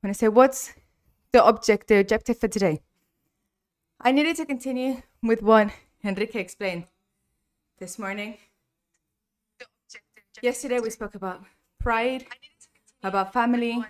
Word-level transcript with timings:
when 0.00 0.10
I 0.10 0.12
say 0.12 0.28
what's 0.28 0.72
the 1.32 1.42
object, 1.42 1.88
the 1.88 2.00
objective 2.00 2.38
for 2.38 2.48
today, 2.48 2.80
I 4.00 4.12
needed 4.12 4.36
to 4.36 4.46
continue 4.46 5.02
with 5.22 5.42
what 5.42 5.70
Enrique 6.02 6.40
explained 6.40 6.86
this 7.78 7.98
morning. 7.98 8.38
Yesterday 10.42 10.80
we 10.80 10.90
spoke 10.90 11.14
about 11.14 11.44
pride, 11.78 12.24
about 13.02 13.32
family, 13.32 13.84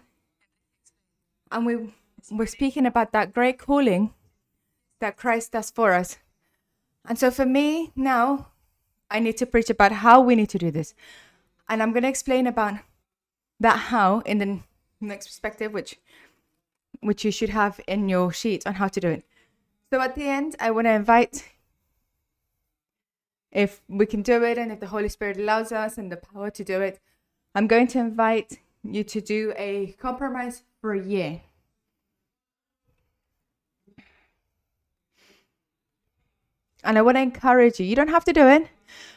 and 1.53 1.65
we 1.65 1.95
were 2.31 2.47
speaking 2.47 2.87
about 2.87 3.13
that 3.13 3.33
great 3.33 3.59
calling 3.59 4.13
that 5.01 5.17
Christ 5.17 5.53
does 5.53 5.71
for 5.71 5.93
us. 5.93 6.19
And 7.05 7.19
so 7.19 7.31
for 7.31 7.47
me 7.47 7.93
now, 7.95 8.49
I 9.11 9.21
need 9.21 9.37
to 9.39 9.47
preach 9.47 9.71
about 9.71 9.93
how 9.93 10.21
we 10.21 10.35
need 10.35 10.51
to 10.51 10.59
do 10.59 10.71
this. 10.71 10.95
And 11.69 11.83
I'm 11.83 11.93
going 11.93 12.03
to 12.03 12.09
explain 12.09 12.47
about 12.47 12.75
that 13.61 13.77
how 13.77 14.21
in 14.21 14.39
the 14.39 14.61
next 15.01 15.27
perspective, 15.27 15.73
which 15.73 15.99
which 17.01 17.25
you 17.25 17.31
should 17.31 17.51
have 17.51 17.81
in 17.87 18.09
your 18.09 18.33
sheet 18.33 18.67
on 18.67 18.75
how 18.75 18.89
to 18.89 19.01
do 19.01 19.09
it. 19.09 19.25
So 19.91 20.01
at 20.01 20.15
the 20.15 20.25
end, 20.25 20.57
I 20.61 20.71
want 20.71 20.87
to 20.87 20.93
invite 20.93 21.49
if 23.51 23.81
we 23.89 24.07
can 24.07 24.23
do 24.23 24.45
it 24.45 24.59
and 24.59 24.71
if 24.71 24.81
the 24.81 24.87
Holy 24.87 25.09
Spirit 25.09 25.37
allows 25.37 25.73
us 25.73 25.99
and 25.99 26.13
the 26.13 26.17
power 26.17 26.51
to 26.51 26.65
do 26.65 26.81
it, 26.81 27.01
I'm 27.55 27.67
going 27.67 27.89
to 27.89 27.99
invite 27.99 28.59
you 28.85 29.03
to 29.05 29.21
do 29.21 29.53
a 29.57 29.95
compromise 29.99 30.63
for 30.81 30.95
a 30.95 31.03
year. 31.03 31.41
And 36.85 36.97
I 36.97 37.03
want 37.03 37.17
to 37.17 37.23
encourage 37.23 37.79
you. 37.79 37.87
You 37.87 37.97
don't 37.97 38.09
have 38.09 38.25
to 38.25 38.33
do 38.33 38.47
it, 38.49 38.69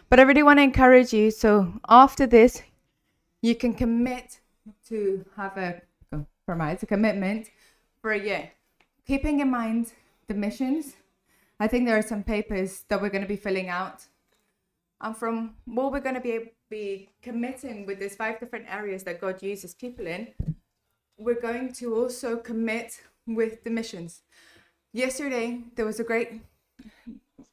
but 0.10 0.20
I 0.20 0.24
really 0.24 0.44
want 0.44 0.60
to 0.60 0.64
encourage 0.64 1.14
you. 1.14 1.32
So 1.32 1.74
after 1.88 2.26
this, 2.26 2.62
you 3.42 3.56
can 3.56 3.74
commit 3.74 4.40
to 4.88 5.26
have 5.36 5.58
a 5.58 5.82
compromise, 6.12 6.84
a 6.84 6.86
commitment 6.86 7.50
for 8.02 8.12
a 8.12 8.20
year. 8.20 8.52
Keeping 9.06 9.40
in 9.40 9.50
mind 9.50 9.94
the 10.28 10.34
missions, 10.34 10.96
I 11.60 11.68
think 11.68 11.86
there 11.86 11.98
are 11.98 12.02
some 12.02 12.24
papers 12.24 12.84
that 12.88 13.02
we're 13.02 13.10
going 13.10 13.24
to 13.24 13.28
be 13.28 13.36
filling 13.36 13.70
out. 13.70 14.06
And 15.02 15.16
from 15.16 15.56
what 15.66 15.92
we're 15.92 16.00
going 16.00 16.16
to 16.16 16.22
be, 16.22 16.52
be 16.70 17.10
committing 17.22 17.86
with 17.86 18.00
these 18.00 18.16
five 18.16 18.40
different 18.40 18.66
areas 18.70 19.04
that 19.04 19.20
God 19.20 19.44
uses 19.44 19.74
people 19.74 20.08
in, 20.08 20.28
we're 21.18 21.42
going 21.42 21.74
to 21.74 21.96
also 21.96 22.38
commit 22.38 23.02
with 23.28 23.64
the 23.64 23.70
missions. 23.70 24.22
Yesterday, 24.94 25.62
there 25.76 25.86
was 25.86 26.00
a 26.00 26.04
great 26.04 26.42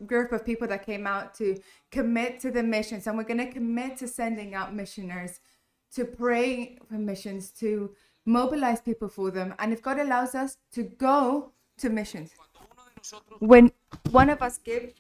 group 0.07 0.33
of 0.33 0.45
people 0.45 0.69
that 0.69 0.87
came 0.87 1.07
out 1.07 1.35
to 1.35 1.61
commit 1.91 2.41
to 2.41 2.51
the 2.51 2.63
missions, 2.63 3.07
and 3.07 3.17
we're 3.17 3.25
going 3.25 3.47
to 3.47 3.53
commit 3.53 3.97
to 3.99 4.09
sending 4.09 4.55
out 4.55 4.75
missionaries 4.75 5.41
to 5.95 6.05
pray 6.05 6.79
for 6.89 6.95
missions, 6.95 7.51
to 7.51 7.91
mobilize 8.27 8.81
people 8.81 9.09
for 9.09 9.31
them. 9.31 9.55
And 9.59 9.73
if 9.73 9.83
God 9.83 9.99
allows 9.99 10.35
us 10.35 10.57
to 10.73 10.83
go 10.83 11.53
to 11.79 11.91
missions, 11.91 12.31
when 13.39 13.73
one 14.11 14.31
of 14.31 14.43
us 14.43 14.59
gives, 14.59 14.95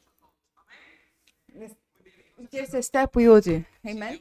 gives 2.50 2.74
a 2.74 2.82
step, 2.82 3.14
we 3.14 3.28
all 3.28 3.40
do. 3.40 3.64
Amen. 3.86 4.20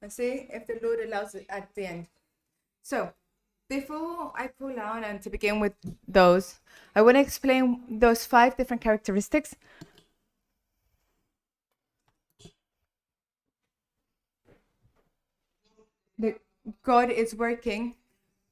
And 0.00 0.12
see 0.12 0.46
if 0.50 0.66
the 0.66 0.78
Lord 0.82 1.00
allows 1.00 1.34
it 1.34 1.46
at 1.48 1.74
the 1.74 1.86
end. 1.86 2.06
So, 2.82 3.12
before 3.68 4.32
I 4.34 4.48
pull 4.48 4.78
out 4.78 5.04
and 5.04 5.22
to 5.22 5.30
begin 5.30 5.60
with 5.60 5.72
those, 6.06 6.60
I 6.94 7.00
want 7.02 7.16
to 7.16 7.20
explain 7.20 7.82
those 7.88 8.26
five 8.26 8.56
different 8.56 8.82
characteristics. 8.82 9.54
That 16.18 16.38
God 16.82 17.10
is 17.10 17.34
working 17.34 17.96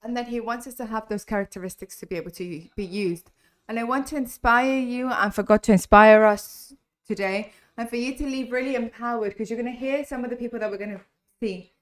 and 0.02 0.16
that 0.16 0.28
He 0.28 0.40
wants 0.40 0.66
us 0.66 0.74
to 0.74 0.86
have 0.86 1.08
those 1.08 1.24
characteristics 1.24 1.96
to 2.00 2.06
be 2.06 2.16
able 2.16 2.30
to 2.32 2.68
be 2.74 2.84
used. 2.84 3.30
And 3.68 3.78
I 3.78 3.84
want 3.84 4.06
to 4.08 4.16
inspire 4.16 4.78
you 4.78 5.10
and 5.10 5.34
for 5.34 5.42
God 5.42 5.62
to 5.64 5.72
inspire 5.72 6.24
us 6.24 6.74
today 7.06 7.52
and 7.76 7.88
for 7.88 7.96
you 7.96 8.16
to 8.16 8.24
leave 8.24 8.52
really 8.52 8.74
empowered 8.74 9.32
because 9.32 9.50
you're 9.50 9.60
going 9.60 9.72
to 9.72 9.78
hear 9.78 10.04
some 10.04 10.24
of 10.24 10.30
the 10.30 10.36
people 10.36 10.58
that 10.58 10.70
we're 10.70 10.78
going 10.78 10.98
to 10.98 11.00
see. 11.40 11.72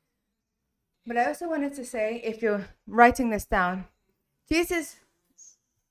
But 1.07 1.17
I 1.17 1.27
also 1.27 1.49
wanted 1.49 1.73
to 1.75 1.85
say, 1.87 2.21
if 2.23 2.43
you're 2.43 2.67
writing 2.87 3.31
this 3.31 3.47
down, 3.47 3.87
Jesus 4.51 4.97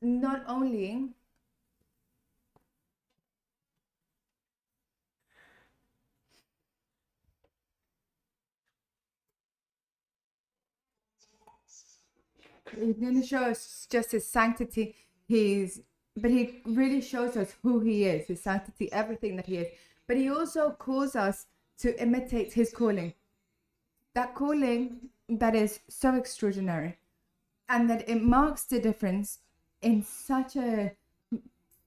not 0.01 0.43
only 0.47 1.09
To 12.77 13.23
show 13.25 13.43
us 13.43 13.88
just 13.89 14.11
his 14.11 14.25
sanctity. 14.25 14.95
He's, 15.27 15.81
but 16.15 16.31
he 16.31 16.61
really 16.65 17.01
shows 17.01 17.35
us 17.35 17.53
who 17.63 17.79
he 17.79 18.05
is, 18.05 18.27
his 18.27 18.41
sanctity, 18.41 18.91
everything 18.91 19.35
that 19.35 19.45
he 19.45 19.57
is. 19.57 19.67
But 20.07 20.17
he 20.17 20.29
also 20.29 20.71
calls 20.71 21.15
us 21.15 21.47
to 21.79 22.01
imitate 22.01 22.53
his 22.53 22.71
calling. 22.71 23.13
That 24.15 24.35
calling 24.35 25.09
that 25.29 25.55
is 25.55 25.79
so 25.89 26.15
extraordinary, 26.15 26.97
and 27.67 27.89
that 27.89 28.07
it 28.07 28.23
marks 28.23 28.63
the 28.63 28.79
difference 28.79 29.39
in 29.81 30.03
such 30.03 30.55
a 30.55 30.95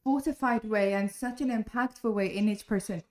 fortified 0.05 0.65
way 0.65 0.95
and 0.95 1.11
such 1.11 1.41
an 1.41 1.49
impactful 1.51 2.13
way 2.13 2.27
in 2.27 2.49
each 2.49 2.67
person. 2.67 3.03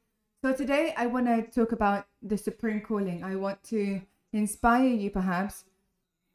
So 0.41 0.53
today 0.53 0.94
I 0.96 1.07
want 1.07 1.25
to 1.25 1.41
talk 1.41 1.72
about 1.72 2.06
the 2.22 2.38
supreme 2.38 2.81
calling. 2.81 3.23
I 3.23 3.35
want 3.35 3.61
to 3.66 4.01
inspire 4.31 4.88
you 4.88 5.09
perhaps 5.09 5.66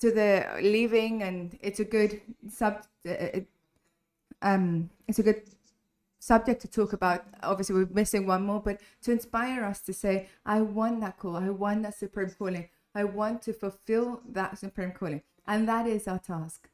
to 0.04 0.10
the 0.10 0.47
leaving 0.60 1.22
and 1.22 1.59
it's 1.62 1.81
a 1.81 1.84
good 1.97 2.20
sub 2.47 2.75
uh, 3.09 3.41
um 4.42 4.91
it's 5.09 5.19
a 5.19 5.22
good 5.22 5.42
subject 6.19 6.60
to 6.62 6.69
talk 6.69 6.92
about. 6.92 7.25
Obviously 7.42 7.75
we're 7.75 7.94
missing 8.03 8.26
one 8.26 8.44
more 8.44 8.60
but 8.60 8.81
to 9.03 9.12
inspire 9.12 9.64
us 9.64 9.81
to 9.82 9.93
say 9.94 10.28
i 10.44 10.60
want 10.60 11.00
that 11.00 11.19
call. 11.19 11.37
I 11.37 11.48
want 11.48 11.82
that 11.84 11.94
supreme 11.94 12.32
calling. 12.38 12.69
I 12.94 13.04
want 13.04 13.41
to 13.43 13.53
fulfill 13.54 14.20
that 14.38 14.59
supreme 14.59 14.93
calling. 14.93 15.22
And 15.47 15.66
that 15.69 15.87
is 15.87 16.06
our 16.06 16.19
task 16.19 16.69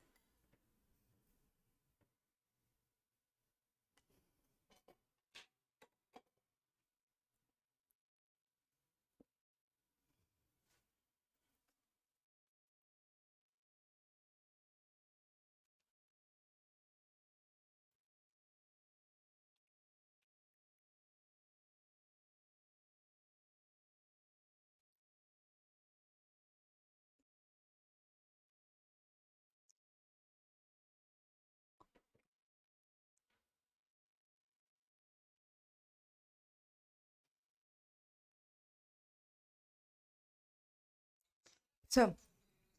So, 41.90 42.14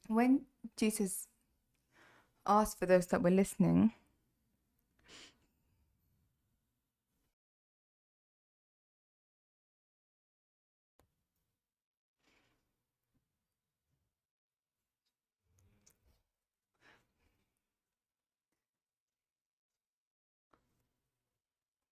when 0.07 0.45
Jesus 0.77 1.27
asked 2.45 2.79
for 2.79 2.85
those 2.85 3.07
that 3.07 3.21
were 3.21 3.29
listening, 3.29 3.91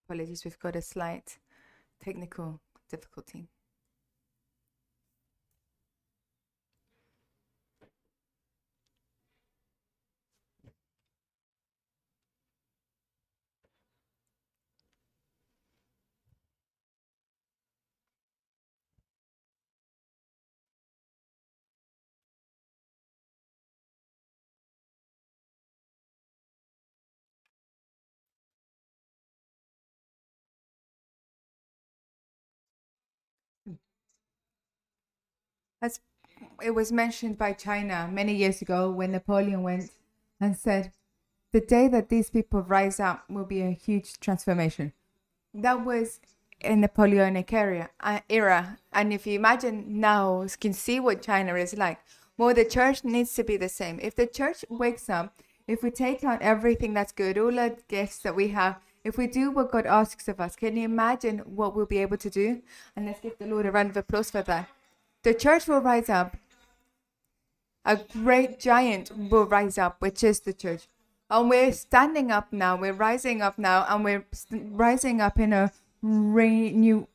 apologies, 0.08 0.46
we've 0.46 0.58
got 0.60 0.76
a 0.76 0.82
slight 0.82 1.38
technical 2.00 2.62
difficulty. 2.90 3.50
As 35.82 36.00
it 36.62 36.72
was 36.72 36.92
mentioned 36.92 37.38
by 37.38 37.54
China 37.54 38.10
many 38.12 38.34
years 38.34 38.62
ago 38.62 38.92
when 38.92 39.12
Napoleon 39.12 39.64
went 39.64 39.92
and 40.40 40.58
said, 40.58 40.92
The 41.52 41.62
day 41.62 41.88
that 41.88 42.10
these 42.10 42.30
people 42.30 42.62
rise 42.62 43.00
up 43.00 43.30
will 43.30 43.46
be 43.46 43.62
a 43.62 43.72
huge 43.72 44.20
transformation. 44.20 44.94
That 45.54 45.86
was 45.86 46.20
in 46.62 46.82
Napoleonic 46.82 47.52
era, 47.54 47.90
uh, 48.02 48.20
era. 48.30 48.78
And 48.92 49.14
if 49.14 49.26
you 49.26 49.36
imagine 49.36 50.00
now, 50.00 50.42
you 50.42 50.50
can 50.60 50.74
see 50.74 51.00
what 51.00 51.22
China 51.22 51.56
is 51.56 51.76
like. 51.78 52.00
Well, 52.38 52.54
the 52.54 52.66
church 52.66 53.04
needs 53.04 53.34
to 53.36 53.44
be 53.44 53.58
the 53.58 53.70
same. 53.70 54.00
If 54.02 54.16
the 54.16 54.28
church 54.28 54.64
wakes 54.70 55.10
up, 55.10 55.42
if 55.68 55.84
we 55.84 55.92
take 55.92 56.24
out 56.24 56.42
everything 56.42 56.94
that's 56.94 57.12
good, 57.12 57.38
all 57.38 57.52
the 57.52 57.78
gifts 57.88 58.20
that 58.20 58.36
we 58.36 58.50
have, 58.50 58.80
if 59.04 59.18
we 59.18 59.28
do 59.28 59.52
what 59.52 59.72
God 59.72 59.86
asks 59.86 60.28
of 60.28 60.42
us, 60.42 60.56
can 60.56 60.76
you 60.76 60.84
imagine 60.84 61.40
what 61.40 61.76
we'll 61.76 61.86
be 61.86 62.00
able 62.00 62.18
to 62.18 62.30
do? 62.30 62.62
And 62.96 63.06
let's 63.06 63.22
give 63.22 63.38
the 63.38 63.48
Lord 63.48 63.66
a 63.66 63.72
round 63.72 63.90
of 63.90 63.98
applause 63.98 64.32
for 64.32 64.42
that. 64.44 64.68
The 65.24 65.34
church 65.34 65.68
will 65.68 65.82
rise 65.82 66.10
up. 66.10 66.38
A 67.86 67.98
great 67.98 68.60
giant 68.60 69.12
will 69.30 69.46
rise 69.46 69.78
up, 69.78 69.98
which 70.00 70.24
is 70.24 70.42
the 70.42 70.54
church. 70.54 70.88
And 71.30 71.50
we're 71.50 71.72
standing 71.74 72.32
up 72.32 72.52
now. 72.52 72.76
We're 72.76 72.94
rising 72.94 73.42
up 73.42 73.58
now, 73.58 73.86
and 73.90 74.04
we're 74.04 74.26
rising 74.52 75.22
up 75.22 75.40
in 75.40 75.54
a 75.54 75.72
renew 76.02 77.08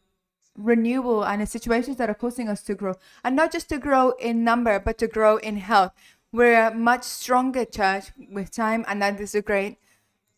renewal 0.56 1.24
and 1.24 1.40
in 1.40 1.46
situations 1.46 1.96
that 1.96 2.08
are 2.08 2.14
causing 2.14 2.48
us 2.48 2.62
to 2.62 2.76
grow 2.76 2.94
and 3.24 3.34
not 3.34 3.50
just 3.50 3.68
to 3.68 3.76
grow 3.76 4.10
in 4.20 4.44
number 4.44 4.78
but 4.78 4.96
to 4.96 5.08
grow 5.08 5.36
in 5.38 5.56
health 5.56 5.92
we're 6.30 6.68
a 6.68 6.72
much 6.72 7.02
stronger 7.02 7.64
church 7.64 8.12
with 8.30 8.52
time 8.52 8.84
and 8.86 9.02
that 9.02 9.18
is 9.20 9.34
a 9.34 9.42
great 9.42 9.78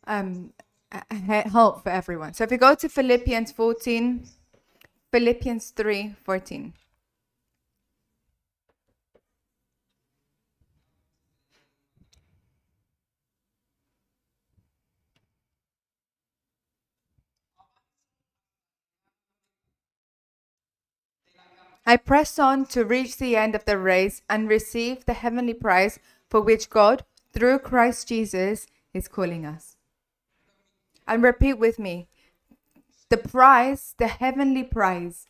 um, 0.06 0.54
help 1.20 1.82
for 1.82 1.90
everyone 1.90 2.32
so 2.32 2.44
if 2.44 2.50
we 2.50 2.56
go 2.56 2.74
to 2.74 2.88
philippians 2.88 3.52
14 3.52 4.26
philippians 5.12 5.70
3 5.70 6.14
14 6.24 6.72
I 21.88 21.96
press 21.96 22.38
on 22.40 22.66
to 22.66 22.84
reach 22.84 23.16
the 23.16 23.36
end 23.36 23.54
of 23.54 23.64
the 23.64 23.78
race 23.78 24.20
and 24.28 24.48
receive 24.48 25.04
the 25.04 25.12
heavenly 25.12 25.54
prize 25.54 26.00
for 26.28 26.40
which 26.40 26.68
God, 26.68 27.04
through 27.32 27.60
Christ 27.60 28.08
Jesus, 28.08 28.66
is 28.92 29.06
calling 29.06 29.46
us. 29.46 29.76
And 31.06 31.22
repeat 31.22 31.54
with 31.54 31.78
me 31.78 32.08
the 33.08 33.16
prize, 33.16 33.94
the 33.98 34.08
heavenly 34.08 34.64
prize. 34.64 35.26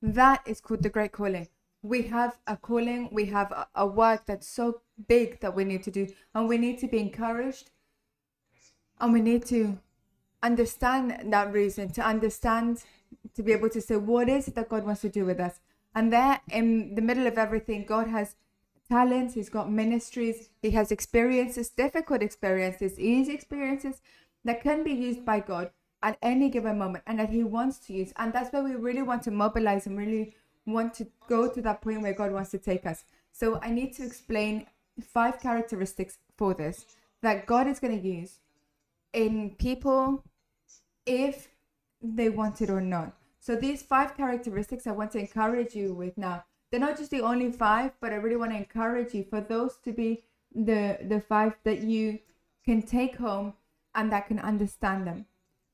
That 0.00 0.40
is 0.46 0.62
called 0.62 0.82
the 0.82 0.88
great 0.88 1.12
calling. 1.12 1.48
We 1.82 2.02
have 2.04 2.38
a 2.46 2.56
calling, 2.56 3.10
we 3.12 3.26
have 3.26 3.52
a, 3.74 3.86
work 3.86 4.24
that's 4.24 4.48
so 4.48 4.80
big 5.06 5.40
that 5.40 5.54
we 5.54 5.64
need 5.64 5.82
to 5.82 5.90
do, 5.90 6.08
and 6.34 6.48
we 6.48 6.56
need 6.56 6.78
to 6.78 6.88
be 6.88 6.98
encouraged, 6.98 7.70
and 8.98 9.12
we 9.12 9.20
need 9.20 9.44
to 9.46 9.78
understand 10.42 11.32
that 11.32 11.52
reason, 11.52 11.90
to 11.90 12.02
understand 12.02 12.82
to 13.36 13.42
be 13.42 13.52
able 13.52 13.70
to 13.70 13.80
say, 13.80 13.96
what 13.96 14.28
is 14.28 14.48
it 14.48 14.54
that 14.54 14.68
God 14.68 14.84
wants 14.84 15.02
to 15.02 15.08
do 15.08 15.24
with 15.24 15.38
us? 15.40 15.60
And 15.94 16.12
there, 16.12 16.40
in 16.50 16.94
the 16.94 17.02
middle 17.02 17.26
of 17.26 17.38
everything, 17.38 17.84
God 17.84 18.08
has 18.08 18.36
talents, 18.88 19.34
He's 19.34 19.48
got 19.48 19.70
ministries, 19.70 20.50
He 20.62 20.70
has 20.72 20.90
experiences, 20.90 21.68
difficult 21.70 22.22
experiences, 22.22 22.98
easy 22.98 23.32
experiences 23.32 24.00
that 24.44 24.62
can 24.62 24.84
be 24.84 24.92
used 24.92 25.24
by 25.24 25.40
God 25.40 25.70
at 26.02 26.18
any 26.22 26.50
given 26.50 26.78
moment 26.78 27.04
and 27.06 27.18
that 27.18 27.30
He 27.30 27.44
wants 27.44 27.78
to 27.86 27.92
use. 27.92 28.12
And 28.16 28.32
that's 28.32 28.52
where 28.52 28.62
we 28.62 28.74
really 28.74 29.02
want 29.02 29.22
to 29.24 29.30
mobilize 29.30 29.86
and 29.86 29.96
really 29.96 30.34
want 30.66 30.94
to 30.94 31.06
go 31.28 31.48
to 31.48 31.62
that 31.62 31.80
point 31.80 32.02
where 32.02 32.12
God 32.12 32.32
wants 32.32 32.50
to 32.50 32.58
take 32.58 32.86
us. 32.86 33.04
So 33.32 33.58
I 33.62 33.70
need 33.70 33.94
to 33.96 34.04
explain 34.04 34.66
five 35.00 35.40
characteristics 35.40 36.18
for 36.36 36.54
this 36.54 36.86
that 37.22 37.46
God 37.46 37.66
is 37.66 37.80
going 37.80 38.00
to 38.00 38.06
use 38.06 38.40
in 39.12 39.56
people 39.58 40.22
if 41.06 41.48
they 42.02 42.28
want 42.28 42.60
it 42.60 42.70
or 42.70 42.80
not. 42.80 43.14
So 43.46 43.54
these 43.54 43.80
five 43.80 44.16
characteristics 44.16 44.88
I 44.88 44.90
want 44.90 45.12
to 45.12 45.20
encourage 45.20 45.76
you 45.76 45.94
with 45.94 46.18
now. 46.18 46.44
They're 46.68 46.80
not 46.80 46.98
just 46.98 47.12
the 47.12 47.20
only 47.20 47.52
five, 47.52 47.92
but 48.00 48.12
I 48.12 48.16
really 48.16 48.34
want 48.34 48.50
to 48.50 48.56
encourage 48.56 49.14
you 49.14 49.22
for 49.22 49.40
those 49.40 49.76
to 49.84 49.92
be 49.92 50.24
the 50.52 50.98
the 51.10 51.20
five 51.20 51.52
that 51.62 51.82
you 51.82 52.18
can 52.64 52.82
take 52.82 53.14
home 53.14 53.54
and 53.94 54.10
that 54.10 54.26
can 54.26 54.40
understand 54.40 55.06
them. 55.06 55.26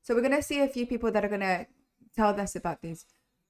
So 0.03 0.13
we're 0.13 0.21
gonna 0.21 0.43
see 0.43 0.59
a 0.59 0.67
few 0.67 0.85
people 0.85 1.11
that 1.13 1.25
are 1.25 1.33
gonna 1.35 1.65
tell 2.15 2.39
us 2.39 2.55
about 2.55 2.83
these. 2.83 3.07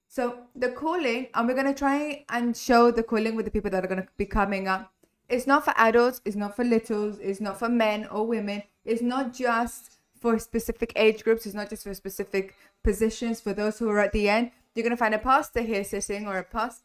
So 0.07 0.45
the 0.55 0.69
calling, 0.69 1.27
and 1.33 1.45
we're 1.45 1.59
gonna 1.61 1.75
try 1.75 2.23
and 2.29 2.55
show 2.55 2.91
the 2.91 3.03
calling 3.03 3.35
with 3.35 3.43
the 3.43 3.51
people 3.51 3.71
that 3.71 3.83
are 3.83 3.89
gonna 3.89 4.07
be 4.15 4.25
coming 4.25 4.69
up. 4.69 4.93
It's 5.27 5.47
not 5.47 5.65
for 5.65 5.73
adults, 5.75 6.21
it's 6.23 6.37
not 6.37 6.55
for 6.55 6.63
littles, 6.63 7.19
it's 7.19 7.41
not 7.41 7.59
for 7.59 7.67
men 7.67 8.07
or 8.07 8.25
women, 8.25 8.63
it's 8.85 9.01
not 9.01 9.33
just 9.33 9.97
for 10.23 10.39
specific 10.39 10.93
age 10.95 11.21
groups. 11.25 11.45
It's 11.45 11.53
not 11.53 11.69
just 11.69 11.83
for 11.83 11.93
specific 11.93 12.55
positions. 12.81 13.41
For 13.41 13.53
those 13.53 13.77
who 13.77 13.89
are 13.89 13.99
at 13.99 14.13
the 14.13 14.29
end, 14.29 14.51
you're 14.73 14.85
gonna 14.85 14.95
find 14.95 15.13
a 15.13 15.19
pastor 15.19 15.61
here 15.61 15.83
sitting, 15.83 16.25
or 16.25 16.37
a 16.37 16.45
past, 16.45 16.83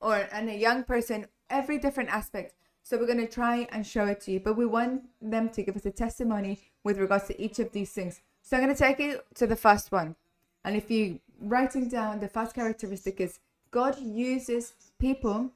or 0.00 0.26
and 0.32 0.48
a 0.48 0.56
young 0.56 0.84
person. 0.84 1.26
Every 1.50 1.76
different 1.76 2.08
aspect. 2.08 2.54
So 2.82 2.96
we're 2.96 3.12
gonna 3.12 3.28
try 3.28 3.68
and 3.70 3.86
show 3.86 4.06
it 4.06 4.22
to 4.22 4.32
you, 4.32 4.40
but 4.40 4.56
we 4.56 4.64
want 4.64 5.02
them 5.20 5.50
to 5.50 5.62
give 5.62 5.76
us 5.76 5.84
a 5.84 5.90
testimony 5.90 6.58
with 6.82 6.96
regards 6.96 7.26
to 7.26 7.38
each 7.44 7.58
of 7.58 7.70
these 7.72 7.92
things. 7.92 8.22
So 8.40 8.56
I'm 8.56 8.62
gonna 8.62 8.74
take 8.74 8.98
you 8.98 9.20
to 9.34 9.46
the 9.46 9.62
first 9.66 9.92
one, 9.92 10.16
and 10.64 10.74
if 10.74 10.90
you 10.90 11.20
writing 11.38 11.86
down 11.86 12.20
the 12.20 12.28
first 12.28 12.54
characteristic 12.54 13.20
is 13.20 13.40
God 13.70 14.00
uses 14.00 14.72
people 14.98 15.52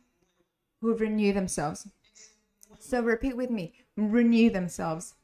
who 0.82 0.94
renew 0.94 1.32
themselves. 1.32 1.88
So 2.78 3.00
repeat 3.00 3.34
with 3.34 3.50
me: 3.50 3.72
renew 3.96 4.50
themselves 4.50 5.14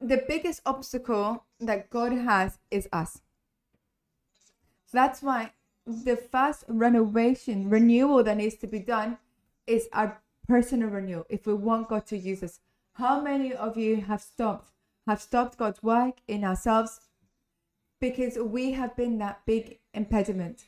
the 0.00 0.24
biggest 0.28 0.60
obstacle 0.66 1.44
that 1.60 1.90
God 1.90 2.12
has 2.12 2.58
is 2.70 2.88
us. 2.92 3.20
So 4.86 4.98
that's 4.98 5.22
why 5.22 5.52
the 5.86 6.16
first 6.16 6.64
renovation, 6.68 7.70
renewal 7.70 8.22
that 8.24 8.36
needs 8.36 8.56
to 8.56 8.66
be 8.66 8.80
done 8.80 9.18
is 9.66 9.88
our 9.92 10.20
personal 10.48 10.88
renewal 10.88 11.26
if 11.28 11.46
we 11.46 11.54
want 11.54 11.88
God 11.88 12.06
to 12.06 12.16
use 12.16 12.42
us. 12.42 12.60
How 12.94 13.20
many 13.20 13.52
of 13.52 13.76
you 13.76 14.02
have 14.02 14.22
stopped, 14.22 14.70
have 15.06 15.20
stopped 15.20 15.58
God's 15.58 15.82
work 15.82 16.16
in 16.28 16.44
ourselves 16.44 17.00
because 18.00 18.38
we 18.38 18.72
have 18.72 18.96
been 18.96 19.18
that 19.18 19.44
big 19.46 19.78
impediment? 19.94 20.64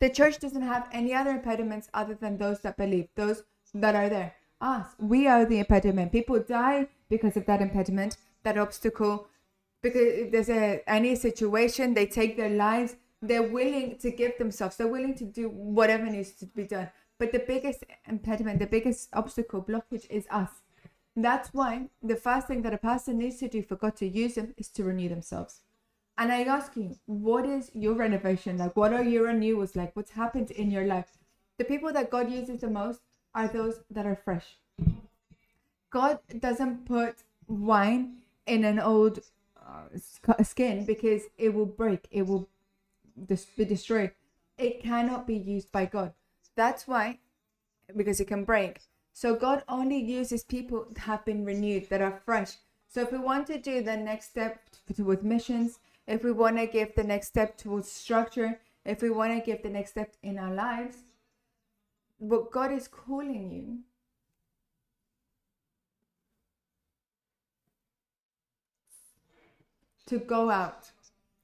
The 0.00 0.10
church 0.10 0.38
doesn't 0.38 0.62
have 0.62 0.88
any 0.92 1.14
other 1.14 1.30
impediments 1.30 1.88
other 1.94 2.14
than 2.14 2.36
those 2.36 2.60
that 2.60 2.76
believe, 2.76 3.08
those 3.14 3.44
that 3.72 3.94
are 3.94 4.08
there. 4.08 4.34
Us, 4.60 4.86
we 4.98 5.26
are 5.26 5.44
the 5.44 5.58
impediment. 5.58 6.12
People 6.12 6.38
die 6.40 6.88
because 7.08 7.36
of 7.36 7.46
that 7.46 7.60
impediment 7.60 8.16
that 8.44 8.58
obstacle 8.58 9.26
because 9.82 10.00
if 10.02 10.32
there's 10.32 10.48
a 10.48 10.82
any 10.86 11.14
situation 11.14 11.94
they 11.94 12.06
take 12.06 12.36
their 12.36 12.50
lives 12.50 12.96
they're 13.20 13.42
willing 13.42 13.96
to 13.98 14.10
give 14.10 14.36
themselves 14.38 14.76
they're 14.76 14.86
willing 14.96 15.14
to 15.14 15.24
do 15.24 15.48
whatever 15.48 16.06
needs 16.06 16.32
to 16.32 16.46
be 16.46 16.64
done. 16.64 16.90
But 17.18 17.32
the 17.32 17.44
biggest 17.46 17.84
impediment 18.08 18.58
the 18.58 18.66
biggest 18.66 19.08
obstacle 19.12 19.62
blockage 19.62 20.06
is 20.10 20.26
us. 20.30 20.50
That's 21.16 21.54
why 21.54 21.88
the 22.02 22.16
first 22.16 22.48
thing 22.48 22.62
that 22.62 22.74
a 22.74 22.78
person 22.78 23.18
needs 23.18 23.38
to 23.38 23.48
do 23.48 23.62
for 23.62 23.76
god 23.76 23.96
to 23.96 24.06
use 24.06 24.34
them 24.34 24.54
is 24.56 24.68
to 24.70 24.84
renew 24.84 25.08
themselves. 25.08 25.60
And 26.16 26.30
i 26.30 26.42
ask 26.42 26.76
you 26.76 26.96
what 27.06 27.44
is 27.46 27.70
your 27.74 27.94
renovation 27.94 28.58
like? 28.58 28.76
What 28.76 28.92
are 28.92 29.04
your 29.04 29.24
renewals 29.24 29.74
like? 29.76 29.96
What's 29.96 30.12
happened 30.12 30.50
in 30.50 30.70
your 30.70 30.84
life? 30.84 31.18
The 31.58 31.64
people 31.64 31.92
that 31.92 32.10
god 32.10 32.30
uses 32.30 32.60
the 32.60 32.70
most 32.70 33.00
are 33.34 33.48
those 33.48 33.80
that 33.90 34.06
are 34.06 34.16
fresh. 34.16 34.56
God 35.90 36.18
doesn't 36.40 36.86
put 36.86 37.16
wine 37.46 38.16
in 38.46 38.64
an 38.64 38.78
old 38.78 39.20
uh, 39.56 40.42
skin 40.42 40.84
because 40.84 41.22
it 41.38 41.54
will 41.54 41.66
break, 41.66 42.06
it 42.10 42.26
will 42.26 42.48
be 43.56 43.64
destroyed. 43.64 44.12
It 44.58 44.82
cannot 44.82 45.26
be 45.26 45.36
used 45.36 45.72
by 45.72 45.86
God. 45.86 46.12
That's 46.54 46.86
why, 46.86 47.18
because 47.96 48.20
it 48.20 48.26
can 48.26 48.44
break. 48.44 48.80
So 49.12 49.34
God 49.34 49.64
only 49.68 49.98
uses 49.98 50.44
people 50.44 50.86
that 50.90 50.98
have 50.98 51.24
been 51.24 51.44
renewed, 51.44 51.88
that 51.88 52.02
are 52.02 52.20
fresh. 52.24 52.54
So 52.88 53.00
if 53.00 53.12
we 53.12 53.18
want 53.18 53.46
to 53.48 53.58
do 53.58 53.82
the 53.82 53.96
next 53.96 54.30
step 54.30 54.60
towards 54.94 55.22
missions, 55.22 55.78
if 56.06 56.22
we 56.22 56.32
want 56.32 56.56
to 56.58 56.66
give 56.66 56.94
the 56.94 57.04
next 57.04 57.28
step 57.28 57.56
towards 57.56 57.90
structure, 57.90 58.60
if 58.84 59.02
we 59.02 59.10
want 59.10 59.32
to 59.32 59.44
give 59.44 59.62
the 59.62 59.70
next 59.70 59.92
step 59.92 60.14
in 60.22 60.38
our 60.38 60.52
lives, 60.52 60.96
what 62.18 62.50
God 62.52 62.72
is 62.72 62.88
calling 62.88 63.50
you 63.50 63.78
to 70.14 70.24
go 70.24 70.50
out. 70.50 70.92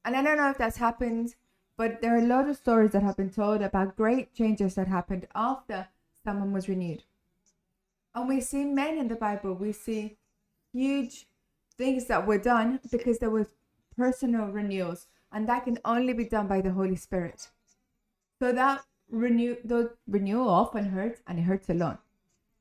And 0.05 0.17
I 0.17 0.23
don't 0.23 0.37
know 0.37 0.51
if 0.51 0.59
that's 0.59 0.77
happened, 0.77 1.35
but 1.77 2.01
there 2.01 2.15
are 2.15 2.25
a 2.25 2.27
lot 2.27 2.49
of 2.49 2.57
stories 2.57 2.93
that 2.93 3.03
have 3.03 3.17
been 3.17 3.31
told 3.31 3.63
about 3.63 3.97
great 3.97 4.33
changes 4.35 4.75
that 4.75 4.89
happened 4.89 5.27
after 5.35 5.89
someone 6.25 6.53
was 6.53 6.69
renewed. 6.69 7.03
And 8.15 8.29
we 8.29 8.41
see 8.41 8.65
men 8.65 8.99
in 8.99 9.09
the 9.09 9.17
Bible, 9.17 9.55
we 9.55 9.73
see 9.73 10.17
huge 10.73 11.27
things 11.77 12.07
that 12.07 12.27
were 12.27 12.39
done 12.39 12.81
because 12.91 13.19
there 13.19 13.31
was 13.31 13.49
personal 13.97 14.47
renewals, 14.47 15.07
and 15.33 15.49
that 15.49 15.65
can 15.65 15.79
only 15.85 16.13
be 16.13 16.25
done 16.25 16.47
by 16.47 16.61
the 16.61 16.73
Holy 16.73 16.97
Spirit. 16.97 17.49
So 18.39 18.53
that 18.53 18.85
renew 19.11 19.57
the 19.65 19.95
renewal 20.07 20.49
often 20.49 20.91
hurts 20.91 21.21
and 21.27 21.39
it 21.39 21.43
hurts 21.43 21.69
a 21.69 21.75
lot. 21.75 22.01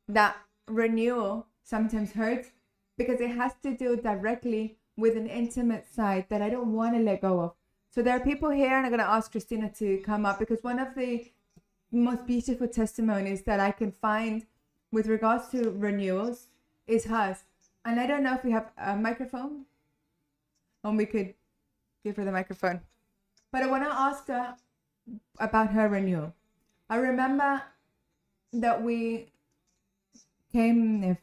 That 0.07 0.37
renewal 0.67 1.47
sometimes 1.63 2.13
hurts 2.13 2.49
because 2.97 3.21
it 3.21 3.31
has 3.31 3.53
to 3.63 3.77
do 3.77 3.95
directly 3.95 4.78
with 4.99 5.17
an 5.17 5.27
intimate 5.27 5.87
side 5.87 6.25
that 6.29 6.41
I 6.41 6.49
don't 6.49 6.73
want 6.73 6.95
to 6.95 7.01
let 7.01 7.21
go 7.21 7.39
of. 7.39 7.53
So 7.91 8.01
there 8.01 8.15
are 8.15 8.19
people 8.19 8.49
here, 8.49 8.75
and 8.75 8.85
I'm 8.85 8.91
going 8.91 8.99
to 8.99 9.09
ask 9.09 9.31
Christina 9.31 9.69
to 9.77 9.97
come 10.05 10.25
up 10.25 10.39
because 10.39 10.63
one 10.63 10.79
of 10.79 10.93
the 10.95 11.31
most 11.91 12.27
beautiful 12.27 12.67
testimonies 12.67 13.43
that 13.43 13.59
I 13.59 13.71
can 13.71 13.91
find 13.91 14.45
with 14.91 15.07
regards 15.07 15.47
to 15.49 15.71
renewals 15.71 16.47
is 16.87 17.05
hers. 17.05 17.37
And 17.85 17.99
I 17.99 18.05
don't 18.05 18.23
know 18.23 18.35
if 18.35 18.43
we 18.43 18.51
have 18.51 18.71
a 18.77 18.95
microphone, 18.95 19.65
and 20.83 20.97
we 20.97 21.05
could 21.05 21.33
give 22.03 22.15
her 22.17 22.25
the 22.25 22.31
microphone. 22.31 22.81
But 23.51 23.63
I 23.63 23.67
want 23.67 23.83
to 23.83 23.91
ask 23.91 24.27
her 24.27 24.55
about 25.39 25.71
her 25.71 25.89
renewal. 25.89 26.33
I 26.89 26.97
remember 26.97 27.63
that 28.53 28.81
we 28.81 29.31
came 30.51 31.17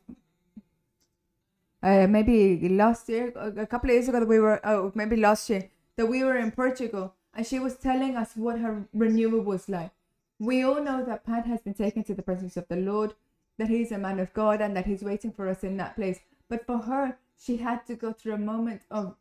uh, 1.86 2.06
maybe 2.08 2.68
last 2.68 3.08
year, 3.08 3.32
a 3.36 3.66
couple 3.66 3.90
of 3.90 3.94
years 3.94 4.08
ago, 4.08 4.18
that 4.18 4.26
we 4.26 4.40
were, 4.40 4.60
oh, 4.64 4.90
maybe 4.96 5.14
last 5.14 5.48
year, 5.48 5.70
that 5.96 6.06
we 6.06 6.24
were 6.24 6.36
in 6.36 6.50
Portugal, 6.50 7.14
and 7.32 7.46
she 7.46 7.60
was 7.60 7.76
telling 7.76 8.16
us 8.16 8.32
what 8.34 8.58
her 8.58 8.88
renewal 8.92 9.40
was 9.40 9.68
like. 9.68 9.92
We 10.40 10.64
all 10.64 10.82
know 10.82 11.04
that 11.04 11.24
Pat 11.24 11.46
has 11.46 11.60
been 11.62 11.74
taken 11.74 12.02
to 12.04 12.14
the 12.14 12.22
presence 12.22 12.56
of 12.56 12.66
the 12.68 12.76
Lord, 12.76 13.14
that 13.58 13.68
he's 13.68 13.92
a 13.92 13.98
man 13.98 14.18
of 14.18 14.34
God, 14.34 14.60
and 14.60 14.76
that 14.76 14.86
he's 14.86 15.02
waiting 15.02 15.30
for 15.30 15.48
us 15.48 15.62
in 15.62 15.76
that 15.76 15.94
place. 15.94 16.18
But 16.48 16.66
for 16.66 16.78
her, 16.78 17.18
she 17.38 17.58
had 17.58 17.86
to 17.86 17.94
go 17.94 18.12
through 18.12 18.34
a 18.34 18.38
moment 18.38 18.82
of 18.90 19.14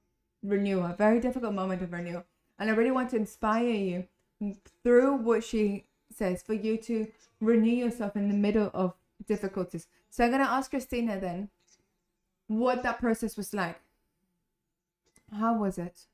renewal, 0.44 0.86
a 0.86 0.96
very 0.98 1.20
difficult 1.20 1.54
moment 1.54 1.84
of 1.84 1.94
renewal. 1.94 2.24
And 2.58 2.72
I 2.72 2.74
really 2.74 2.92
want 2.92 3.12
to 3.12 3.18
inspire 3.18 3.70
you 3.70 4.08
through 4.84 5.18
what 5.18 5.44
she 5.44 5.86
says 6.12 6.42
for 6.42 6.54
you 6.54 6.78
to 6.78 7.08
renew 7.40 7.76
yourself 7.76 8.16
in 8.16 8.28
the 8.28 8.34
middle 8.34 8.72
of 8.74 8.96
difficulties. 9.28 9.88
So 10.10 10.24
I'm 10.24 10.32
going 10.32 10.44
to 10.44 10.50
ask 10.50 10.72
Christina 10.72 11.20
then 11.20 11.50
what 12.48 12.84
that 12.84 13.00
process 13.00 13.38
was 13.38 13.54
like. 13.54 13.80
How 15.32 15.56
was 15.58 15.78
it? 15.78 16.08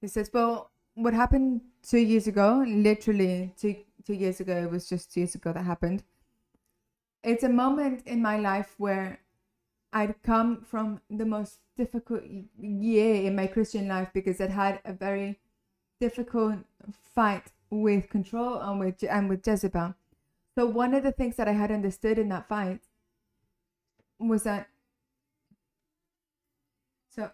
He 0.00 0.08
says, 0.08 0.30
Well, 0.32 0.70
what 0.94 1.14
happened 1.14 1.62
two 1.82 1.98
years 1.98 2.26
ago, 2.26 2.64
literally 2.66 3.54
two, 3.58 3.76
two 4.04 4.14
years 4.14 4.40
ago, 4.40 4.56
it 4.56 4.70
was 4.70 4.88
just 4.88 5.12
two 5.12 5.20
years 5.20 5.34
ago 5.34 5.52
that 5.52 5.64
happened. 5.64 6.04
It's 7.22 7.42
a 7.42 7.48
moment 7.48 8.06
in 8.06 8.20
my 8.22 8.36
life 8.38 8.74
where 8.78 9.20
I'd 9.92 10.22
come 10.22 10.62
from 10.62 11.00
the 11.10 11.26
most 11.26 11.60
difficult 11.76 12.22
year 12.60 13.16
in 13.26 13.36
my 13.36 13.46
Christian 13.48 13.88
life 13.88 14.10
because 14.14 14.40
I'd 14.40 14.50
had 14.50 14.80
a 14.84 14.92
very 14.94 15.40
difficult 16.00 16.60
fight 16.92 17.52
with 17.70 18.10
control 18.10 18.60
and 18.60 18.80
with 18.80 19.02
and 19.04 19.28
with 19.28 19.46
Jezebel. 19.46 19.94
So 20.56 20.66
one 20.66 20.94
of 20.94 21.04
the 21.04 21.12
things 21.12 21.36
that 21.36 21.48
I 21.48 21.52
had 21.52 21.72
understood 21.72 22.18
in 22.18 22.28
that 22.30 22.48
fight 22.48 22.82
was 24.18 24.42
that 24.44 24.68
so 27.10 27.30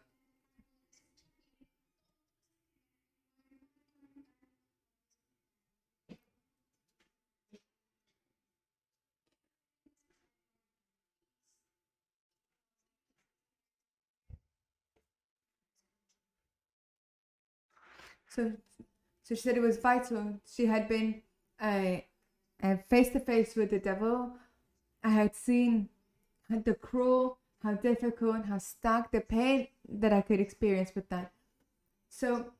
So, 18.28 18.52
so 19.22 19.34
she 19.34 19.40
said 19.40 19.56
it 19.56 19.60
was 19.60 19.78
vital. 19.78 20.40
She 20.46 20.66
had 20.66 20.88
been 20.88 21.22
face 22.88 23.08
to 23.10 23.20
face 23.20 23.56
with 23.56 23.70
the 23.70 23.78
devil. 23.78 24.32
I 25.02 25.10
had 25.10 25.34
seen 25.34 25.88
the 26.48 26.74
cruel, 26.74 27.38
how 27.62 27.74
difficult, 27.74 28.46
how 28.46 28.58
stuck, 28.58 29.10
the 29.12 29.20
pain 29.20 29.68
that 29.88 30.12
I 30.12 30.20
could 30.20 30.40
experience 30.40 30.92
with 30.94 31.08
that. 31.08 31.32
So 32.08 32.52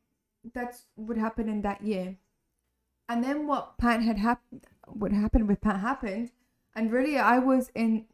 that's 0.55 0.87
what 0.95 1.17
happened 1.17 1.51
in 1.51 1.63
that 1.63 1.83
year. 1.83 2.17
And 3.09 3.23
then 3.23 3.47
what 3.47 3.79
Pat 3.79 4.03
had 4.03 4.19
happened, 4.19 4.67
what 4.87 5.13
happened 5.13 5.49
with 5.49 5.61
Pat 5.61 5.81
happened, 5.81 6.31
and 6.75 6.93
really 6.93 7.19
I 7.19 7.39
was 7.39 7.71
in 7.75 8.07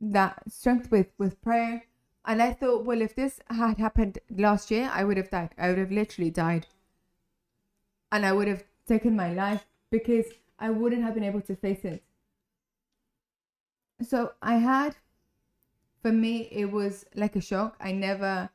that 0.00 0.42
strength 0.50 0.90
with 0.90 1.08
with 1.18 1.40
prayer. 1.42 1.84
And 2.24 2.42
I 2.42 2.52
thought, 2.52 2.84
well, 2.84 3.00
if 3.00 3.14
this 3.14 3.40
had 3.48 3.78
happened 3.78 4.18
last 4.30 4.70
year, 4.70 4.90
I 4.92 5.04
would 5.04 5.16
have 5.16 5.30
died. 5.30 5.54
I 5.56 5.68
would 5.68 5.78
have 5.78 5.92
literally 5.92 6.30
died 6.30 6.66
and 8.12 8.24
I 8.24 8.32
would 8.32 8.48
have 8.48 8.64
taken 8.86 9.16
my 9.16 9.32
life 9.32 9.66
because 9.90 10.26
I 10.58 10.70
wouldn't 10.70 11.02
have 11.02 11.14
been 11.14 11.24
able 11.24 11.42
to 11.42 11.56
face 11.56 11.84
it. 11.84 12.02
So 14.06 14.32
I 14.42 14.56
had, 14.56 14.96
for 16.02 16.12
me, 16.12 16.48
it 16.52 16.66
was 16.66 17.06
like 17.14 17.36
a 17.36 17.40
shock. 17.40 17.76
I 17.80 17.92
never 17.92 18.50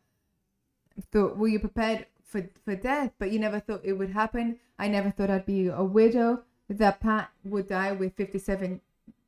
thought, 1.12 1.38
well, 1.38 1.48
you 1.48 1.60
prepared 1.60 2.06
for, 2.24 2.48
for 2.64 2.76
death, 2.76 3.12
but 3.20 3.32
you 3.32 3.40
never 3.40 3.60
thought 3.60 3.82
it 3.84 3.94
would 3.94 4.12
happen. 4.12 4.60
I 4.78 4.88
never 4.88 5.12
thought 5.12 5.30
I'd 5.30 5.46
be 5.46 5.68
a 5.68 5.84
widow, 5.84 6.44
that 6.70 7.00
Pat 7.02 7.30
would 7.44 7.68
die 7.68 7.92
with 7.92 8.16
57 8.16 8.80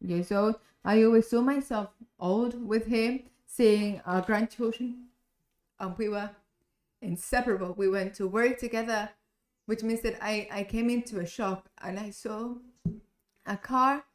years 0.01 0.31
old. 0.31 0.55
I 0.85 1.03
always 1.03 1.29
saw 1.29 1.41
myself 1.41 1.89
old 2.19 2.67
with 2.67 2.87
him, 2.87 3.23
seeing 3.45 4.01
our 4.05 4.21
grandchildren. 4.21 5.05
And 5.79 5.97
we 5.97 6.09
were 6.09 6.29
inseparable. 7.01 7.73
We 7.77 7.89
went 7.89 8.13
to 8.15 8.27
work 8.27 8.57
together 8.59 9.09
which 9.65 9.83
means 9.83 10.01
that 10.01 10.17
I, 10.21 10.47
I 10.51 10.63
came 10.63 10.89
into 10.89 11.19
a 11.19 11.25
shock 11.25 11.69
and 11.81 11.99
I 11.99 12.09
saw 12.09 12.55
a 13.45 13.57
car, 13.57 14.05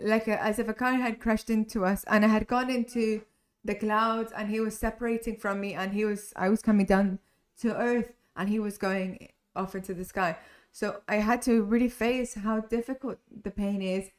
like 0.00 0.28
a, 0.28 0.42
as 0.42 0.58
if 0.58 0.68
a 0.68 0.74
car 0.74 0.94
had 0.94 1.20
crashed 1.20 1.50
into 1.50 1.84
us, 1.84 2.04
and 2.08 2.24
I 2.24 2.28
had 2.28 2.46
gone 2.46 2.70
into 2.70 3.22
the 3.64 3.74
clouds, 3.74 4.32
and 4.36 4.48
he 4.48 4.60
was 4.60 4.78
separating 4.78 5.36
from 5.36 5.60
me, 5.60 5.74
and 5.74 5.92
he 5.92 6.04
was 6.04 6.32
I 6.36 6.48
was 6.48 6.62
coming 6.62 6.86
down 6.86 7.18
to 7.60 7.76
earth, 7.76 8.12
and 8.36 8.48
he 8.48 8.58
was 8.58 8.78
going 8.78 9.28
off 9.56 9.74
into 9.74 9.94
the 9.94 10.04
sky. 10.04 10.36
So 10.72 11.00
I 11.08 11.16
had 11.16 11.42
to 11.42 11.62
really 11.62 11.88
face 11.88 12.34
how 12.34 12.60
difficult 12.60 13.18
the 13.42 13.50
pain 13.50 13.82
is, 13.82 14.10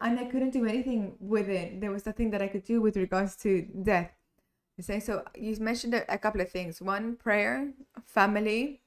and 0.00 0.18
I 0.18 0.24
couldn't 0.24 0.50
do 0.50 0.66
anything 0.66 1.14
with 1.20 1.48
it. 1.48 1.80
There 1.80 1.92
was 1.92 2.06
nothing 2.06 2.30
that 2.30 2.42
I 2.42 2.48
could 2.48 2.64
do 2.64 2.80
with 2.80 2.96
regards 2.96 3.36
to 3.36 3.62
death. 3.82 4.10
You 4.76 4.82
say 4.82 4.98
so. 4.98 5.24
You 5.36 5.56
mentioned 5.60 5.94
a 5.94 6.18
couple 6.18 6.40
of 6.40 6.50
things. 6.50 6.80
One, 6.80 7.16
prayer, 7.16 7.72
family, 8.06 8.80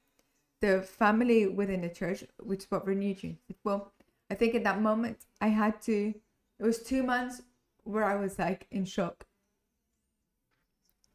the 0.64 0.80
family 0.82 1.46
within 1.46 1.82
the 1.82 1.88
church, 1.88 2.24
which 2.42 2.60
is 2.60 2.70
what 2.70 2.86
renewed 2.86 3.22
you. 3.22 3.36
Well, 3.64 3.92
I 4.30 4.34
think 4.34 4.54
in 4.54 4.62
that 4.62 4.80
moment 4.80 5.26
I 5.40 5.48
had 5.48 5.82
to. 5.82 6.14
It 6.58 6.64
was 6.64 6.82
two 6.82 7.02
months 7.02 7.42
where 7.82 8.04
I 8.04 8.14
was 8.14 8.38
like 8.38 8.66
in 8.70 8.84
shock, 8.84 9.26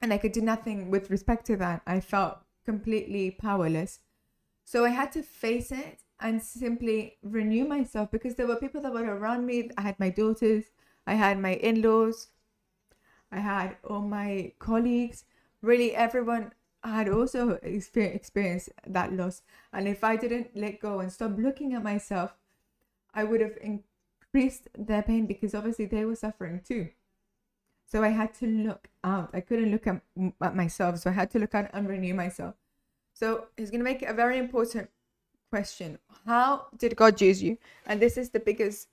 and 0.02 0.14
I 0.14 0.18
could 0.18 0.34
do 0.34 0.42
nothing 0.42 0.92
with 0.92 1.10
respect 1.10 1.46
to 1.48 1.58
that. 1.58 1.82
I 1.88 2.00
felt 2.00 2.38
completely 2.66 3.32
powerless, 3.32 4.00
so 4.66 4.86
I 4.86 4.90
had 4.90 5.12
to 5.14 5.24
face 5.24 5.72
it 5.72 6.04
and 6.20 6.44
simply 6.44 7.18
renew 7.24 7.66
myself 7.66 8.12
because 8.12 8.36
there 8.36 8.46
were 8.48 8.58
people 8.58 8.82
that 8.82 8.94
were 8.94 9.16
around 9.16 9.46
me. 9.48 9.72
I 9.78 9.82
had 9.82 10.00
my 10.00 10.10
daughters, 10.10 10.66
I 11.08 11.16
had 11.16 11.40
my 11.40 11.54
in-laws, 11.56 12.28
I 13.32 13.40
had 13.40 13.78
all 13.90 14.02
my 14.02 14.54
colleagues. 14.60 15.26
Really, 15.62 15.96
everyone 15.96 16.54
I 16.84 16.96
had 16.96 17.10
also 17.10 17.60
experienced 17.62 18.70
that 18.88 19.14
loss. 19.14 19.42
And 19.74 19.88
if 19.88 20.04
I 20.04 20.16
didn't 20.16 20.56
let 20.56 20.80
go 20.80 21.00
and 21.00 21.12
stop 21.12 21.38
looking 21.38 21.74
at 21.74 21.84
myself, 21.84 22.34
I 23.14 23.24
would 23.24 23.42
have 23.42 23.58
increased 23.62 24.70
their 24.78 25.04
pain 25.04 25.26
because 25.26 25.54
obviously 25.54 25.86
they 25.86 26.06
were 26.06 26.16
suffering 26.16 26.62
too. 26.66 26.90
So 27.86 28.04
I 28.04 28.10
had 28.10 28.34
to 28.36 28.46
look 28.46 28.88
out. 29.04 29.32
I 29.34 29.42
couldn't 29.42 29.72
look 29.72 29.88
at, 29.88 30.02
at 30.42 30.56
myself. 30.56 31.00
So 31.00 31.10
I 31.10 31.14
had 31.14 31.32
to 31.32 31.40
look 31.40 31.56
out 31.56 31.70
and 31.74 31.88
renew 31.88 32.14
myself. 32.14 32.56
So 33.14 33.48
he's 33.58 33.72
going 33.72 33.80
to 33.80 33.84
make 33.84 34.04
a 34.04 34.14
very 34.14 34.38
important 34.38 34.90
question. 35.50 35.98
How 36.26 36.68
did 36.78 36.96
God 36.96 37.20
use 37.20 37.42
you? 37.42 37.58
And 37.86 38.00
this 38.00 38.16
is 38.16 38.30
the 38.30 38.40
biggest, 38.40 38.88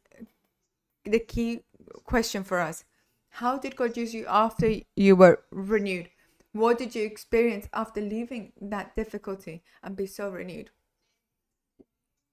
the 1.05 1.21
key 1.21 1.61
question 2.05 2.43
for 2.43 2.59
us. 2.59 2.85
How 3.29 3.59
did 3.59 3.77
God 3.77 3.97
use 3.97 4.15
you 4.15 4.25
after 4.27 4.77
you 4.97 5.15
were 5.15 5.41
renewed? 5.51 6.09
What 6.57 6.79
did 6.79 6.95
you 6.95 7.05
experience 7.05 7.69
after 7.75 8.01
leaving 8.01 8.53
that 8.61 8.97
difficulty 8.97 9.63
and 9.83 9.95
be 9.95 10.07
so 10.07 10.31
renewed? 10.31 10.71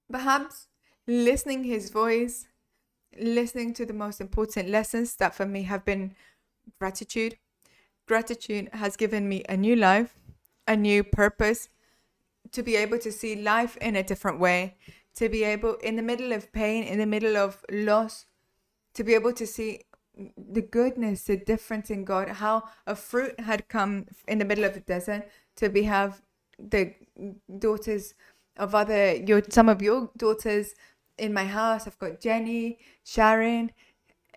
Perhaps 0.10 0.68
listening 1.08 1.65
his 1.65 1.89
voice, 1.89 2.48
listening 3.20 3.74
to 3.74 3.86
the 3.86 3.94
most 3.94 4.22
important 4.22 4.70
lessons 4.70 5.15
that 5.18 5.36
for 5.36 5.46
me 5.46 5.63
have 5.63 5.84
been 5.84 6.15
gratitude. 6.80 7.38
Gratitude 8.08 8.70
has 8.72 8.96
given 8.96 9.27
me 9.27 9.44
a 9.50 9.58
new 9.58 9.75
life, 9.75 10.18
a 10.68 10.77
new 10.77 11.03
purpose, 11.03 11.68
to 12.53 12.63
be 12.63 12.77
able 12.77 13.00
to 13.00 13.12
see 13.12 13.36
life 13.36 13.75
in 13.77 13.98
a 13.98 14.03
different 14.03 14.39
way, 14.39 14.77
to 15.15 15.27
be 15.27 15.44
able, 15.44 15.75
in 15.75 15.98
the 15.98 16.01
middle 16.01 16.32
of 16.32 16.51
pain, 16.53 16.84
in 16.84 17.00
the 17.00 17.06
middle 17.06 17.36
of 17.36 17.65
loss, 17.70 18.25
to 18.94 19.03
be 19.03 19.15
able 19.15 19.34
to 19.34 19.46
see 19.46 19.82
the 20.38 20.62
goodness, 20.62 21.24
the 21.24 21.38
difference 21.38 21.89
in 21.89 22.05
God, 22.05 22.29
how 22.29 22.63
a 22.86 22.96
fruit 22.96 23.39
had 23.39 23.67
come 23.67 24.05
in 24.27 24.38
the 24.38 24.46
middle 24.46 24.63
of 24.63 24.74
the 24.74 24.79
desert 24.79 25.29
to 25.58 25.70
be 25.70 25.84
have 25.84 26.22
the 26.60 26.93
daughters 27.60 28.13
of 28.58 28.75
other 28.75 29.15
your 29.15 29.41
some 29.50 29.70
of 29.70 29.82
your 29.82 30.12
daughters 30.15 30.75
in 31.17 31.34
my 31.34 31.46
house. 31.46 31.88
I've 31.88 32.00
got 32.00 32.20
Jenny, 32.20 32.77
Sharon, 33.03 33.72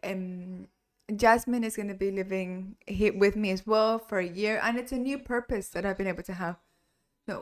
um, 0.02 0.68
Jasmine 1.14 1.64
is 1.64 1.76
going 1.76 1.88
to 1.88 1.95
be 1.95 2.11
living 2.11 2.76
here 2.87 3.16
with 3.16 3.37
me 3.37 3.50
as 3.50 3.66
well 3.66 3.99
for 3.99 4.18
a 4.18 4.26
year, 4.26 4.61
and 4.62 4.76
it's 4.76 4.92
a 4.92 4.99
new 4.99 5.18
purpose 5.18 5.68
that 5.68 5.87
I've 5.87 5.99
been 5.99 6.06
able 6.06 6.25
to 6.25 6.35
have. 6.35 6.56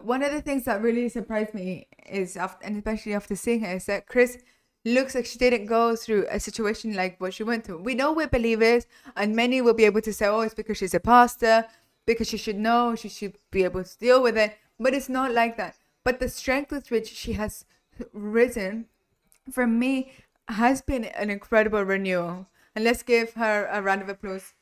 One 0.02 0.22
of 0.22 0.32
the 0.32 0.40
things 0.40 0.64
that 0.64 0.80
really 0.80 1.08
surprised 1.10 1.52
me 1.52 1.88
is, 2.08 2.36
after, 2.36 2.64
and 2.64 2.76
especially 2.76 3.14
after 3.14 3.36
seeing 3.36 3.60
her, 3.60 3.76
is 3.76 3.86
that 3.86 4.06
Chris 4.06 4.38
looks 4.84 5.14
like 5.14 5.26
she 5.26 5.38
didn't 5.38 5.66
go 5.66 5.96
through 5.96 6.26
a 6.30 6.38
situation 6.38 6.94
like 6.94 7.20
what 7.20 7.34
she 7.34 7.42
went 7.42 7.64
through. 7.64 7.78
We 7.82 7.94
know 7.94 8.12
we're 8.12 8.28
believers, 8.28 8.86
and 9.16 9.34
many 9.34 9.60
will 9.60 9.74
be 9.74 9.84
able 9.84 10.02
to 10.02 10.12
say, 10.12 10.26
"Oh, 10.26 10.40
it's 10.40 10.54
because 10.54 10.78
she's 10.78 10.94
a 10.94 11.00
pastor, 11.00 11.66
because 12.06 12.28
she 12.28 12.36
should 12.36 12.58
know, 12.58 12.94
she 12.94 13.08
should 13.08 13.38
be 13.50 13.64
able 13.64 13.84
to 13.84 13.98
deal 13.98 14.22
with 14.22 14.36
it." 14.36 14.56
But 14.78 14.94
it's 14.94 15.08
not 15.08 15.32
like 15.32 15.56
that. 15.56 15.76
But 16.04 16.20
the 16.20 16.28
strength 16.28 16.70
with 16.70 16.90
which 16.90 17.08
she 17.08 17.32
has 17.34 17.64
risen, 18.12 18.86
for 19.50 19.66
me, 19.66 20.12
has 20.48 20.82
been 20.82 21.04
an 21.04 21.30
incredible 21.30 21.82
renewal. 21.82 22.48
And 22.74 22.84
let's 22.84 23.02
give 23.02 23.34
her 23.34 23.68
a 23.70 23.80
round 23.80 24.02
of 24.02 24.08
applause. 24.08 24.52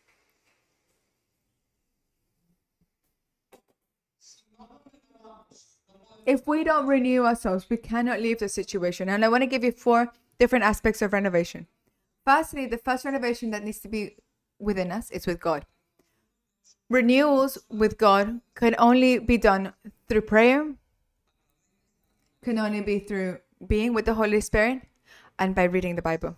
If 6.26 6.46
we 6.46 6.64
don't 6.64 6.86
renew 6.86 7.24
ourselves, 7.24 7.66
we 7.68 7.76
cannot 7.76 8.20
leave 8.20 8.38
the 8.38 8.48
situation. 8.48 9.08
And 9.08 9.24
I 9.24 9.28
want 9.28 9.42
to 9.42 9.46
give 9.46 9.64
you 9.64 9.72
four 9.72 10.12
different 10.38 10.64
aspects 10.64 11.02
of 11.02 11.12
renovation. 11.12 11.66
Firstly, 12.24 12.66
the 12.66 12.78
first 12.78 13.04
renovation 13.04 13.50
that 13.50 13.64
needs 13.64 13.80
to 13.80 13.88
be 13.88 14.16
within 14.58 14.92
us 14.92 15.10
is 15.10 15.26
with 15.26 15.40
God. 15.40 15.66
Renewals 16.88 17.58
with 17.68 17.98
God 17.98 18.40
can 18.54 18.74
only 18.78 19.18
be 19.18 19.38
done 19.38 19.72
through 20.08 20.22
prayer, 20.22 20.74
can 22.42 22.58
only 22.58 22.80
be 22.80 22.98
through 22.98 23.38
being 23.66 23.94
with 23.94 24.04
the 24.04 24.14
Holy 24.14 24.40
Spirit, 24.40 24.82
and 25.38 25.54
by 25.54 25.64
reading 25.64 25.96
the 25.96 26.02
Bible. 26.02 26.36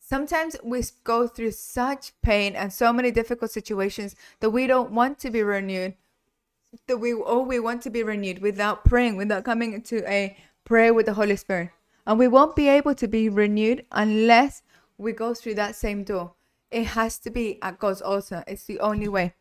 Sometimes 0.00 0.56
we 0.62 0.82
go 1.02 1.26
through 1.26 1.52
such 1.52 2.12
pain 2.20 2.54
and 2.54 2.72
so 2.72 2.92
many 2.92 3.10
difficult 3.10 3.50
situations 3.50 4.14
that 4.40 4.50
we 4.50 4.66
don't 4.66 4.90
want 4.90 5.18
to 5.20 5.30
be 5.30 5.42
renewed 5.42 5.94
that 6.86 6.98
we 6.98 7.14
all 7.14 7.44
we 7.44 7.60
want 7.60 7.82
to 7.82 7.90
be 7.90 8.02
renewed 8.02 8.40
without 8.40 8.84
praying, 8.84 9.16
without 9.16 9.44
coming 9.44 9.72
into 9.72 10.08
a 10.10 10.36
prayer 10.64 10.94
with 10.94 11.06
the 11.06 11.14
Holy 11.14 11.36
Spirit. 11.36 11.70
And 12.06 12.18
we 12.18 12.28
won't 12.28 12.56
be 12.56 12.68
able 12.68 12.94
to 12.94 13.08
be 13.08 13.28
renewed 13.28 13.86
unless 13.92 14.62
we 14.98 15.12
go 15.12 15.34
through 15.34 15.54
that 15.54 15.74
same 15.74 16.04
door. 16.04 16.34
It 16.70 16.86
has 16.88 17.18
to 17.20 17.30
be 17.30 17.62
at 17.62 17.78
God's 17.78 18.02
altar. 18.02 18.44
It's 18.46 18.64
the 18.64 18.80
only 18.80 19.08
way. 19.08 19.34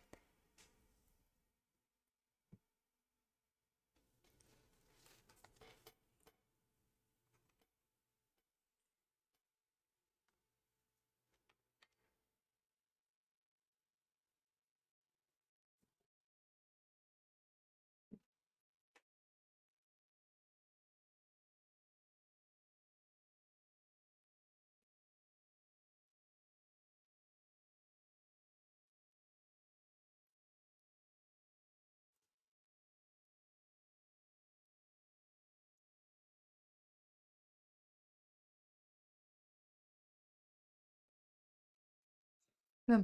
Hmm. 42.87 43.01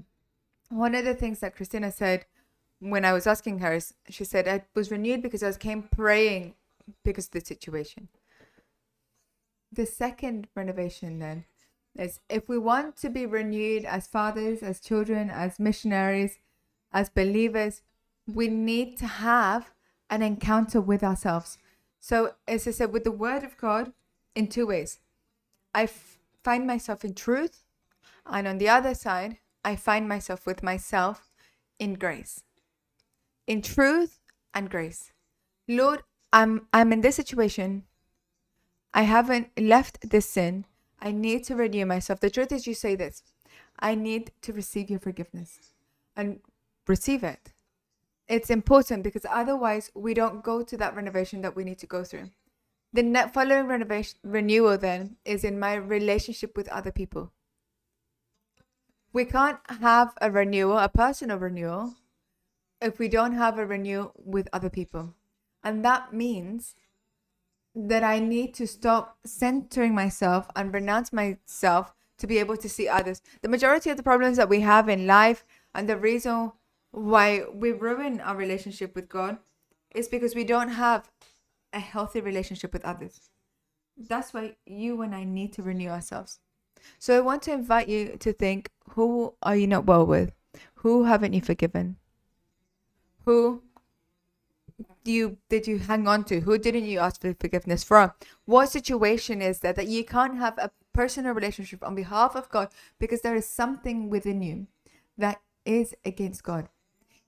One 0.69 0.95
of 0.95 1.05
the 1.05 1.13
things 1.13 1.39
that 1.39 1.55
Christina 1.55 1.91
said 1.91 2.25
when 2.79 3.05
I 3.05 3.13
was 3.13 3.27
asking 3.27 3.59
her 3.59 3.73
is 3.73 3.93
she 4.09 4.23
said 4.23 4.47
I 4.47 4.63
was 4.73 4.91
renewed 4.91 5.21
because 5.21 5.43
I 5.43 5.51
came 5.53 5.83
praying 5.83 6.55
because 7.03 7.25
of 7.25 7.31
the 7.31 7.41
situation. 7.41 8.07
The 9.71 9.85
second 9.85 10.47
renovation 10.55 11.19
then 11.19 11.45
is 11.97 12.19
if 12.29 12.47
we 12.47 12.57
want 12.57 12.97
to 12.97 13.09
be 13.09 13.25
renewed 13.25 13.85
as 13.85 14.07
fathers, 14.07 14.63
as 14.63 14.79
children, 14.79 15.29
as 15.29 15.59
missionaries, 15.59 16.39
as 16.91 17.09
believers, 17.09 17.81
we 18.27 18.47
need 18.47 18.97
to 18.97 19.07
have 19.07 19.71
an 20.09 20.21
encounter 20.21 20.81
with 20.81 21.03
ourselves. 21.03 21.57
So, 21.99 22.33
as 22.47 22.67
I 22.67 22.71
said, 22.71 22.93
with 22.93 23.03
the 23.03 23.11
Word 23.11 23.43
of 23.43 23.57
God 23.57 23.91
in 24.35 24.47
two 24.47 24.67
ways. 24.67 24.99
I 25.73 25.83
f- 25.83 26.17
find 26.43 26.65
myself 26.65 27.03
in 27.03 27.13
truth, 27.13 27.63
and 28.25 28.47
on 28.47 28.57
the 28.57 28.69
other 28.69 28.95
side, 28.95 29.37
I 29.63 29.75
find 29.75 30.07
myself 30.07 30.45
with 30.45 30.63
myself 30.63 31.31
in 31.77 31.93
grace, 31.95 32.43
in 33.47 33.61
truth 33.61 34.19
and 34.53 34.69
grace. 34.69 35.11
Lord, 35.67 36.03
I'm 36.31 36.67
I'm 36.73 36.93
in 36.93 37.01
this 37.01 37.15
situation. 37.15 37.83
I 38.93 39.03
haven't 39.03 39.49
left 39.57 40.09
this 40.09 40.29
sin. 40.29 40.65
I 40.99 41.11
need 41.11 41.43
to 41.45 41.55
renew 41.55 41.85
myself. 41.85 42.19
The 42.19 42.29
truth 42.29 42.51
is, 42.51 42.67
you 42.67 42.73
say 42.73 42.95
this. 42.95 43.23
I 43.79 43.95
need 43.95 44.31
to 44.41 44.53
receive 44.53 44.89
your 44.89 44.99
forgiveness 44.99 45.73
and 46.15 46.39
receive 46.87 47.23
it. 47.23 47.53
It's 48.27 48.49
important 48.49 49.03
because 49.03 49.25
otherwise 49.29 49.89
we 49.95 50.13
don't 50.13 50.43
go 50.43 50.63
to 50.63 50.77
that 50.77 50.95
renovation 50.95 51.41
that 51.41 51.55
we 51.55 51.63
need 51.63 51.79
to 51.79 51.87
go 51.87 52.03
through. 52.03 52.29
The 52.91 53.03
net 53.03 53.33
following 53.33 53.67
renovation 53.67 54.19
renewal 54.23 54.77
then 54.77 55.17
is 55.23 55.43
in 55.43 55.59
my 55.59 55.75
relationship 55.75 56.57
with 56.57 56.67
other 56.69 56.91
people 56.91 57.31
we 59.11 59.25
can't 59.25 59.59
have 59.81 60.13
a 60.21 60.31
renewal, 60.31 60.77
a 60.77 60.89
personal 60.89 61.37
renewal, 61.37 61.95
if 62.81 62.99
we 62.99 63.07
don't 63.07 63.33
have 63.33 63.57
a 63.57 63.65
renewal 63.65 64.13
with 64.17 64.47
other 64.53 64.69
people. 64.69 65.13
And 65.63 65.83
that 65.83 66.13
means 66.13 66.75
that 67.75 68.03
I 68.03 68.19
need 68.19 68.53
to 68.55 68.67
stop 68.67 69.17
centering 69.25 69.93
myself 69.93 70.47
and 70.55 70.73
renounce 70.73 71.13
myself 71.13 71.93
to 72.17 72.27
be 72.27 72.37
able 72.37 72.57
to 72.57 72.69
see 72.69 72.87
others. 72.87 73.21
The 73.41 73.49
majority 73.49 73.89
of 73.89 73.97
the 73.97 74.03
problems 74.03 74.37
that 74.37 74.49
we 74.49 74.61
have 74.61 74.89
in 74.89 75.07
life 75.07 75.45
and 75.73 75.87
the 75.87 75.97
reason 75.97 76.51
why 76.91 77.45
we 77.53 77.71
ruin 77.71 78.19
our 78.19 78.35
relationship 78.35 78.95
with 78.95 79.09
God 79.09 79.37
is 79.93 80.07
because 80.07 80.35
we 80.35 80.43
don't 80.43 80.69
have 80.69 81.09
a 81.73 81.79
healthy 81.79 82.21
relationship 82.21 82.73
with 82.73 82.83
others. 82.83 83.29
That's 83.97 84.33
why 84.33 84.55
you 84.65 85.01
and 85.01 85.13
I 85.13 85.23
need 85.23 85.53
to 85.53 85.63
renew 85.63 85.89
ourselves. 85.89 86.39
So 86.97 87.17
I 87.17 87.21
want 87.21 87.41
to 87.43 87.53
invite 87.53 87.87
you 87.87 88.17
to 88.19 88.33
think 88.33 88.69
who 88.91 89.33
are 89.43 89.55
you 89.55 89.67
not 89.67 89.85
well 89.85 90.05
with? 90.05 90.31
Who 90.75 91.03
haven't 91.03 91.33
you 91.33 91.41
forgiven? 91.41 91.97
Who 93.25 93.63
you 95.03 95.37
did 95.49 95.67
you 95.67 95.79
hang 95.79 96.07
on 96.07 96.23
to? 96.25 96.41
Who 96.41 96.57
didn't 96.57 96.85
you 96.85 96.99
ask 96.99 97.21
for 97.21 97.33
forgiveness 97.33 97.83
from? 97.83 98.11
What 98.45 98.69
situation 98.69 99.41
is 99.41 99.59
that 99.59 99.75
that 99.75 99.87
you 99.87 100.03
can't 100.03 100.37
have 100.37 100.57
a 100.57 100.71
personal 100.93 101.33
relationship 101.33 101.83
on 101.83 101.95
behalf 101.95 102.35
of 102.35 102.49
God 102.49 102.69
because 102.99 103.21
there 103.21 103.35
is 103.35 103.47
something 103.47 104.09
within 104.09 104.41
you 104.41 104.67
that 105.17 105.41
is 105.65 105.95
against 106.05 106.43
God. 106.43 106.69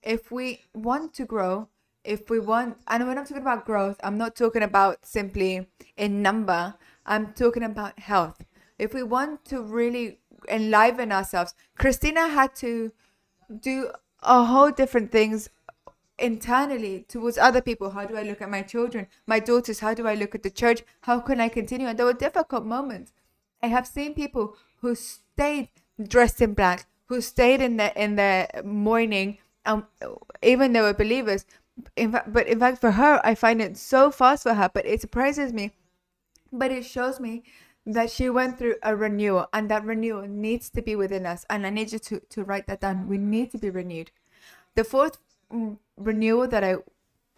If 0.02 0.30
we 0.30 0.62
want 0.74 1.14
to 1.14 1.24
grow, 1.24 1.68
if 2.04 2.30
we 2.30 2.38
want 2.38 2.78
and 2.88 3.06
when 3.06 3.18
I'm 3.18 3.24
talking 3.24 3.42
about 3.42 3.66
growth, 3.66 3.96
I'm 4.02 4.18
not 4.18 4.34
talking 4.34 4.62
about 4.62 5.06
simply 5.06 5.68
in 5.96 6.22
number, 6.22 6.74
I'm 7.06 7.32
talking 7.34 7.62
about 7.62 7.98
health 7.98 8.44
if 8.82 8.92
we 8.92 9.02
want 9.04 9.44
to 9.44 9.62
really 9.62 10.18
enliven 10.48 11.12
ourselves, 11.12 11.54
Christina 11.78 12.28
had 12.28 12.54
to 12.56 12.92
do 13.60 13.90
a 14.22 14.44
whole 14.44 14.72
different 14.72 15.12
things 15.12 15.48
internally 16.18 17.04
towards 17.08 17.38
other 17.38 17.60
people. 17.60 17.90
How 17.90 18.04
do 18.06 18.16
I 18.16 18.22
look 18.22 18.42
at 18.42 18.50
my 18.50 18.62
children, 18.62 19.06
my 19.26 19.38
daughters? 19.38 19.80
How 19.80 19.94
do 19.94 20.06
I 20.06 20.14
look 20.14 20.34
at 20.34 20.42
the 20.42 20.50
church? 20.50 20.82
How 21.02 21.20
can 21.20 21.40
I 21.40 21.48
continue? 21.48 21.86
And 21.86 21.98
there 21.98 22.06
were 22.06 22.12
difficult 22.12 22.64
moments. 22.66 23.12
I 23.62 23.68
have 23.68 23.86
seen 23.86 24.14
people 24.14 24.56
who 24.80 24.96
stayed 24.96 25.68
dressed 26.02 26.42
in 26.42 26.54
black, 26.54 26.86
who 27.06 27.20
stayed 27.20 27.60
in 27.60 27.76
the 27.76 27.88
in 28.02 28.16
the 28.16 28.62
mourning, 28.64 29.38
um, 29.64 29.86
even 30.42 30.72
they 30.72 30.80
were 30.80 30.94
believers. 30.94 31.44
In 31.96 32.12
fact, 32.12 32.32
but 32.32 32.48
in 32.48 32.58
fact, 32.58 32.80
for 32.80 32.92
her, 32.92 33.20
I 33.24 33.34
find 33.36 33.62
it 33.62 33.76
so 33.76 34.10
fast 34.10 34.42
for 34.42 34.54
her. 34.54 34.70
But 34.72 34.86
it 34.86 35.00
surprises 35.00 35.52
me. 35.52 35.70
But 36.52 36.70
it 36.72 36.84
shows 36.84 37.20
me 37.20 37.44
that 37.84 38.10
she 38.10 38.30
went 38.30 38.58
through 38.58 38.76
a 38.82 38.94
renewal 38.94 39.48
and 39.52 39.68
that 39.70 39.84
renewal 39.84 40.26
needs 40.28 40.70
to 40.70 40.82
be 40.82 40.94
within 40.94 41.26
us. 41.26 41.44
And 41.50 41.66
i 41.66 41.70
need 41.70 41.92
you 41.92 41.98
to, 41.98 42.20
to 42.20 42.44
write 42.44 42.66
that 42.66 42.80
down. 42.80 43.08
We 43.08 43.18
need 43.18 43.50
to 43.52 43.58
be 43.58 43.70
renewed. 43.70 44.10
The 44.74 44.84
fourth 44.84 45.18
mm, 45.52 45.78
renewal 45.96 46.48
that 46.48 46.64
i 46.64 46.76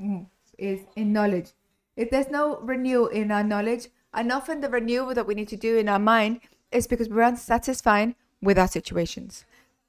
mm, 0.01 0.27
is 0.59 0.81
in 0.97 1.13
knowledge. 1.13 1.53
If 1.97 2.11
there's 2.11 2.29
no 2.29 2.59
renewal 2.59 3.07
in 3.09 3.31
our 3.31 3.45
knowledge 3.45 3.89
and 4.13 4.31
often 4.31 4.61
the 4.61 4.69
renewal 4.69 5.15
that 5.15 5.27
we 5.27 5.35
need 5.35 5.49
to 5.49 5.57
do 5.57 5.77
in 5.77 5.89
our 5.89 5.99
mind 5.99 6.41
is 6.71 6.87
because 6.87 7.09
we're 7.09 7.23
unsatisfied 7.23 8.15
with 8.43 8.59
our 8.59 8.69
situations. 8.69 9.45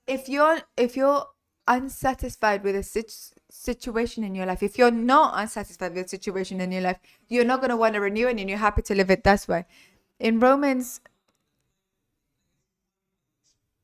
If 0.07 0.29
you're 0.29 0.61
if 0.77 0.95
you're 0.95 1.27
unsatisfied 1.67 2.63
with 2.63 2.75
a 2.75 2.83
sit- 2.83 3.33
situation 3.49 4.23
in 4.23 4.35
your 4.35 4.45
life 4.45 4.61
if 4.61 4.77
you're 4.77 4.91
not 4.91 5.33
unsatisfied 5.35 5.95
with 5.95 6.05
a 6.05 6.09
situation 6.09 6.61
in 6.61 6.71
your 6.71 6.81
life 6.81 6.99
you're 7.27 7.45
not 7.45 7.59
going 7.59 7.71
to 7.71 7.77
want 7.77 7.95
to 7.95 7.99
renew 7.99 8.27
it 8.27 8.37
and 8.39 8.49
you're 8.49 8.59
happy 8.59 8.83
to 8.83 8.93
live 8.93 9.09
it 9.09 9.23
that's 9.23 9.47
why 9.47 9.65
in 10.19 10.39
Romans, 10.39 11.01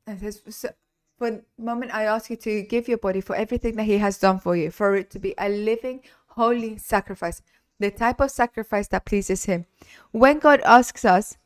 it 0.06 0.20
says, 0.20 0.72
for 1.18 1.30
the 1.30 1.44
moment, 1.56 1.94
I 1.94 2.04
ask 2.04 2.30
you 2.30 2.36
to 2.36 2.62
give 2.62 2.88
your 2.88 2.98
body 2.98 3.20
for 3.20 3.36
everything 3.36 3.76
that 3.76 3.84
He 3.84 3.98
has 3.98 4.18
done 4.18 4.40
for 4.40 4.56
you, 4.56 4.70
for 4.70 4.96
it 4.96 5.10
to 5.10 5.18
be 5.18 5.34
a 5.38 5.48
living, 5.48 6.00
holy 6.26 6.76
sacrifice, 6.78 7.42
the 7.78 7.90
type 7.90 8.20
of 8.20 8.30
sacrifice 8.30 8.88
that 8.88 9.04
pleases 9.04 9.44
Him. 9.44 9.66
When 10.10 10.38
God 10.38 10.60
asks 10.64 11.04
us 11.04 11.36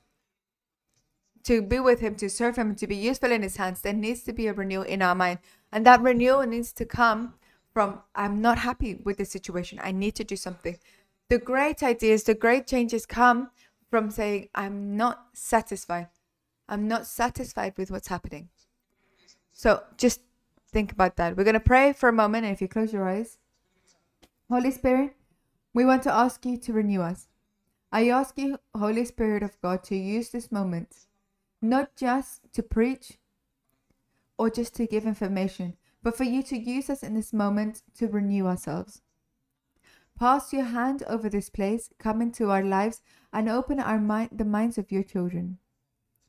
to 1.42 1.60
be 1.60 1.78
with 1.78 2.00
Him, 2.00 2.14
to 2.16 2.30
serve 2.30 2.56
Him, 2.56 2.74
to 2.76 2.86
be 2.86 2.96
useful 2.96 3.32
in 3.32 3.42
His 3.42 3.56
hands, 3.56 3.82
there 3.82 3.92
needs 3.92 4.22
to 4.22 4.32
be 4.32 4.46
a 4.46 4.54
renewal 4.54 4.84
in 4.84 5.02
our 5.02 5.14
mind. 5.14 5.40
And 5.72 5.84
that 5.84 6.00
renewal 6.00 6.46
needs 6.46 6.72
to 6.72 6.86
come 6.86 7.34
from 7.74 8.00
I'm 8.14 8.40
not 8.40 8.56
happy 8.56 8.94
with 9.04 9.18
the 9.18 9.26
situation. 9.26 9.78
I 9.82 9.92
need 9.92 10.14
to 10.14 10.24
do 10.24 10.36
something. 10.36 10.78
The 11.28 11.38
great 11.38 11.82
ideas, 11.82 12.22
the 12.22 12.34
great 12.34 12.66
changes 12.66 13.04
come 13.04 13.50
from 13.90 14.10
saying, 14.10 14.48
I'm 14.54 14.96
not 14.96 15.26
satisfied. 15.32 16.08
I'm 16.68 16.88
not 16.88 17.06
satisfied 17.06 17.74
with 17.76 17.90
what's 17.90 18.08
happening. 18.08 18.48
So 19.52 19.82
just 19.96 20.20
think 20.72 20.92
about 20.92 21.16
that. 21.16 21.36
We're 21.36 21.44
going 21.44 21.54
to 21.54 21.60
pray 21.60 21.92
for 21.92 22.08
a 22.08 22.12
moment. 22.12 22.44
And 22.44 22.52
if 22.52 22.60
you 22.60 22.68
close 22.68 22.92
your 22.92 23.08
eyes, 23.08 23.38
Holy 24.50 24.70
Spirit, 24.70 25.14
we 25.72 25.84
want 25.84 26.02
to 26.04 26.12
ask 26.12 26.44
you 26.44 26.56
to 26.56 26.72
renew 26.72 27.00
us. 27.00 27.28
I 27.92 28.08
ask 28.08 28.36
you, 28.36 28.58
Holy 28.74 29.04
Spirit 29.04 29.42
of 29.42 29.60
God, 29.60 29.84
to 29.84 29.96
use 29.96 30.30
this 30.30 30.50
moment 30.50 31.06
not 31.62 31.96
just 31.96 32.52
to 32.52 32.62
preach 32.62 33.18
or 34.38 34.50
just 34.50 34.74
to 34.74 34.86
give 34.86 35.06
information, 35.06 35.76
but 36.02 36.16
for 36.16 36.24
you 36.24 36.42
to 36.42 36.58
use 36.58 36.90
us 36.90 37.02
in 37.02 37.14
this 37.14 37.32
moment 37.32 37.82
to 37.96 38.06
renew 38.06 38.46
ourselves. 38.46 39.00
Pass 40.18 40.52
your 40.52 40.64
hand 40.64 41.02
over 41.06 41.28
this 41.28 41.50
place, 41.50 41.90
come 41.98 42.22
into 42.22 42.50
our 42.50 42.64
lives, 42.64 43.02
and 43.32 43.48
open 43.48 43.78
our 43.78 44.00
mind, 44.00 44.30
the 44.32 44.44
minds 44.44 44.78
of 44.78 44.90
your 44.90 45.02
children. 45.02 45.58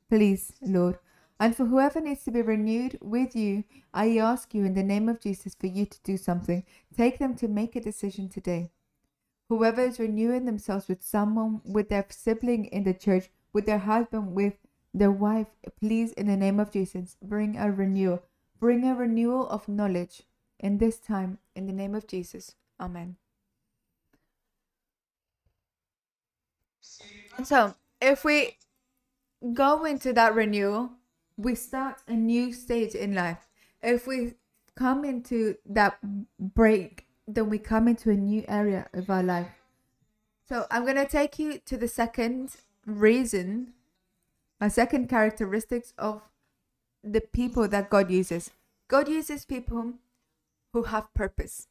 Please, 0.09 0.53
Lord, 0.61 0.99
and 1.39 1.55
for 1.55 1.65
whoever 1.65 2.01
needs 2.01 2.23
to 2.23 2.31
be 2.31 2.41
renewed 2.41 2.97
with 3.01 3.35
you, 3.35 3.63
I 3.93 4.17
ask 4.17 4.53
you 4.53 4.65
in 4.65 4.73
the 4.73 4.83
name 4.83 5.07
of 5.07 5.21
Jesus 5.21 5.55
for 5.57 5.67
you 5.67 5.85
to 5.85 5.99
do 6.03 6.17
something. 6.17 6.63
Take 6.95 7.19
them 7.19 7.35
to 7.35 7.47
make 7.47 7.75
a 7.75 7.81
decision 7.81 8.27
today. 8.27 8.71
Whoever 9.49 9.81
is 9.81 9.99
renewing 9.99 10.45
themselves 10.45 10.87
with 10.87 11.03
someone, 11.03 11.61
with 11.63 11.89
their 11.89 12.05
sibling 12.09 12.65
in 12.65 12.83
the 12.83 12.93
church, 12.93 13.29
with 13.53 13.65
their 13.65 13.77
husband, 13.77 14.33
with 14.33 14.55
their 14.93 15.11
wife, 15.11 15.47
please, 15.79 16.11
in 16.13 16.27
the 16.27 16.35
name 16.35 16.59
of 16.59 16.71
Jesus, 16.71 17.15
bring 17.21 17.55
a 17.55 17.71
renewal. 17.71 18.23
Bring 18.59 18.83
a 18.83 18.95
renewal 18.95 19.47
of 19.47 19.69
knowledge 19.69 20.23
in 20.59 20.79
this 20.79 20.97
time, 20.97 21.37
in 21.55 21.67
the 21.67 21.73
name 21.73 21.93
of 21.93 22.07
Jesus. 22.07 22.55
Amen. 22.79 23.17
So, 27.43 27.75
if 28.01 28.23
we 28.25 28.57
go 29.53 29.85
into 29.85 30.13
that 30.13 30.35
renewal, 30.35 30.91
we 31.37 31.55
start 31.55 31.97
a 32.07 32.13
new 32.13 32.51
stage 32.51 32.95
in 32.95 33.13
life. 33.13 33.47
If 33.81 34.07
we 34.07 34.33
come 34.75 35.05
into 35.05 35.55
that 35.65 35.99
break, 36.39 37.05
then 37.27 37.49
we 37.49 37.59
come 37.59 37.87
into 37.87 38.09
a 38.09 38.15
new 38.15 38.43
area 38.47 38.87
of 38.93 39.09
our 39.09 39.23
life. 39.23 39.51
So 40.47 40.65
I'm 40.71 40.83
going 40.83 40.95
to 40.95 41.07
take 41.07 41.37
you 41.37 41.59
to 41.65 41.75
the 41.75 41.87
second 41.87 42.55
reason, 42.85 43.73
a 44.61 44.69
second 44.69 45.09
characteristics 45.09 45.93
of 45.97 46.21
the 47.03 47.21
people 47.21 47.67
that 47.67 47.89
God 47.89 48.09
uses. 48.09 48.51
God 48.87 49.09
uses 49.09 49.45
people 49.45 49.93
who 50.71 50.83
have 50.83 51.13
purpose. 51.13 51.67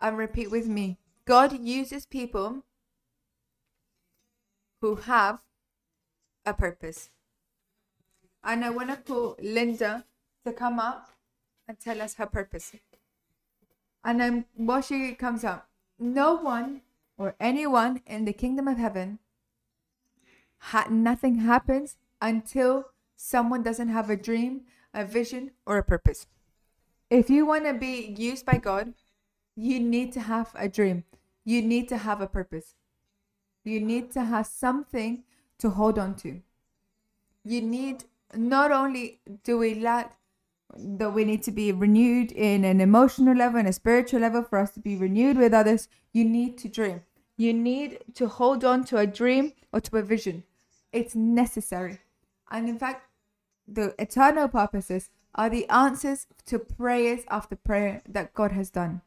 And 0.00 0.16
repeat 0.16 0.50
with 0.50 0.66
me 0.66 0.98
God 1.24 1.60
uses 1.60 2.06
people 2.06 2.64
who 4.82 4.96
have 4.96 5.38
a 6.44 6.52
purpose. 6.52 7.08
And 8.42 8.64
I 8.64 8.70
want 8.70 8.90
to 8.90 8.96
call 8.96 9.36
Linda 9.40 10.04
to 10.44 10.52
come 10.52 10.80
up 10.80 11.08
and 11.68 11.78
tell 11.78 12.02
us 12.02 12.14
her 12.14 12.26
purpose. 12.26 12.72
And 14.04 14.20
then 14.20 14.44
while 14.56 14.82
she 14.82 15.14
comes 15.14 15.44
up, 15.44 15.68
no 16.00 16.34
one 16.34 16.82
or 17.16 17.36
anyone 17.38 18.02
in 18.06 18.24
the 18.24 18.32
kingdom 18.32 18.66
of 18.66 18.76
heaven, 18.76 19.20
ha- 20.58 20.88
nothing 20.90 21.36
happens 21.36 21.96
until 22.20 22.86
someone 23.14 23.62
doesn't 23.62 23.88
have 23.88 24.10
a 24.10 24.16
dream, 24.16 24.62
a 24.92 25.04
vision, 25.04 25.52
or 25.64 25.78
a 25.78 25.84
purpose. 25.84 26.26
If 27.08 27.30
you 27.30 27.46
want 27.46 27.66
to 27.66 27.74
be 27.74 28.16
used 28.18 28.44
by 28.44 28.58
God, 28.58 28.94
you 29.54 29.78
need 29.78 30.12
to 30.14 30.20
have 30.20 30.50
a 30.56 30.68
dream. 30.68 31.04
You 31.44 31.62
need 31.62 31.88
to 31.90 31.98
have 31.98 32.20
a 32.20 32.26
purpose. 32.26 32.74
You 33.64 33.80
need 33.80 34.10
to 34.12 34.24
have 34.24 34.46
something 34.46 35.24
to 35.58 35.70
hold 35.70 35.98
on 35.98 36.14
to. 36.16 36.40
You 37.44 37.60
need 37.60 38.04
not 38.34 38.72
only 38.72 39.20
do 39.44 39.58
we 39.58 39.74
lack 39.74 40.16
that 40.76 41.10
we 41.10 41.24
need 41.24 41.42
to 41.42 41.50
be 41.50 41.70
renewed 41.70 42.32
in 42.32 42.64
an 42.64 42.80
emotional 42.80 43.36
level 43.36 43.58
and 43.58 43.68
a 43.68 43.72
spiritual 43.72 44.20
level 44.20 44.42
for 44.42 44.58
us 44.58 44.70
to 44.72 44.80
be 44.80 44.96
renewed 44.96 45.36
with 45.36 45.52
others, 45.52 45.88
you 46.12 46.24
need 46.24 46.56
to 46.58 46.68
dream. 46.68 47.02
You 47.36 47.52
need 47.52 47.98
to 48.14 48.28
hold 48.28 48.64
on 48.64 48.84
to 48.84 48.98
a 48.98 49.06
dream 49.06 49.52
or 49.72 49.80
to 49.80 49.98
a 49.98 50.02
vision. 50.02 50.44
It's 50.92 51.14
necessary. 51.14 51.98
And 52.50 52.68
in 52.68 52.78
fact, 52.78 53.08
the 53.66 53.94
eternal 53.98 54.48
purposes 54.48 55.10
are 55.34 55.48
the 55.48 55.68
answers 55.68 56.26
to 56.46 56.58
prayers 56.58 57.20
after 57.28 57.56
prayer 57.56 58.02
that 58.08 58.34
God 58.34 58.52
has 58.52 58.70
done. 58.70 59.02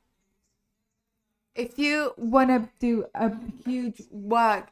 If 1.55 1.79
you 1.79 2.13
want 2.17 2.49
to 2.49 2.69
do 2.79 3.05
a 3.15 3.31
huge 3.65 4.01
work 4.11 4.69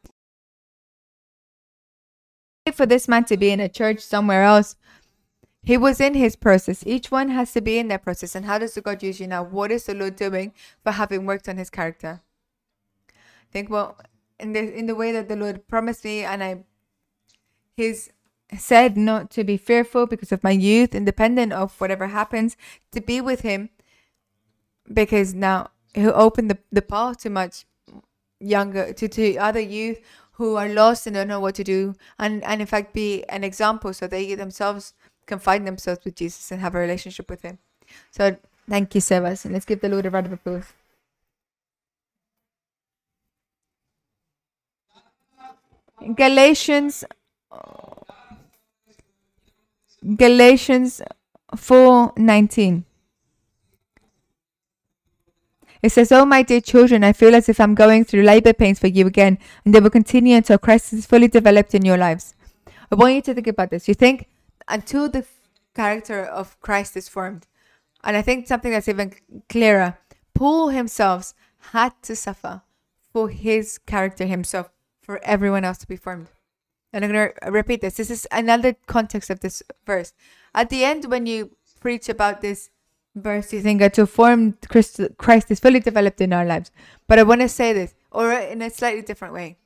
for 2.72 2.86
this 2.86 3.08
man 3.08 3.26
to 3.26 3.38
be 3.38 3.50
in 3.50 3.60
a 3.60 3.68
church 3.68 4.00
somewhere 4.00 4.44
else. 4.44 4.76
He 5.62 5.78
was 5.78 6.00
in 6.00 6.14
his 6.14 6.36
process. 6.36 6.84
Each 6.86 7.12
one 7.12 7.30
has 7.30 7.54
to 7.54 7.62
be 7.62 7.78
in 7.78 7.88
their 7.88 7.98
process. 7.98 8.36
And 8.36 8.46
how 8.46 8.58
does 8.58 8.74
the 8.74 8.82
God 8.82 9.02
use 9.04 9.20
you 9.20 9.28
now? 9.28 9.44
What 9.44 9.72
is 9.72 9.86
the 9.86 9.94
Lord 9.94 10.16
doing 10.16 10.54
for 10.84 10.92
having 10.92 11.26
worked 11.26 11.48
on 11.48 11.58
his 11.58 11.70
character? 11.70 12.22
Think 13.52 13.70
well 13.70 13.98
in 14.40 14.54
the 14.54 14.74
in 14.74 14.88
the 14.88 14.96
way 14.96 15.12
that 15.12 15.30
the 15.30 15.36
Lord 15.36 15.68
promised 15.68 16.04
me 16.04 16.24
and 16.24 16.44
I 16.44 16.64
he's 17.78 18.10
said 18.58 18.98
not 18.98 19.30
to 19.32 19.44
be 19.44 19.58
fearful 19.58 20.06
because 20.06 20.32
of 20.32 20.44
my 20.44 20.52
youth, 20.52 20.94
independent 20.94 21.54
of 21.54 21.80
whatever 21.80 22.08
happens, 22.08 22.58
to 22.92 23.00
be 23.00 23.22
with 23.22 23.42
him 23.42 23.70
because 24.92 25.34
now 25.34 25.70
he'll 25.94 26.12
open 26.16 26.48
the, 26.48 26.58
the 26.72 26.82
path 26.82 27.20
to 27.20 27.30
much 27.30 27.66
younger 28.40 28.94
to, 28.94 29.08
to 29.08 29.38
other 29.38 29.60
youth 29.60 30.00
who 30.34 30.56
are 30.56 30.68
lost 30.68 31.06
and 31.08 31.16
don't 31.16 31.28
know 31.28 31.40
what 31.40 31.56
to 31.56 31.64
do, 31.64 31.96
and, 32.18 32.44
and 32.44 32.60
in 32.62 32.68
fact 32.68 32.94
be 32.94 33.24
an 33.30 33.44
example 33.44 33.94
so 33.94 34.08
they 34.08 34.34
themselves 34.36 34.94
can 35.26 35.40
find 35.40 35.66
themselves 35.66 36.04
with 36.04 36.16
Jesus 36.16 36.52
and 36.52 36.60
have 36.60 36.76
a 36.76 36.80
relationship 36.80 37.30
with 37.30 37.42
Him. 37.44 37.60
So 38.12 38.36
thank 38.70 38.94
you, 38.96 39.02
Sebas, 39.02 39.46
and 39.46 39.54
let's 39.54 39.66
give 39.66 39.82
the 39.82 39.90
Lord 39.90 40.06
a 40.06 40.10
round 40.10 40.26
of 40.26 40.34
applause. 40.34 40.74
Galatians 46.16 47.06
Galatians 50.18 51.02
4:19 51.56 52.84
it 55.84 55.92
says, 55.92 56.12
Oh, 56.12 56.26
my 56.26 56.42
dear 56.42 56.62
children, 56.62 57.04
I 57.04 57.12
feel 57.12 57.36
as 57.36 57.50
if 57.50 57.60
I'm 57.60 57.76
going 57.76 58.06
through 58.06 58.24
labor 58.24 58.54
pains 58.54 58.80
for 58.80 58.88
you 58.88 59.06
again, 59.06 59.38
and 59.66 59.76
they 59.76 59.82
will 59.82 59.90
continue 59.90 60.38
until 60.38 60.58
Christ 60.58 60.94
is 60.94 61.06
fully 61.06 61.28
developed 61.28 61.76
in 61.76 61.84
your 61.84 61.98
lives. 61.98 62.34
I 62.90 62.96
want 62.96 63.14
you 63.16 63.22
to 63.24 63.34
think 63.34 63.48
about 63.48 63.70
this. 63.70 63.88
You 63.88 63.94
think 63.94 64.28
until 64.68 65.10
the 65.10 65.26
character 65.76 66.24
of 66.24 66.60
Christ 66.62 66.96
is 66.96 67.10
formed, 67.10 67.48
and 68.04 68.16
I 68.16 68.22
think 68.22 68.48
something 68.48 68.72
that's 68.72 68.88
even 68.88 69.14
clearer, 69.50 69.98
Paul 70.34 70.70
himself 70.70 71.34
had 71.72 71.94
to 72.04 72.16
suffer 72.16 72.62
for 73.12 73.30
his 73.30 73.78
character 73.78 74.26
himself, 74.26 74.70
for 75.02 75.20
everyone 75.24 75.66
else 75.66 75.78
to 75.80 75.88
be 75.88 75.98
formed. 75.98 76.28
And 76.94 77.04
I'm 77.04 77.12
going 77.12 77.30
to 77.42 77.52
repeat 77.52 77.82
this. 77.82 77.98
This 77.98 78.12
is 78.12 78.28
another 78.32 78.76
context 78.88 79.30
of 79.30 79.42
this 79.42 79.64
verse. 79.86 80.14
At 80.54 80.70
the 80.70 80.86
end, 80.86 81.06
when 81.06 81.26
you 81.26 81.58
preach 81.82 82.08
about 82.08 82.42
this 82.42 82.70
verse 83.16 83.54
you 83.54 83.62
think 83.62 83.80
that 83.80 83.94
to 83.96 84.06
form 84.06 84.58
Christ, 84.68 85.00
Christ 85.18 85.52
is 85.52 85.60
fully 85.60 85.80
developed 85.80 86.22
in 86.22 86.34
our 86.34 86.46
lives. 86.46 86.72
But 87.08 87.20
I 87.20 87.24
want 87.24 87.42
to 87.42 87.50
say 87.50 87.74
this, 87.74 87.94
or 88.12 88.32
in 88.32 88.62
a 88.62 88.70
slightly 88.70 89.02
different 89.02 89.34
way. 89.34 89.58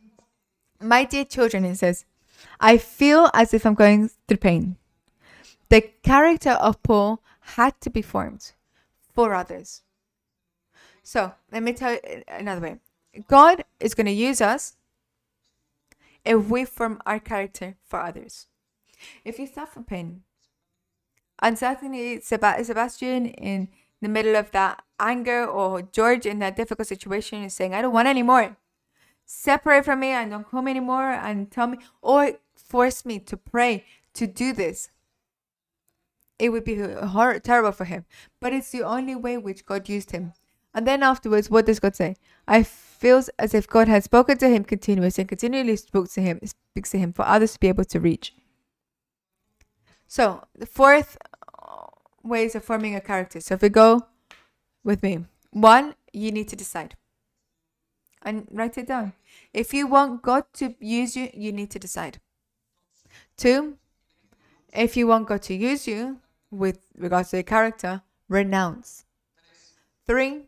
My 0.80 1.06
dear 1.06 1.26
children, 1.26 1.66
it 1.66 1.76
says, 1.78 2.06
I 2.60 2.78
feel 2.78 3.30
as 3.34 3.54
if 3.54 3.66
I'm 3.66 3.74
going 3.74 4.10
through 4.28 4.38
pain. 4.38 4.78
The 5.70 5.82
character 6.04 6.52
of 6.52 6.82
Paul 6.84 7.22
had 7.42 7.80
to 7.82 7.90
be 7.90 8.02
formed 8.02 8.54
for 9.14 9.34
others. 9.34 9.82
So 11.04 11.34
let 11.52 11.64
me 11.64 11.74
tell 11.74 11.94
you 11.94 12.00
uh, 12.06 12.22
another 12.30 12.62
way. 12.62 12.78
God 13.28 13.64
is 13.80 13.96
going 13.96 14.06
to 14.06 14.12
use 14.12 14.42
us 14.42 14.76
if 16.24 16.50
we 16.50 16.66
form 16.66 17.02
our 17.06 17.20
character 17.20 17.76
for 17.84 18.02
others. 18.02 18.48
If 19.24 19.40
you 19.40 19.48
suffer 19.48 19.82
pain, 19.82 20.24
and 21.41 21.58
certainly 21.58 22.19
Sebastian 22.21 23.28
in 23.28 23.69
the 24.02 24.10
middle 24.10 24.36
of 24.36 24.52
that 24.52 24.84
anger 25.00 25.45
or 25.45 25.82
George 25.82 26.26
in 26.26 26.39
that 26.39 26.56
difficult 26.56 26.88
situation 26.88 27.43
is 27.43 27.54
saying, 27.54 27.73
I 27.73 27.82
don't 27.82 27.93
want 27.93 28.08
any 28.08 28.23
more. 28.23 28.58
Separate 29.26 29.86
from 29.86 30.00
me 30.00 30.10
and 30.10 30.32
don't 30.32 30.50
come 30.50 30.67
anymore 30.67 31.12
and 31.12 31.52
tell 31.52 31.67
me 31.67 31.78
or 32.02 32.34
force 32.56 33.06
me 33.06 33.19
to 33.19 33.38
pray 33.38 33.86
to 34.13 34.28
do 34.28 34.54
this. 34.54 34.89
it 36.39 36.50
would 36.50 36.63
be 36.63 36.76
hor- 36.78 37.39
terrible 37.39 37.71
for 37.71 37.86
him. 37.86 38.06
But 38.39 38.54
it's 38.54 38.71
the 38.71 38.84
only 38.84 39.15
way 39.15 39.38
which 39.38 39.65
God 39.65 39.89
used 39.89 40.12
him. 40.12 40.34
And 40.73 40.86
then 40.86 41.02
afterwards, 41.02 41.50
what 41.50 41.65
does 41.65 41.80
God 41.80 41.95
say? 41.95 42.15
I 42.47 42.63
feels 42.63 43.30
as 43.39 43.54
if 43.54 43.67
God 43.67 43.88
had 43.88 44.04
spoken 44.04 44.38
to 44.38 44.50
him 44.50 44.63
continuously 44.63 45.23
and 45.23 45.30
continually 45.30 45.76
spoke 45.76 46.10
to 46.12 46.21
him, 46.21 46.39
speaks 46.43 46.91
to 46.91 47.00
him 47.00 47.13
for 47.13 47.26
others 47.26 47.54
to 47.54 47.60
be 47.60 47.67
able 47.67 47.86
to 47.86 48.00
reach. 48.00 48.34
So 50.08 50.46
the 50.56 50.65
fourth 50.65 51.17
ways 52.24 52.56
of 52.56 52.63
forming 52.63 52.96
a 52.96 53.02
character. 53.02 53.39
So 53.39 53.56
if 53.56 53.62
we 53.62 53.70
go 53.70 54.08
with 54.84 55.04
me, 55.04 55.26
one, 55.52 55.96
you 56.13 56.32
need 56.32 56.48
to 56.50 56.56
decide 56.56 56.96
and 58.22 58.48
write 58.52 58.78
it 58.78 58.88
down. 58.88 59.13
If 59.54 59.74
you 59.74 59.88
want 59.88 60.22
God 60.22 60.46
to 60.56 60.76
use 60.80 61.15
you, 61.15 61.30
you 61.34 61.52
need 61.52 61.72
to 61.72 61.80
decide. 61.80 62.20
Two, 63.38 63.78
if 64.74 64.98
you 64.98 65.08
want 65.08 65.28
God 65.28 65.41
to 65.43 65.54
use 65.54 65.88
you 65.88 66.20
with 66.52 66.80
regards 66.98 67.30
to 67.30 67.38
your 67.38 67.43
character, 67.43 68.02
renounce. 68.28 69.06
Three, 70.06 70.48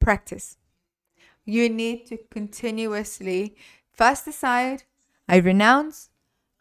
practice. 0.00 0.56
You 1.44 1.68
need 1.68 2.06
to 2.06 2.18
continuously 2.30 3.56
first 3.92 4.24
decide, 4.24 4.82
I 5.28 5.36
renounce, 5.36 6.10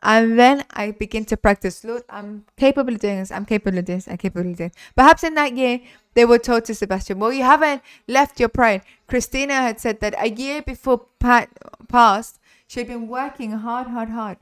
and 0.06 0.38
then 0.38 0.64
I 0.70 0.92
begin 0.92 1.26
to 1.26 1.36
practice. 1.36 1.84
Lord, 1.84 2.04
I'm 2.12 2.46
capable 2.58 2.94
of 2.94 3.00
doing 3.00 3.18
this. 3.18 3.32
I'm 3.32 3.44
capable 3.44 3.80
of 3.80 3.88
this. 3.88 4.08
I'm 4.08 4.18
capable 4.18 4.52
of 4.52 4.58
this. 4.58 4.72
Perhaps 4.96 5.24
in 5.24 5.34
that 5.34 5.58
year, 5.58 5.82
they 6.14 6.26
were 6.26 6.38
told 6.38 6.66
to 6.66 6.76
Sebastian, 6.76 7.18
well, 7.18 7.34
you 7.34 7.44
haven't 7.44 7.82
left 8.08 8.40
your 8.40 8.50
pride. 8.50 8.84
Christina 9.08 9.56
had 9.56 9.80
said 9.80 10.02
that 10.02 10.14
a 10.20 10.30
year 10.30 10.62
before 10.62 11.08
Pat 11.20 11.50
passed, 11.88 12.40
she 12.68 12.82
had 12.82 12.88
been 12.88 13.08
working 13.08 13.52
hard, 13.52 13.88
hard, 13.88 14.10
hard 14.10 14.38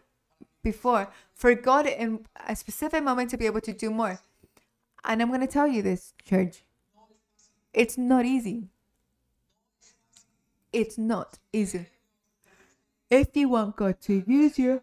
before 0.61 1.07
for 1.33 1.55
God 1.55 1.87
in 1.87 2.25
a 2.45 2.57
specific 2.57 3.01
moment 3.01 3.29
to 3.29 3.37
be 3.37 3.45
able 3.45 3.61
to 3.61 3.71
do 3.71 3.89
more. 3.89 4.19
And 5.05 5.21
I'm 5.21 5.29
going 5.29 5.39
to 5.39 5.47
tell 5.47 5.67
you 5.67 5.81
this, 5.81 6.13
church. 6.25 6.63
It's 7.73 7.97
not 7.97 8.25
easy. 8.25 8.67
It's 10.73 10.97
not 10.97 11.39
easy. 11.53 11.85
If 13.09 13.35
you 13.37 13.47
want 13.47 13.77
God 13.77 14.01
to 14.01 14.23
use 14.27 14.59
you, 14.59 14.81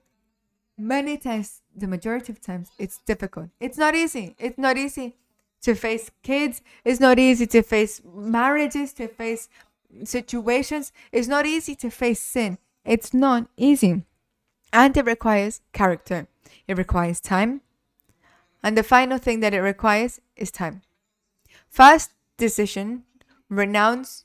many 0.81 1.16
times, 1.16 1.62
the 1.77 1.87
majority 1.87 2.33
of 2.33 2.40
times, 2.40 2.71
it's 2.79 2.99
difficult. 2.99 3.51
It's 3.61 3.79
not 3.79 3.95
easy. 3.95 4.35
It's 4.38 4.59
not 4.59 4.77
easy 4.77 5.16
to 5.62 5.75
face 5.75 6.11
kids. 6.23 6.62
It's 6.85 7.01
not 7.01 7.19
easy 7.19 7.47
to 7.49 7.62
face 7.62 8.01
marriages, 8.05 8.93
to 8.95 9.09
face 9.09 9.49
situations. 10.05 10.93
It's 11.12 11.29
not 11.29 11.47
easy 11.47 11.75
to 11.77 11.90
face 11.90 12.21
sin. 12.21 12.59
It's 12.85 13.12
not 13.12 13.49
easy. 13.57 14.05
And 14.73 14.97
it 14.97 15.05
requires 15.05 15.61
character. 15.73 16.29
It 16.66 16.79
requires 16.79 17.21
time. 17.21 17.61
And 18.62 18.77
the 18.77 18.83
final 18.83 19.19
thing 19.19 19.40
that 19.40 19.55
it 19.55 19.61
requires 19.61 20.21
is 20.37 20.51
time. 20.51 20.83
First 21.69 22.12
decision, 22.37 23.05
renounce, 23.49 24.25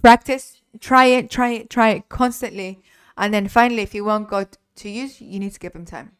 practice, 0.00 0.60
try 0.80 1.06
it, 1.06 1.30
try 1.30 1.50
it, 1.50 1.70
try 1.70 1.90
it 1.90 2.08
constantly. 2.08 2.80
And 3.16 3.34
then 3.34 3.48
finally, 3.48 3.82
if 3.82 3.94
you 3.94 4.04
want 4.04 4.28
God 4.28 4.56
to 4.78 4.88
use, 4.88 5.20
you 5.20 5.38
need 5.38 5.52
to 5.52 5.58
give 5.60 5.72
them 5.72 5.84
time. 5.84 6.12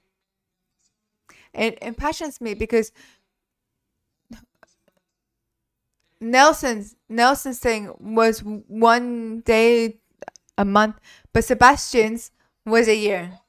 It 1.55 1.79
impassions 1.83 2.40
me 2.40 2.55
because 2.55 2.92
Nelson's 6.21 6.97
Nelson's 7.09 7.59
thing 7.59 7.92
was 7.99 8.40
one 8.40 9.40
day 9.40 9.99
a 10.57 10.64
month, 10.64 10.97
but 11.33 11.44
Sebastian's 11.44 12.31
was 12.66 12.88
a 12.88 12.97
year. 12.97 13.40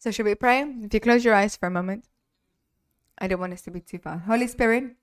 So, 0.00 0.10
should 0.10 0.24
we 0.24 0.34
pray? 0.34 0.62
If 0.62 0.94
you 0.94 1.00
close 1.00 1.26
your 1.26 1.34
eyes 1.34 1.56
for 1.56 1.66
a 1.66 1.70
moment, 1.70 2.06
I 3.18 3.28
don't 3.28 3.38
want 3.38 3.52
us 3.52 3.60
to 3.62 3.70
be 3.70 3.80
too 3.80 3.98
far. 3.98 4.16
Holy 4.16 4.46
Spirit, 4.46 4.96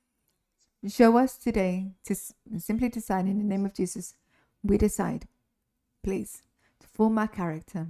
show 0.89 1.15
us 1.17 1.37
today 1.37 1.91
to 2.05 2.15
simply 2.57 2.89
decide 2.89 3.27
in 3.27 3.37
the 3.37 3.43
name 3.43 3.63
of 3.63 3.75
Jesus, 3.75 4.15
we 4.63 4.75
decide, 4.79 5.27
please, 6.03 6.41
to 6.79 6.87
form 6.87 7.19
our 7.19 7.27
character. 7.27 7.85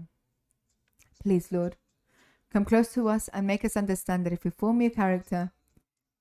Please, 1.24 1.50
Lord, 1.50 1.78
come 2.52 2.65
close 2.65 2.93
to 2.96 3.08
us 3.08 3.30
and 3.30 3.48
make 3.48 3.63
us 3.63 3.78
understand 3.78 4.26
that 4.26 4.34
if 4.34 4.43
we 4.43 4.52
form 4.52 4.82
your 4.82 4.91
character, 4.91 5.54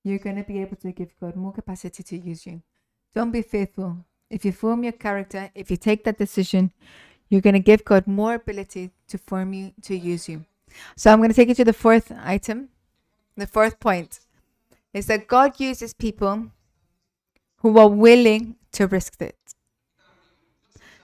you're 0.05 0.19
going 0.19 0.37
to 0.37 0.43
be 0.43 0.61
able 0.61 0.77
to 0.77 0.93
give 0.93 1.19
God 1.19 1.35
more 1.35 1.51
capacity 1.51 2.01
to 2.01 2.17
use 2.17 2.45
you. 2.45 2.61
Don't 3.13 3.31
be 3.31 3.41
fearful. 3.41 4.05
If 4.29 4.45
you 4.45 4.53
form 4.53 4.85
your 4.85 4.93
character, 4.93 5.51
if 5.53 5.69
you 5.69 5.75
take 5.75 6.05
that 6.05 6.17
decision, 6.17 6.71
you're 7.27 7.41
going 7.41 7.55
to 7.55 7.59
give 7.59 7.83
God 7.83 8.07
more 8.07 8.35
ability 8.35 8.91
to 9.09 9.17
form 9.17 9.51
you, 9.51 9.73
to 9.81 9.93
use 9.93 10.29
you. 10.29 10.45
So 10.95 11.11
I'm 11.11 11.19
going 11.19 11.29
to 11.29 11.35
take 11.35 11.49
you 11.49 11.55
to 11.55 11.65
the 11.65 11.73
fourth 11.73 12.11
item. 12.23 12.69
The 13.35 13.47
fourth 13.47 13.79
point 13.79 14.19
is 14.93 15.07
that 15.07 15.27
God 15.27 15.59
uses 15.59 15.93
people 15.93 16.51
who 17.57 17.77
are 17.77 17.89
willing 17.89 18.55
to 18.73 18.87
risk 18.87 19.21
it. 19.21 19.37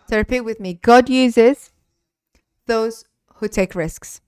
So 0.10 0.18
repeat 0.18 0.42
with 0.42 0.60
me 0.60 0.76
God 0.76 1.10
uses 1.10 1.72
those 2.66 3.06
who 3.36 3.48
take 3.48 3.76
risks. 3.76 4.22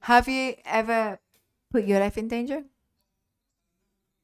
Have 0.00 0.28
you 0.28 0.54
ever 0.64 1.18
put 1.70 1.84
your 1.84 2.00
life 2.00 2.18
in 2.18 2.28
danger? 2.28 2.64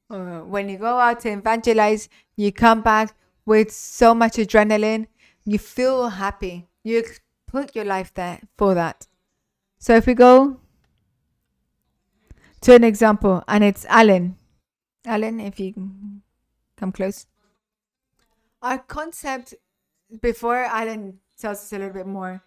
when 0.09 0.67
you 0.67 0.77
go 0.77 0.97
out 0.97 1.19
to 1.19 1.29
evangelize, 1.29 2.09
you 2.35 2.51
come 2.51 2.81
back 2.81 3.13
with 3.45 3.71
so 3.71 4.15
much 4.15 4.33
adrenaline, 4.33 5.05
you 5.45 5.59
feel 5.59 6.09
happy, 6.09 6.67
you 6.83 7.03
put 7.51 7.75
your 7.75 7.85
life 7.85 8.13
there 8.13 8.41
for 8.57 8.73
that. 8.75 9.07
So 9.79 9.95
if 9.95 10.05
we 10.05 10.13
go 10.13 10.59
to 12.61 12.75
an 12.75 12.83
example, 12.83 13.43
and 13.47 13.63
it's 13.63 13.85
Alan. 13.85 14.35
Alan, 15.05 15.39
if 15.39 15.59
you 15.59 15.73
come 16.75 16.91
close. 16.91 17.25
Our 18.61 18.77
concept, 18.77 19.53
before 20.21 20.65
Alan 20.65 21.19
tells 21.39 21.59
us 21.59 21.73
a 21.73 21.77
little 21.77 21.93
bit 21.93 22.07
more, 22.07 22.43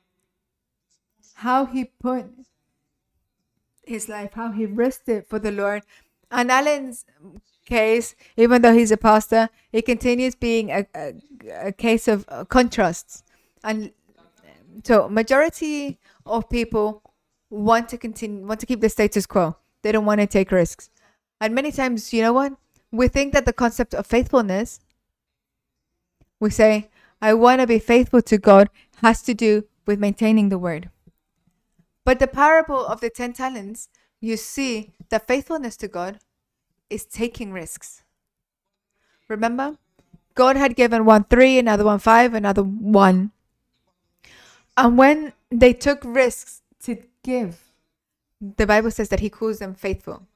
how 1.34 1.64
he 1.64 1.84
put 1.84 2.26
his 3.84 4.08
life, 4.08 4.34
how 4.34 4.52
he 4.52 4.66
risked 4.66 5.08
it 5.08 5.28
for 5.28 5.38
the 5.38 5.50
Lord. 5.50 5.82
And 6.30 6.50
Alan's 6.50 7.04
case, 7.64 8.14
even 8.36 8.62
though 8.62 8.74
he's 8.74 8.90
a 8.90 8.96
pastor, 8.96 9.48
it 9.72 9.86
continues 9.86 10.34
being 10.34 10.70
a, 10.70 10.86
a, 10.94 11.14
a 11.68 11.72
case 11.72 12.08
of 12.08 12.26
contrasts. 12.48 13.24
And 13.64 13.92
so 14.84 15.08
majority 15.08 15.98
of 16.26 16.48
people 16.48 17.02
want 17.50 17.88
to 17.90 17.98
continue 17.98 18.46
want 18.46 18.60
to 18.60 18.66
keep 18.66 18.80
the 18.80 18.88
status 18.88 19.26
quo. 19.26 19.56
They 19.82 19.92
don't 19.92 20.06
want 20.06 20.20
to 20.20 20.26
take 20.26 20.50
risks. 20.50 20.90
And 21.40 21.54
many 21.54 21.72
times 21.72 22.12
you 22.12 22.22
know 22.22 22.32
what? 22.32 22.54
We 22.90 23.08
think 23.08 23.32
that 23.32 23.46
the 23.46 23.52
concept 23.52 23.94
of 23.94 24.06
faithfulness 24.06 24.80
we 26.40 26.50
say 26.50 26.90
i 27.20 27.32
want 27.32 27.60
to 27.60 27.66
be 27.66 27.78
faithful 27.78 28.20
to 28.20 28.36
god 28.36 28.68
has 29.02 29.22
to 29.22 29.32
do 29.32 29.64
with 29.86 29.98
maintaining 29.98 30.48
the 30.48 30.58
word. 30.58 30.90
But 32.04 32.18
the 32.18 32.26
parable 32.26 32.84
of 32.86 33.00
the 33.00 33.10
10 33.10 33.32
talents 33.32 33.88
you 34.20 34.36
see 34.36 34.92
that 35.10 35.26
faithfulness 35.26 35.76
to 35.78 35.88
god 35.88 36.18
is 36.90 37.04
taking 37.04 37.52
risks. 37.52 38.02
Remember? 39.28 39.78
God 40.34 40.56
had 40.56 40.76
given 40.76 41.04
one 41.04 41.24
three 41.24 41.58
another 41.58 41.84
one 41.84 41.98
five 41.98 42.34
another 42.34 42.62
one 42.62 43.32
and 44.76 44.98
when 44.98 45.32
they 45.50 45.72
took 45.72 46.02
risks 46.04 46.62
to 46.84 47.02
give, 47.22 47.72
the 48.40 48.66
Bible 48.66 48.90
says 48.90 49.08
that 49.10 49.20
he 49.20 49.30
calls 49.30 49.58
them 49.58 49.74
faithful. 49.74 50.26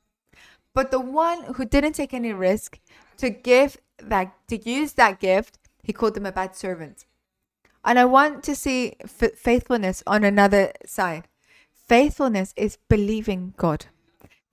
But 0.75 0.91
the 0.91 1.01
one 1.01 1.55
who 1.55 1.65
didn't 1.65 1.95
take 1.95 2.13
any 2.13 2.33
risk 2.33 2.79
to 3.17 3.31
give 3.31 3.79
that, 3.99 4.35
to 4.49 4.59
use 4.69 4.93
that 4.95 5.21
gift, 5.21 5.59
he 5.83 5.93
called 5.93 6.15
them 6.15 6.27
a 6.27 6.33
bad 6.33 6.55
servant. 6.55 7.07
And 7.85 7.99
I 7.99 8.05
want 8.05 8.43
to 8.45 8.55
see 8.55 8.97
f- 9.03 9.37
faithfulness 9.37 10.03
on 10.07 10.25
another 10.25 10.73
side. 10.85 11.29
Faithfulness 11.89 12.53
is 12.57 12.79
believing 12.89 13.55
God. 13.57 13.87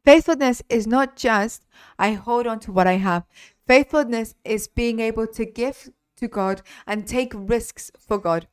Faithfulness 0.06 0.62
is 0.69 0.86
not 0.86 1.15
just, 1.15 1.65
I 1.98 2.13
hold 2.13 2.46
on 2.46 2.60
to 2.62 2.72
what 2.72 2.88
I 2.88 2.93
have. 2.93 3.24
Faithfulness 3.67 4.36
is 4.46 4.67
being 4.67 5.00
able 5.00 5.28
to 5.28 5.46
give 5.46 5.89
to 6.17 6.28
God 6.28 6.62
and 6.86 7.08
take 7.08 7.34
risks 7.36 7.91
for 7.98 8.17
God. 8.17 8.48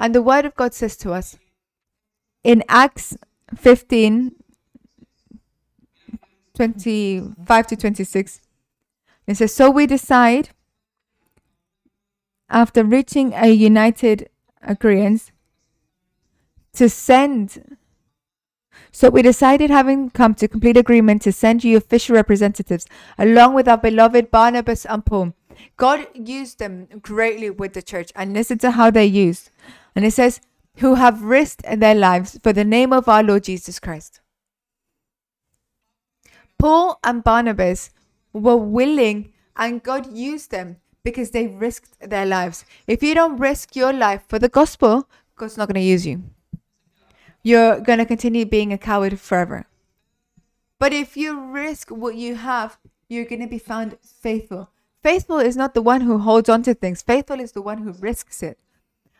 And 0.00 0.14
the 0.14 0.22
word 0.22 0.46
of 0.46 0.54
God 0.56 0.72
says 0.72 0.96
to 0.96 1.12
us 1.12 1.36
in 2.42 2.64
Acts 2.68 3.16
15 3.54 4.34
25 6.54 7.66
to 7.68 7.76
26, 7.76 8.40
it 9.26 9.36
says, 9.36 9.54
So 9.54 9.70
we 9.70 9.86
decide 9.86 10.50
after 12.48 12.82
reaching 12.82 13.32
a 13.34 13.48
united 13.48 14.28
agreement 14.62 15.32
to 16.74 16.88
send 16.88 17.76
so 18.92 19.08
we 19.08 19.22
decided, 19.22 19.70
having 19.70 20.10
come 20.10 20.34
to 20.34 20.48
complete 20.48 20.76
agreement, 20.76 21.22
to 21.22 21.32
send 21.32 21.62
you 21.62 21.76
official 21.76 22.16
representatives, 22.16 22.86
along 23.16 23.54
with 23.54 23.68
our 23.68 23.76
beloved 23.76 24.32
Barnabas 24.32 24.84
and 24.84 25.06
Paul. 25.06 25.32
God 25.76 26.08
used 26.12 26.58
them 26.58 26.88
greatly 27.00 27.50
with 27.50 27.74
the 27.74 27.82
church, 27.82 28.10
and 28.16 28.32
listen 28.32 28.58
to 28.58 28.72
how 28.72 28.90
they 28.90 29.06
used. 29.06 29.50
And 29.94 30.04
it 30.04 30.12
says, 30.12 30.40
who 30.76 30.94
have 30.94 31.22
risked 31.22 31.62
their 31.62 31.94
lives 31.94 32.38
for 32.42 32.52
the 32.52 32.64
name 32.64 32.92
of 32.92 33.08
our 33.08 33.22
Lord 33.22 33.44
Jesus 33.44 33.78
Christ. 33.78 34.20
Paul 36.58 36.98
and 37.02 37.24
Barnabas 37.24 37.90
were 38.32 38.56
willing, 38.56 39.32
and 39.56 39.82
God 39.82 40.12
used 40.12 40.50
them 40.50 40.76
because 41.02 41.30
they 41.30 41.46
risked 41.46 41.98
their 42.00 42.26
lives. 42.26 42.64
If 42.86 43.02
you 43.02 43.14
don't 43.14 43.38
risk 43.38 43.74
your 43.74 43.92
life 43.92 44.22
for 44.28 44.38
the 44.38 44.48
gospel, 44.48 45.08
God's 45.36 45.56
not 45.56 45.68
going 45.68 45.82
to 45.82 45.88
use 45.88 46.06
you 46.06 46.22
you're 47.42 47.80
going 47.80 47.98
to 47.98 48.06
continue 48.06 48.44
being 48.44 48.72
a 48.72 48.78
coward 48.78 49.18
forever. 49.18 49.66
But 50.78 50.92
if 50.92 51.16
you 51.16 51.40
risk 51.40 51.90
what 51.90 52.14
you 52.14 52.36
have, 52.36 52.78
you're 53.08 53.24
going 53.24 53.40
to 53.40 53.46
be 53.46 53.58
found 53.58 53.98
faithful. 54.02 54.70
Faithful 55.02 55.38
is 55.38 55.56
not 55.56 55.74
the 55.74 55.82
one 55.82 56.02
who 56.02 56.18
holds 56.18 56.48
on 56.48 56.62
to 56.64 56.74
things, 56.74 57.02
faithful 57.02 57.40
is 57.40 57.52
the 57.52 57.62
one 57.62 57.78
who 57.78 57.92
risks 57.92 58.42
it. 58.42 58.58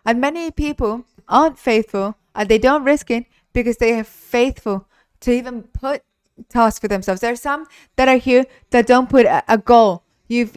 And 0.05 0.21
many 0.21 0.51
people 0.51 1.05
aren't 1.29 1.59
faithful 1.59 2.17
and 2.35 2.49
they 2.49 2.59
don't 2.59 2.85
risk 2.85 3.11
it 3.11 3.27
because 3.53 3.77
they 3.79 3.99
are 3.99 4.05
faithful 4.05 4.87
to 5.21 5.33
even 5.33 5.63
put 5.63 6.03
tasks 6.49 6.81
for 6.81 6.89
themselves. 6.89 7.21
There 7.21 7.33
are 7.33 7.37
some 7.37 7.67
that 7.97 8.09
are 8.09 8.17
here 8.17 8.47
that 8.71 8.87
don't 8.87 9.09
put 9.09 9.27
a, 9.27 9.43
a 9.49 9.59
goal. 9.59 10.05
You've 10.29 10.55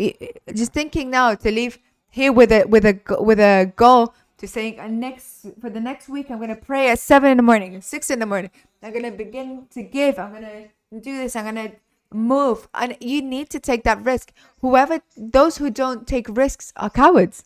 just 0.54 0.74
thinking 0.74 1.10
now 1.10 1.36
to 1.36 1.52
leave 1.52 1.80
here 2.10 2.32
with 2.32 2.52
a 2.52 2.66
with 2.66 2.86
a 2.86 3.00
with 3.20 3.40
a 3.40 3.72
goal 3.76 4.14
to 4.38 4.48
saying 4.48 4.80
uh, 4.80 4.88
next 4.88 5.48
for 5.60 5.70
the 5.72 5.80
next 5.80 6.08
week 6.08 6.30
i'm 6.30 6.38
going 6.38 6.50
to 6.50 6.56
pray 6.56 6.90
at 6.90 7.00
seven 7.00 7.32
in 7.32 7.38
the 7.38 7.44
morning 7.44 7.82
six 7.82 8.12
in 8.12 8.20
the 8.20 8.26
morning. 8.26 8.52
I'm 8.84 8.92
going 8.92 9.06
to 9.06 9.12
begin 9.12 9.68
to 9.72 9.82
give. 9.82 10.20
I'm 10.20 10.32
going 10.32 10.44
to 10.44 11.00
do 11.00 11.18
this. 11.18 11.36
I'm 11.36 11.56
going 11.56 11.70
to 11.70 11.76
move. 12.12 12.68
And 12.74 12.98
you 13.00 13.22
need 13.22 13.50
to 13.52 13.60
take 13.60 13.84
that 13.84 14.04
risk. 14.04 14.32
Whoever 14.62 15.02
those 15.18 15.58
who 15.58 15.70
don't 15.70 16.06
take 16.06 16.28
risks 16.30 16.74
are 16.76 16.90
cowards 16.90 17.46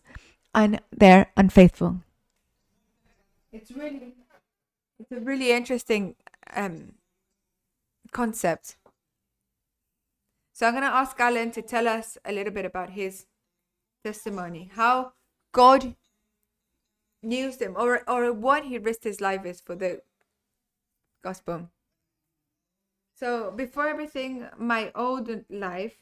and 0.53 0.79
they're 0.95 1.31
unfaithful 1.37 2.01
it's 3.51 3.71
really 3.71 4.13
it's 4.99 5.11
a 5.11 5.19
really 5.19 5.51
interesting 5.51 6.15
um 6.55 6.93
concept 8.11 8.77
so 10.53 10.67
i'm 10.67 10.73
going 10.73 10.83
to 10.83 10.89
ask 10.89 11.19
alan 11.19 11.51
to 11.51 11.61
tell 11.61 11.87
us 11.87 12.17
a 12.25 12.31
little 12.31 12.53
bit 12.53 12.65
about 12.65 12.91
his 12.91 13.25
testimony 14.03 14.71
how 14.73 15.11
god 15.51 15.95
used 17.21 17.61
him 17.61 17.75
or 17.77 18.09
or 18.09 18.31
what 18.31 18.65
he 18.65 18.77
risked 18.77 19.03
his 19.03 19.21
life 19.21 19.45
is 19.45 19.59
for 19.59 19.75
the 19.75 20.01
gospel. 21.27 21.69
So 23.15 23.51
before 23.51 23.87
everything, 23.87 24.47
my 24.57 24.91
old 24.95 25.29
life 25.49 25.97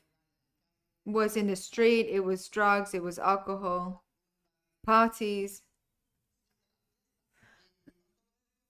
was 1.05 1.36
in 1.36 1.47
the 1.47 1.55
street. 1.55 2.08
It 2.10 2.19
was 2.19 2.47
drugs. 2.47 2.93
It 2.93 3.01
was 3.01 3.17
alcohol, 3.17 4.03
parties, 4.86 5.62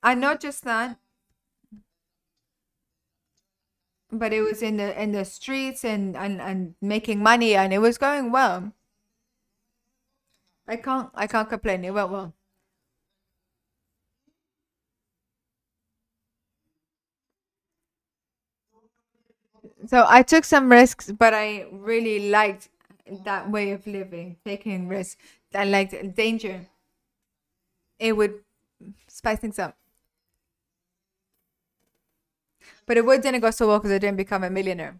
and 0.03 0.21
not 0.21 0.39
just 0.39 0.63
that, 0.63 0.99
but 4.11 4.33
it 4.33 4.41
was 4.41 4.61
in 4.63 4.77
the 4.77 4.99
in 5.01 5.11
the 5.11 5.25
streets 5.25 5.83
and 5.85 6.15
and 6.15 6.41
and 6.41 6.75
making 6.81 7.21
money, 7.21 7.55
and 7.55 7.73
it 7.73 7.79
was 7.79 7.97
going 7.97 8.31
well. 8.31 8.73
I 10.67 10.75
can't 10.75 11.09
I 11.15 11.25
can't 11.25 11.49
complain. 11.49 11.83
It 11.83 11.89
went 11.91 12.11
well. 12.11 12.35
So 19.87 20.05
I 20.07 20.23
took 20.23 20.43
some 20.43 20.69
risks, 20.71 21.11
but 21.11 21.33
I 21.33 21.67
really 21.71 22.29
liked 22.29 22.69
that 23.23 23.49
way 23.51 23.71
of 23.71 23.85
living, 23.85 24.37
taking 24.45 24.87
risks. 24.87 25.17
I 25.55 25.63
liked 25.65 26.15
danger. 26.15 26.67
It 27.99 28.13
would 28.15 28.43
spice 29.07 29.39
things 29.39 29.59
up. 29.59 29.77
But 32.85 32.97
it 32.97 33.05
would 33.05 33.21
didn't 33.21 33.41
go 33.41 33.51
so 33.51 33.67
well 33.67 33.79
because 33.79 33.91
I 33.91 33.97
didn't 33.99 34.17
become 34.17 34.43
a 34.43 34.49
millionaire. 34.49 34.99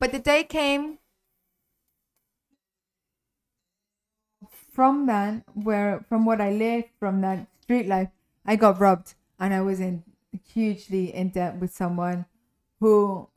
But 0.00 0.10
the 0.10 0.18
day 0.18 0.42
came 0.42 0.98
from 4.72 5.06
that, 5.06 5.42
where 5.54 6.04
from 6.08 6.24
what 6.24 6.40
I 6.40 6.50
lived, 6.50 6.88
from 6.98 7.20
that 7.22 7.46
street 7.62 7.86
life, 7.86 8.08
I 8.46 8.56
got 8.56 8.80
robbed 8.80 9.14
and 9.38 9.52
I 9.52 9.60
was 9.60 9.80
in 9.80 10.04
hugely 10.52 11.12
in 11.14 11.30
debt 11.30 11.56
with 11.56 11.72
someone 11.72 12.26
who 12.78 13.28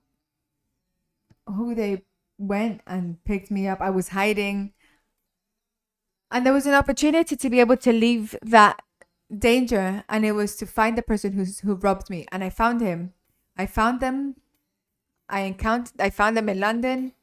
who 1.47 1.75
they 1.75 2.03
went 2.47 2.81
and 2.85 3.23
picked 3.23 3.51
me 3.51 3.67
up. 3.67 3.81
I 3.81 3.89
was 3.89 4.09
hiding. 4.09 4.73
And 6.31 6.45
there 6.45 6.53
was 6.53 6.65
an 6.65 6.73
opportunity 6.73 7.35
to 7.35 7.49
be 7.49 7.59
able 7.59 7.77
to 7.77 7.91
leave 7.93 8.35
that 8.41 8.81
danger 9.39 10.03
and 10.09 10.25
it 10.25 10.33
was 10.33 10.55
to 10.57 10.65
find 10.65 10.97
the 10.97 11.01
person 11.01 11.33
who's 11.33 11.59
who 11.59 11.75
robbed 11.75 12.09
me 12.09 12.25
and 12.31 12.43
I 12.43 12.49
found 12.49 12.81
him. 12.81 13.13
I 13.57 13.65
found 13.65 13.99
them. 13.99 14.35
I 15.29 15.41
encountered 15.41 15.99
I 15.99 16.09
found 16.09 16.37
them 16.37 16.49
in 16.49 16.59
London. 16.59 17.13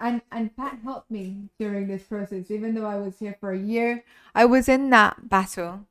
And 0.00 0.22
and 0.30 0.56
Pat 0.56 0.78
helped 0.82 1.10
me 1.10 1.50
during 1.58 1.88
this 1.88 2.04
process 2.04 2.50
even 2.50 2.74
though 2.74 2.86
I 2.86 2.96
was 2.96 3.18
here 3.18 3.36
for 3.38 3.52
a 3.52 3.58
year. 3.58 4.04
I 4.34 4.44
was 4.44 4.68
in 4.68 4.90
that 4.90 5.28
battle. 5.28 5.86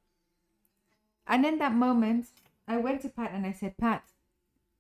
And 1.26 1.46
in 1.46 1.58
that 1.60 1.74
moment 1.74 2.28
I 2.68 2.78
went 2.78 3.02
to 3.02 3.10
Pat 3.10 3.32
and 3.34 3.46
I 3.46 3.54
said, 3.54 3.78
Pat, 3.78 4.04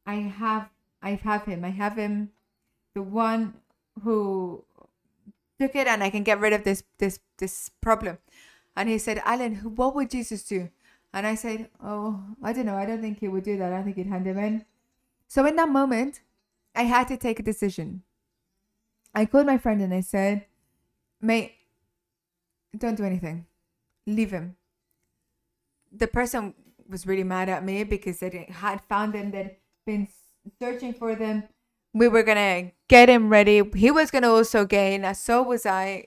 I 0.05 0.15
have 0.15 0.69
I 1.01 1.11
have 1.11 1.45
him. 1.45 1.63
I 1.63 1.69
have 1.69 1.97
him 1.97 2.31
the 2.95 3.03
one 3.03 3.53
who 4.03 4.63
took 5.59 5.75
it 5.75 5.87
and 5.87 6.03
I 6.03 6.09
can 6.09 6.23
get 6.23 6.39
rid 6.39 6.53
of 6.53 6.63
this 6.63 6.83
this 6.97 7.19
this 7.37 7.69
problem. 7.81 8.17
And 8.75 8.89
he 8.89 8.97
said, 8.97 9.21
Alan, 9.25 9.55
what 9.75 9.95
would 9.95 10.11
Jesus 10.11 10.43
do? 10.43 10.69
And 11.13 11.25
I 11.25 11.35
said, 11.35 11.69
Oh, 11.83 12.21
I 12.43 12.53
don't 12.53 12.65
know. 12.65 12.75
I 12.75 12.85
don't 12.85 13.01
think 13.01 13.19
he 13.19 13.27
would 13.27 13.43
do 13.43 13.57
that. 13.57 13.73
I 13.73 13.81
think 13.81 13.95
he'd 13.95 14.07
hand 14.07 14.27
him 14.27 14.37
in. 14.37 14.65
So 15.27 15.45
in 15.45 15.55
that 15.55 15.69
moment, 15.69 16.21
I 16.75 16.83
had 16.83 17.07
to 17.07 17.17
take 17.17 17.39
a 17.39 17.43
decision. 17.43 18.03
I 19.15 19.25
called 19.25 19.47
my 19.47 19.57
friend 19.57 19.81
and 19.81 19.93
I 19.93 20.01
said, 20.01 20.45
Mate, 21.19 21.53
don't 22.77 22.95
do 22.95 23.03
anything. 23.03 23.47
Leave 24.05 24.31
him. 24.31 24.55
The 25.91 26.07
person 26.07 26.53
was 26.87 27.07
really 27.07 27.23
mad 27.23 27.49
at 27.49 27.65
me 27.65 27.83
because 27.83 28.19
they 28.19 28.47
had 28.49 28.81
found 28.87 29.13
them, 29.13 29.31
they'd 29.31 29.57
been 29.85 30.07
searching 30.59 30.93
for 30.93 31.15
them. 31.15 31.43
We 31.97 32.07
were 32.07 32.23
gonna 32.23 32.71
get 32.87 33.09
him 33.09 33.29
ready. 33.29 33.61
He 33.75 33.91
was 33.91 34.11
gonna 34.11 34.29
also 34.29 34.65
gain, 34.65 35.03
as 35.03 35.19
so 35.19 35.41
was 35.41 35.65
I, 35.65 36.05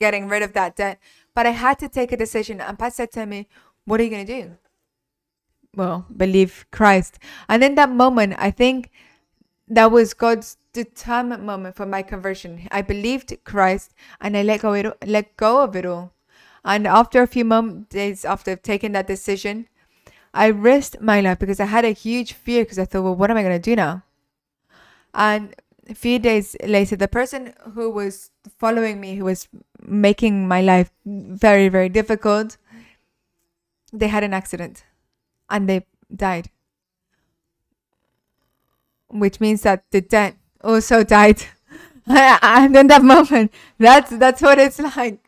getting 0.00 0.28
rid 0.28 0.42
of 0.42 0.52
that 0.52 0.76
debt. 0.76 0.98
But 1.34 1.46
I 1.46 1.50
had 1.50 1.78
to 1.78 1.88
take 1.88 2.12
a 2.12 2.16
decision. 2.16 2.60
And 2.60 2.78
Pat 2.78 2.92
said 2.94 3.12
to 3.12 3.26
me, 3.26 3.48
What 3.84 4.00
are 4.00 4.04
you 4.04 4.10
gonna 4.10 4.24
do? 4.24 4.56
Well, 5.74 6.06
believe 6.14 6.66
Christ. 6.70 7.18
And 7.48 7.64
in 7.64 7.74
that 7.76 7.90
moment, 7.90 8.34
I 8.38 8.50
think 8.50 8.90
that 9.68 9.90
was 9.90 10.12
God's 10.12 10.58
determined 10.72 11.44
moment 11.44 11.76
for 11.76 11.86
my 11.86 12.02
conversion. 12.02 12.68
I 12.70 12.82
believed 12.82 13.36
Christ 13.44 13.94
and 14.20 14.36
I 14.36 14.42
let 14.42 14.60
go, 14.60 14.72
it, 14.74 14.86
let 15.06 15.36
go 15.36 15.62
of 15.62 15.74
it 15.74 15.86
all. 15.86 16.12
And 16.64 16.86
after 16.86 17.22
a 17.22 17.26
few 17.26 17.44
moments, 17.44 17.88
days 17.88 18.24
after 18.24 18.54
taking 18.54 18.92
that 18.92 19.06
decision, 19.06 19.68
I 20.34 20.46
risked 20.46 21.00
my 21.00 21.20
life 21.20 21.38
because 21.38 21.60
I 21.60 21.66
had 21.66 21.84
a 21.84 21.90
huge 21.90 22.32
fear 22.34 22.64
because 22.64 22.78
I 22.78 22.84
thought, 22.84 23.02
well, 23.02 23.16
what 23.16 23.30
am 23.30 23.36
I 23.36 23.42
going 23.42 23.54
to 23.54 23.70
do 23.70 23.76
now? 23.76 24.02
And 25.14 25.54
a 25.88 25.94
few 25.94 26.18
days 26.18 26.56
later, 26.64 26.96
the 26.96 27.08
person 27.08 27.54
who 27.74 27.90
was 27.90 28.30
following 28.58 29.00
me, 29.00 29.16
who 29.16 29.24
was 29.24 29.48
making 29.82 30.48
my 30.48 30.60
life 30.60 30.90
very, 31.04 31.68
very 31.68 31.88
difficult, 31.88 32.56
they 33.92 34.08
had 34.08 34.24
an 34.24 34.32
accident 34.32 34.84
and 35.50 35.68
they 35.68 35.86
died. 36.14 36.50
Which 39.08 39.40
means 39.40 39.62
that 39.62 39.84
the 39.90 40.00
dead 40.00 40.36
also 40.64 41.04
died. 41.04 41.42
and 42.06 42.76
in 42.76 42.86
that 42.86 43.02
moment, 43.02 43.52
that's 43.78 44.10
that's 44.10 44.40
what 44.40 44.58
it's 44.58 44.78
like. 44.78 45.18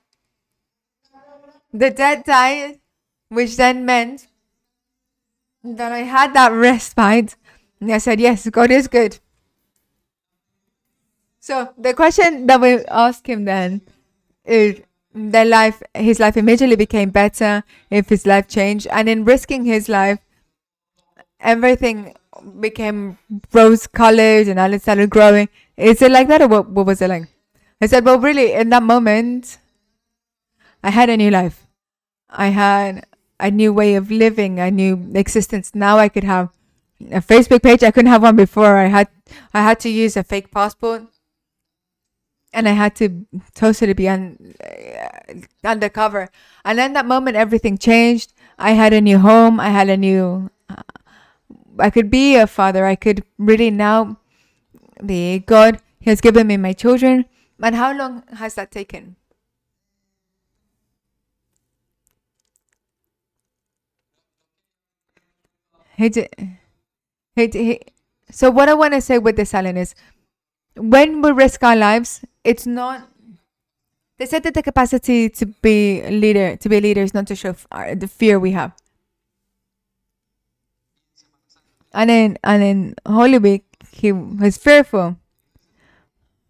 The 1.72 1.90
dead 1.90 2.24
died, 2.24 2.80
which 3.28 3.56
then 3.56 3.84
meant 3.84 4.28
that 5.62 5.92
I 5.92 6.00
had 6.00 6.34
that 6.34 6.52
respite. 6.52 7.36
And 7.80 7.92
I 7.92 7.98
said, 7.98 8.20
Yes, 8.20 8.48
God 8.48 8.70
is 8.70 8.88
good. 8.88 9.18
So 11.44 11.74
the 11.76 11.92
question 11.92 12.46
that 12.46 12.58
we 12.58 12.70
ask 12.86 13.28
him 13.28 13.44
then 13.44 13.82
is 14.46 14.80
their 15.14 15.44
life 15.44 15.82
his 15.92 16.18
life 16.18 16.36
immediately 16.36 16.76
became 16.76 17.10
better 17.10 17.62
if 17.90 18.08
his 18.08 18.24
life 18.26 18.48
changed 18.48 18.86
and 18.90 19.08
in 19.08 19.24
risking 19.24 19.64
his 19.64 19.88
life 19.88 20.18
everything 21.38 22.16
became 22.60 23.18
rose 23.52 23.86
colored 23.86 24.48
and 24.48 24.58
all 24.58 24.78
started 24.78 25.10
growing 25.10 25.48
is 25.76 26.02
it 26.02 26.10
like 26.10 26.28
that 26.28 26.42
or 26.42 26.48
what, 26.48 26.68
what 26.70 26.86
was 26.86 27.00
it 27.00 27.10
like 27.10 27.28
I 27.80 27.86
said, 27.86 28.04
well, 28.06 28.18
really, 28.18 28.52
in 28.54 28.70
that 28.70 28.82
moment, 28.82 29.58
I 30.82 30.88
had 30.90 31.10
a 31.10 31.18
new 31.18 31.30
life. 31.30 31.66
I 32.30 32.48
had 32.48 33.04
a 33.38 33.50
new 33.50 33.74
way 33.74 33.96
of 33.96 34.10
living, 34.10 34.58
a 34.58 34.70
new 34.70 35.10
existence. 35.14 35.74
Now 35.74 35.98
I 35.98 36.08
could 36.08 36.24
have 36.24 36.48
a 37.10 37.20
Facebook 37.20 37.62
page. 37.62 37.82
I 37.82 37.90
couldn't 37.90 38.10
have 38.10 38.22
one 38.22 38.36
before. 38.36 38.78
I 38.78 38.86
had 38.86 39.08
I 39.52 39.62
had 39.62 39.80
to 39.80 39.90
use 39.90 40.16
a 40.16 40.22
fake 40.22 40.50
passport, 40.50 41.02
and 42.54 42.68
I 42.68 42.72
had 42.72 42.94
to 42.96 43.26
totally 43.54 43.92
be 43.92 44.08
un, 44.08 44.54
uh, 44.62 45.34
undercover. 45.64 46.30
And 46.64 46.78
then 46.78 46.92
that 46.94 47.06
moment, 47.06 47.36
everything 47.36 47.76
changed. 47.76 48.32
I 48.58 48.72
had 48.72 48.92
a 48.92 49.00
new 49.00 49.18
home. 49.18 49.60
I 49.60 49.68
had 49.68 49.90
a 49.90 49.96
new. 49.96 50.50
Uh, 50.70 50.82
I 51.78 51.90
could 51.90 52.10
be 52.10 52.36
a 52.36 52.46
father. 52.46 52.86
I 52.86 52.94
could 52.94 53.24
really 53.38 53.70
now. 53.70 54.18
The 55.02 55.40
God 55.40 55.82
He 56.00 56.08
has 56.10 56.20
given 56.20 56.46
me 56.46 56.56
my 56.56 56.72
children. 56.72 57.26
But 57.58 57.74
how 57.74 57.92
long 57.92 58.22
has 58.32 58.54
that 58.54 58.70
taken? 58.70 59.16
He 65.96 66.08
did. 66.08 66.28
He, 67.36 67.48
he, 67.48 67.80
so 68.30 68.50
what 68.50 68.68
I 68.68 68.74
want 68.74 68.94
to 68.94 69.00
say 69.00 69.18
with 69.18 69.36
this, 69.36 69.54
Alan, 69.54 69.76
is 69.76 69.94
when 70.76 71.22
we 71.22 71.30
risk 71.30 71.62
our 71.62 71.76
lives, 71.76 72.24
it's 72.44 72.66
not. 72.66 73.08
They 74.18 74.26
said 74.26 74.42
that 74.44 74.54
the 74.54 74.62
capacity 74.62 75.28
to 75.30 75.46
be 75.46 76.02
leader, 76.08 76.56
to 76.56 76.68
be 76.68 76.76
a 76.76 76.80
leader, 76.80 77.02
is 77.02 77.14
not 77.14 77.26
to 77.28 77.36
show 77.36 77.54
our, 77.72 77.90
uh, 77.90 77.94
the 77.94 78.06
fear 78.08 78.38
we 78.40 78.52
have. 78.52 78.72
And 81.92 82.10
in 82.10 82.38
and 82.42 82.62
in 82.62 82.94
Holy 83.06 83.38
Week, 83.38 83.64
he 83.92 84.12
was 84.12 84.56
fearful, 84.58 85.16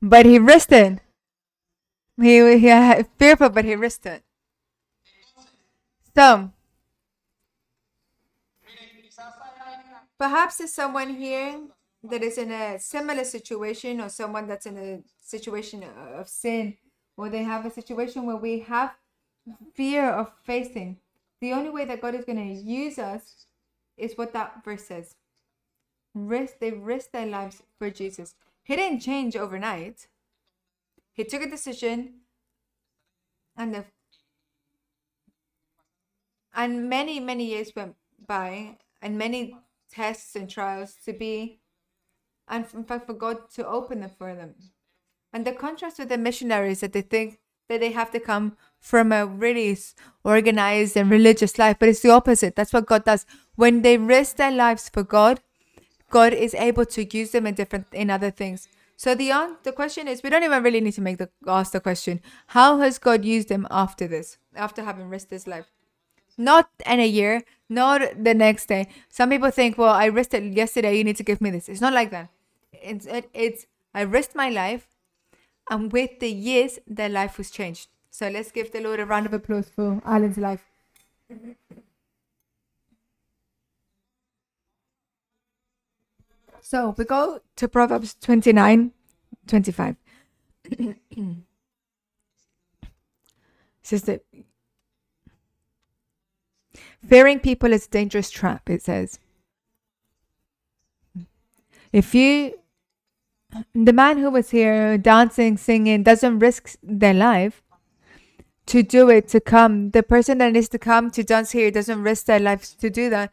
but 0.01 0.27
he 0.27 0.39
risked 0.39 0.73
it. 0.73 1.01
He 2.21 2.59
he 2.59 2.67
had 2.67 3.07
fearful, 3.19 3.51
but 3.51 3.65
he 3.65 3.77
risked 3.77 4.07
it. 4.07 4.25
So 6.15 6.51
Perhaps 10.19 10.59
there's 10.59 10.73
someone 10.73 11.15
here 11.17 11.61
that 12.11 12.23
is 12.23 12.39
in 12.39 12.51
a 12.51 12.79
similar 12.79 13.25
situation 13.25 14.01
or 14.01 14.09
someone 14.09 14.47
that's 14.47 14.67
in 14.67 14.77
a 14.77 15.03
situation 15.21 15.85
of 16.17 16.29
sin 16.29 16.77
or 17.17 17.29
they 17.29 17.43
have 17.43 17.65
a 17.65 17.71
situation 17.71 18.27
where 18.27 18.37
we 18.37 18.61
have 18.61 18.95
fear 19.75 20.11
of 20.11 20.33
facing. 20.43 20.99
The 21.41 21.53
only 21.53 21.71
way 21.71 21.85
that 21.85 22.01
God 22.01 22.15
is 22.15 22.25
going 22.25 22.39
to 22.39 22.63
use 22.63 22.99
us 22.99 23.47
is 23.97 24.17
what 24.17 24.33
that 24.33 24.65
verse 24.65 24.85
says. 24.85 25.15
Risk, 26.15 26.59
they 26.61 26.71
risked 26.71 27.13
their 27.13 27.27
lives 27.27 27.63
for 27.79 27.91
Jesus. 27.91 28.35
He 28.63 28.77
didn't 28.77 29.01
change 29.01 29.37
overnight. 29.37 30.07
He 31.13 31.25
took 31.25 31.43
a 31.43 31.51
decision 31.51 32.21
and 33.57 33.75
the 33.75 33.85
and 36.57 36.89
many, 36.89 37.19
many 37.19 37.47
years 37.47 37.73
went 37.75 37.97
by 38.27 38.79
and 39.03 39.19
many 39.19 39.57
tests 39.91 40.37
and 40.37 40.49
trials 40.49 40.97
to 41.05 41.13
be, 41.13 41.59
and 42.49 42.67
in 42.75 42.85
fact, 42.85 43.07
for 43.07 43.15
God 43.15 43.51
to 43.55 43.67
open 43.67 44.01
them 44.01 44.11
for 44.17 44.35
them. 44.35 44.55
And 45.33 45.45
the 45.45 45.53
contrast 45.53 45.99
with 45.99 46.09
the 46.09 46.19
missionaries 46.19 46.81
that 46.81 46.93
they 46.93 47.03
think 47.03 47.39
that 47.69 47.81
they 47.81 47.93
have 47.93 48.11
to 48.13 48.21
come 48.21 48.57
from 48.79 49.13
a 49.13 49.27
really 49.27 49.77
organized 50.23 50.97
and 50.97 51.11
religious 51.11 51.59
life, 51.59 51.79
but 51.79 51.89
it's 51.89 52.01
the 52.01 52.11
opposite. 52.11 52.55
That's 52.55 52.73
what 52.73 52.87
God 52.87 53.05
does. 53.05 53.25
When 53.57 53.83
they 53.83 53.97
risk 53.97 54.37
their 54.37 54.51
lives 54.51 54.89
for 54.89 55.03
God, 55.03 55.41
God 56.11 56.33
is 56.33 56.55
able 56.55 56.85
to 56.87 57.17
use 57.17 57.31
them 57.31 57.47
in 57.47 57.55
different 57.55 57.87
in 57.93 58.11
other 58.11 58.31
things. 58.31 58.69
So 58.97 59.15
the 59.15 59.57
the 59.63 59.73
question 59.73 60.07
is, 60.07 60.23
we 60.23 60.31
don't 60.31 60.45
even 60.45 60.63
really 60.63 60.81
need 60.81 60.93
to 60.93 61.01
make 61.01 61.19
the 61.19 61.31
ask 61.47 61.73
the 61.73 61.81
question: 61.81 62.21
How 62.49 62.79
has 62.79 62.99
God 62.99 63.25
used 63.25 63.49
them 63.49 63.67
after 63.71 64.07
this, 64.07 64.39
after 64.55 64.85
having 64.85 65.09
risked 65.09 65.31
his 65.31 65.47
life? 65.47 65.67
Not 66.37 66.69
in 66.87 67.01
a 67.01 67.07
year, 67.07 67.43
not 67.69 68.03
the 68.23 68.35
next 68.35 68.67
day. 68.67 68.89
Some 69.09 69.31
people 69.31 69.51
think, 69.51 69.79
well, 69.79 69.93
I 69.93 70.07
risked 70.07 70.35
it 70.35 70.53
yesterday, 70.53 70.97
you 70.97 71.05
need 71.05 71.17
to 71.17 71.23
give 71.23 71.41
me 71.41 71.51
this. 71.51 71.69
It's 71.69 71.81
not 71.81 71.93
like 71.93 72.11
that. 72.11 72.29
It's, 72.85 73.07
it, 73.07 73.31
it's 73.33 73.67
I 73.95 74.03
risked 74.03 74.35
my 74.35 74.49
life, 74.49 74.89
and 75.71 75.93
with 75.93 76.21
the 76.21 76.31
years, 76.31 76.79
their 76.87 77.09
life 77.09 77.39
was 77.39 77.51
changed. 77.51 77.89
So 78.11 78.29
let's 78.29 78.53
give 78.53 78.73
the 78.73 78.81
Lord 78.81 79.01
a 79.01 79.07
round 79.07 79.27
of 79.27 79.33
applause 79.33 79.69
for 79.69 80.01
Alan's 80.05 80.39
life. 80.39 80.65
So 86.61 86.95
we 86.97 87.05
go 87.05 87.41
to 87.57 87.69
Proverbs 87.69 88.15
29 88.21 88.93
25. 89.47 89.97
says 93.83 94.03
that 94.03 94.23
Fearing 97.07 97.39
people 97.39 97.73
is 97.73 97.87
a 97.87 97.91
dangerous 97.91 98.31
trap, 98.31 98.71
it 98.71 98.83
says. 98.83 99.19
If 101.93 102.15
you, 102.15 102.55
the 103.75 103.93
man 103.93 104.19
who 104.19 104.31
was 104.31 104.51
here 104.51 104.99
dancing, 104.99 105.57
singing, 105.57 106.03
doesn't 106.03 106.39
risk 106.39 106.77
their 106.83 107.15
life 107.15 107.63
to 108.67 108.83
do 108.83 109.11
it, 109.11 109.29
to 109.29 109.41
come, 109.41 109.91
the 109.91 110.03
person 110.03 110.39
that 110.39 110.53
needs 110.53 110.69
to 110.71 110.79
come 110.79 111.11
to 111.11 111.23
dance 111.23 111.53
here 111.53 111.71
doesn't 111.71 112.03
risk 112.03 112.27
their 112.27 112.41
life 112.41 112.77
to 112.79 112.89
do 112.91 113.11
that. 113.11 113.33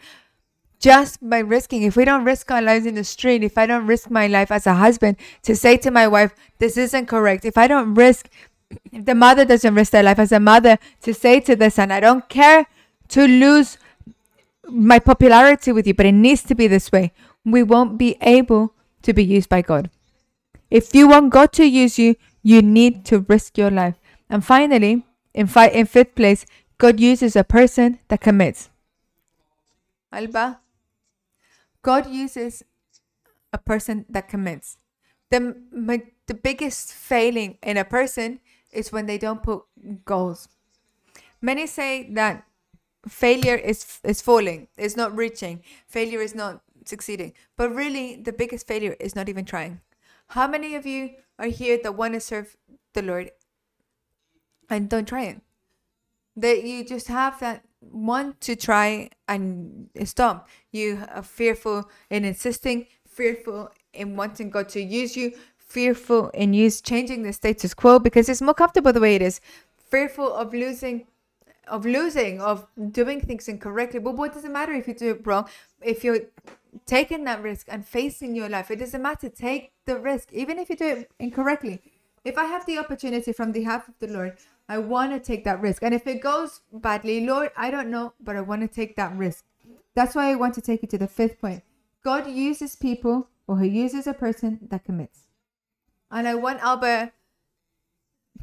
Just 0.80 1.17
by 1.28 1.39
risking, 1.39 1.84
if 1.84 1.95
we 1.95 2.05
don't 2.05 2.26
risk 2.26 2.49
our 2.51 2.61
lives 2.61 2.86
in 2.86 2.95
the 2.95 3.03
street, 3.03 3.43
if 3.43 3.57
I 3.57 3.65
don't 3.65 3.86
risk 3.86 4.09
my 4.09 4.28
life 4.28 4.51
as 4.51 4.65
a 4.65 4.74
husband 4.74 5.17
to 5.43 5.55
say 5.55 5.78
to 5.78 5.91
my 5.91 6.07
wife, 6.07 6.34
this 6.57 6.76
isn't 6.76 7.05
correct, 7.05 7.45
if 7.45 7.57
I 7.57 7.67
don't 7.67 7.93
risk, 7.93 8.30
if 8.91 9.05
the 9.05 9.15
mother 9.15 9.45
doesn't 9.45 9.76
risk 9.76 9.91
their 9.91 10.03
life 10.03 10.19
as 10.19 10.32
a 10.32 10.39
mother 10.39 10.78
to 11.01 11.13
say 11.13 11.39
to 11.41 11.55
the 11.55 11.69
son, 11.69 11.91
I 11.91 11.99
don't 11.99 12.28
care 12.30 12.65
to 13.09 13.28
lose 13.28 13.78
my 14.67 14.99
popularity 14.99 15.72
with 15.72 15.86
you, 15.86 15.93
but 15.93 16.05
it 16.05 16.13
needs 16.13 16.43
to 16.43 16.55
be 16.55 16.67
this 16.67 16.91
way. 16.91 17.13
We 17.45 17.63
won't 17.63 17.97
be 17.97 18.17
able 18.22 18.74
to 19.03 19.13
be 19.13 19.24
used 19.24 19.49
by 19.49 19.61
God. 19.61 19.89
If 20.72 20.95
you 20.95 21.09
want 21.09 21.32
God 21.32 21.51
to 21.53 21.65
use 21.65 21.99
you, 21.99 22.15
you 22.41 22.61
need 22.61 23.05
to 23.05 23.19
risk 23.19 23.57
your 23.57 23.69
life. 23.69 23.95
And 24.30 24.43
finally, 24.43 25.05
in, 25.34 25.47
fi- 25.47 25.67
in 25.67 25.86
fifth 25.86 26.15
place, 26.15 26.45
God 26.78 26.99
uses 26.99 27.36
a 27.36 27.43
person 27.43 27.99
that 28.07 28.22
commits. 28.22 28.69
Alba, 30.11 30.61
God 31.82 32.09
uses 32.09 32.63
a 33.53 33.57
person 33.57 34.05
that 34.09 34.30
commits. 34.30 34.78
The, 35.30 35.55
my, 35.72 36.03
the 36.26 36.34
biggest 36.34 36.93
failing 36.93 37.57
in 37.61 37.78
a 37.78 37.86
person 37.86 38.39
is 38.72 38.91
when 38.91 39.05
they 39.05 39.17
don't 39.17 39.43
put 39.43 39.63
goals. 40.05 40.47
Many 41.41 41.67
say 41.67 42.09
that 42.13 42.45
failure 43.07 43.55
is 43.55 43.99
is 44.03 44.22
falling 44.22 44.67
is 44.78 44.95
not 44.95 45.15
reaching 45.17 45.63
failure 45.88 46.22
is 46.22 46.36
not 46.36 46.61
succeeding 46.86 47.34
but 47.57 47.74
really 47.74 48.15
the 48.15 48.32
biggest 48.32 48.67
failure 48.67 48.95
is 48.99 49.15
not 49.15 49.28
even 49.28 49.43
trying 49.43 49.82
how 50.32 50.47
many 50.47 50.75
of 50.75 50.86
you 50.86 51.11
are 51.39 51.47
here 51.47 51.79
that 51.82 51.95
want 51.95 52.13
to 52.13 52.19
serve 52.19 52.57
the 52.93 53.01
lord 53.01 53.32
and 54.69 54.89
don't 54.89 55.07
try 55.07 55.23
it 55.23 55.41
that 56.36 56.63
you 56.63 56.84
just 56.84 57.07
have 57.07 57.39
that 57.39 57.63
want 57.82 58.39
to 58.39 58.55
try 58.55 59.09
and 59.27 59.89
stop 60.05 60.47
you 60.71 61.03
are 61.09 61.23
fearful 61.23 61.89
in 62.09 62.23
insisting 62.23 62.86
fearful 63.07 63.69
in 63.93 64.15
wanting 64.15 64.49
god 64.49 64.69
to 64.69 64.82
use 64.82 65.17
you 65.17 65.32
fearful 65.57 66.29
in 66.29 66.53
use 66.53 66.82
changing 66.82 67.23
the 67.23 67.34
status 67.34 67.73
quo 67.73 67.99
because 67.99 68.29
it's 68.29 68.41
more 68.41 68.53
comfortable 68.53 68.93
the 68.93 68.99
way 68.99 69.15
it 69.15 69.21
is 69.21 69.41
fearful 69.89 70.34
of 70.34 70.53
losing 70.53 71.05
of 71.67 71.86
losing, 71.86 72.41
of 72.41 72.67
doing 72.91 73.21
things 73.21 73.47
incorrectly. 73.47 73.99
But 73.99 74.15
what 74.15 74.34
does 74.34 74.43
it 74.43 74.51
matter 74.51 74.73
if 74.73 74.88
you 74.88 74.93
do 74.93 75.11
it 75.11 75.25
wrong? 75.25 75.47
If 75.82 76.03
you're 76.03 76.19
taking 76.86 77.24
that 77.26 77.41
risk 77.41 77.67
and 77.69 77.86
facing 77.86 78.36
your 78.36 78.49
life, 78.49 78.72
it 78.72 78.80
doesn't 78.80 79.01
matter. 79.01 79.30
Take 79.30 79.72
the 79.86 79.97
risk, 79.97 80.32
even 80.32 80.59
if 80.59 80.69
you 80.69 80.76
do 80.76 80.88
it 80.88 81.11
incorrectly. 81.19 81.82
If 82.24 82.38
I 82.38 82.45
have 82.45 82.65
the 82.65 82.78
opportunity 82.78 83.34
from 83.34 83.51
the 83.51 83.63
half 83.63 83.88
of 83.88 83.95
the 83.99 84.07
Lord, 84.07 84.38
I 84.69 84.78
want 84.78 85.11
to 85.11 85.19
take 85.19 85.43
that 85.45 85.59
risk. 85.59 85.84
And 85.84 85.93
if 85.93 86.05
it 86.07 86.22
goes 86.22 86.61
badly, 86.72 87.26
Lord, 87.26 87.51
I 87.57 87.72
don't 87.72 87.89
know, 87.89 88.13
but 88.19 88.36
I 88.36 88.41
want 88.41 88.61
to 88.61 88.67
take 88.67 88.95
that 88.95 89.15
risk. 89.17 89.43
That's 89.95 90.15
why 90.15 90.32
I 90.32 90.36
want 90.36 90.53
to 90.55 90.61
take 90.61 90.82
you 90.82 90.88
to 90.89 90.97
the 90.97 91.07
fifth 91.07 91.41
point. 91.41 91.63
God 92.03 92.30
uses 92.30 92.76
people 92.76 93.28
or 93.47 93.59
he 93.59 93.67
uses 93.67 94.07
a 94.07 94.13
person 94.13 94.59
that 94.69 94.86
commits. 94.86 95.28
And 96.09 96.28
I 96.28 96.36
want 96.36 96.61
Alba 96.61 97.11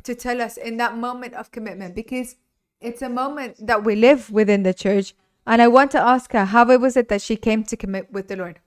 to 0.03 0.15
tell 0.15 0.41
us 0.41 0.57
in 0.57 0.77
that 0.79 0.97
moment 0.97 1.35
of 1.35 1.51
commitment 1.51 1.95
because 1.95 2.37
it's 2.81 3.03
a 3.03 3.09
moment 3.09 3.67
that 3.67 3.85
we 3.85 3.97
live 3.97 4.31
within 4.31 4.63
the 4.63 4.75
church. 4.75 5.15
And 5.49 5.63
I 5.63 5.67
want 5.67 5.91
to 5.93 5.99
ask 5.99 6.33
her, 6.33 6.45
how 6.45 6.71
it 6.71 6.79
was 6.79 6.95
it 6.95 7.09
that 7.09 7.23
she 7.23 7.35
came 7.35 7.65
to 7.65 7.77
commit 7.77 8.13
with 8.13 8.29
the 8.29 8.37
Lord? 8.37 8.61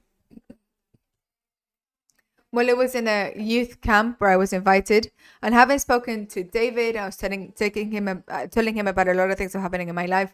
Well, 2.51 2.67
it 2.67 2.75
was 2.75 2.95
in 2.95 3.07
a 3.07 3.33
youth 3.37 3.81
camp 3.81 4.19
where 4.19 4.31
I 4.31 4.35
was 4.35 4.51
invited, 4.51 5.11
and 5.43 5.53
having 5.53 5.77
spoken 5.77 6.25
to 6.33 6.43
David, 6.43 6.95
I 6.95 7.05
was 7.05 7.17
telling, 7.17 7.51
taking 7.51 7.91
him, 7.91 8.23
uh, 8.27 8.47
telling 8.47 8.73
him 8.75 8.87
about 8.87 9.07
a 9.07 9.13
lot 9.13 9.29
of 9.29 9.37
things 9.37 9.53
that 9.53 9.59
were 9.59 9.61
happening 9.61 9.89
in 9.89 9.95
my 9.95 10.07
life, 10.07 10.33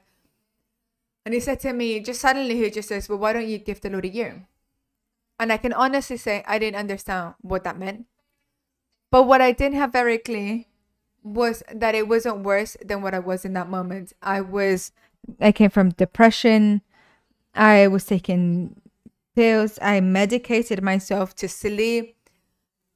and 1.26 1.34
he 1.34 1.42
said 1.42 1.60
to 1.60 1.74
me, 1.74 2.00
just 2.00 2.22
suddenly, 2.22 2.56
he 2.56 2.72
just 2.72 2.88
says, 2.88 3.10
"Well, 3.10 3.20
why 3.20 3.34
don't 3.34 3.48
you 3.48 3.58
give 3.58 3.82
the 3.82 3.90
Lord 3.90 4.06
a 4.06 4.10
year?" 4.10 4.48
And 5.38 5.52
I 5.52 5.58
can 5.58 5.74
honestly 5.74 6.16
say 6.16 6.44
I 6.48 6.58
didn't 6.60 6.80
understand 6.80 7.36
what 7.42 7.66
that 7.66 7.78
meant. 7.78 8.06
But 9.12 9.24
what 9.24 9.42
I 9.42 9.52
didn't 9.52 9.78
have 9.78 9.92
very 9.92 10.18
clear 10.18 10.64
was 11.24 11.62
that 11.72 11.94
it 11.94 12.08
wasn't 12.08 12.44
worse 12.44 12.78
than 12.84 13.02
what 13.02 13.14
I 13.14 13.20
was 13.20 13.44
in 13.44 13.54
that 13.54 13.70
moment. 13.70 14.14
I 14.22 14.40
was, 14.42 14.94
I 15.40 15.52
came 15.52 15.70
from 15.70 15.90
depression. 15.92 16.82
I 17.54 17.88
was 17.88 18.06
taking 18.06 18.82
pills. 19.36 19.78
I 19.82 20.00
medicated 20.00 20.82
myself 20.82 21.36
to 21.36 21.48
sleep. 21.48 22.16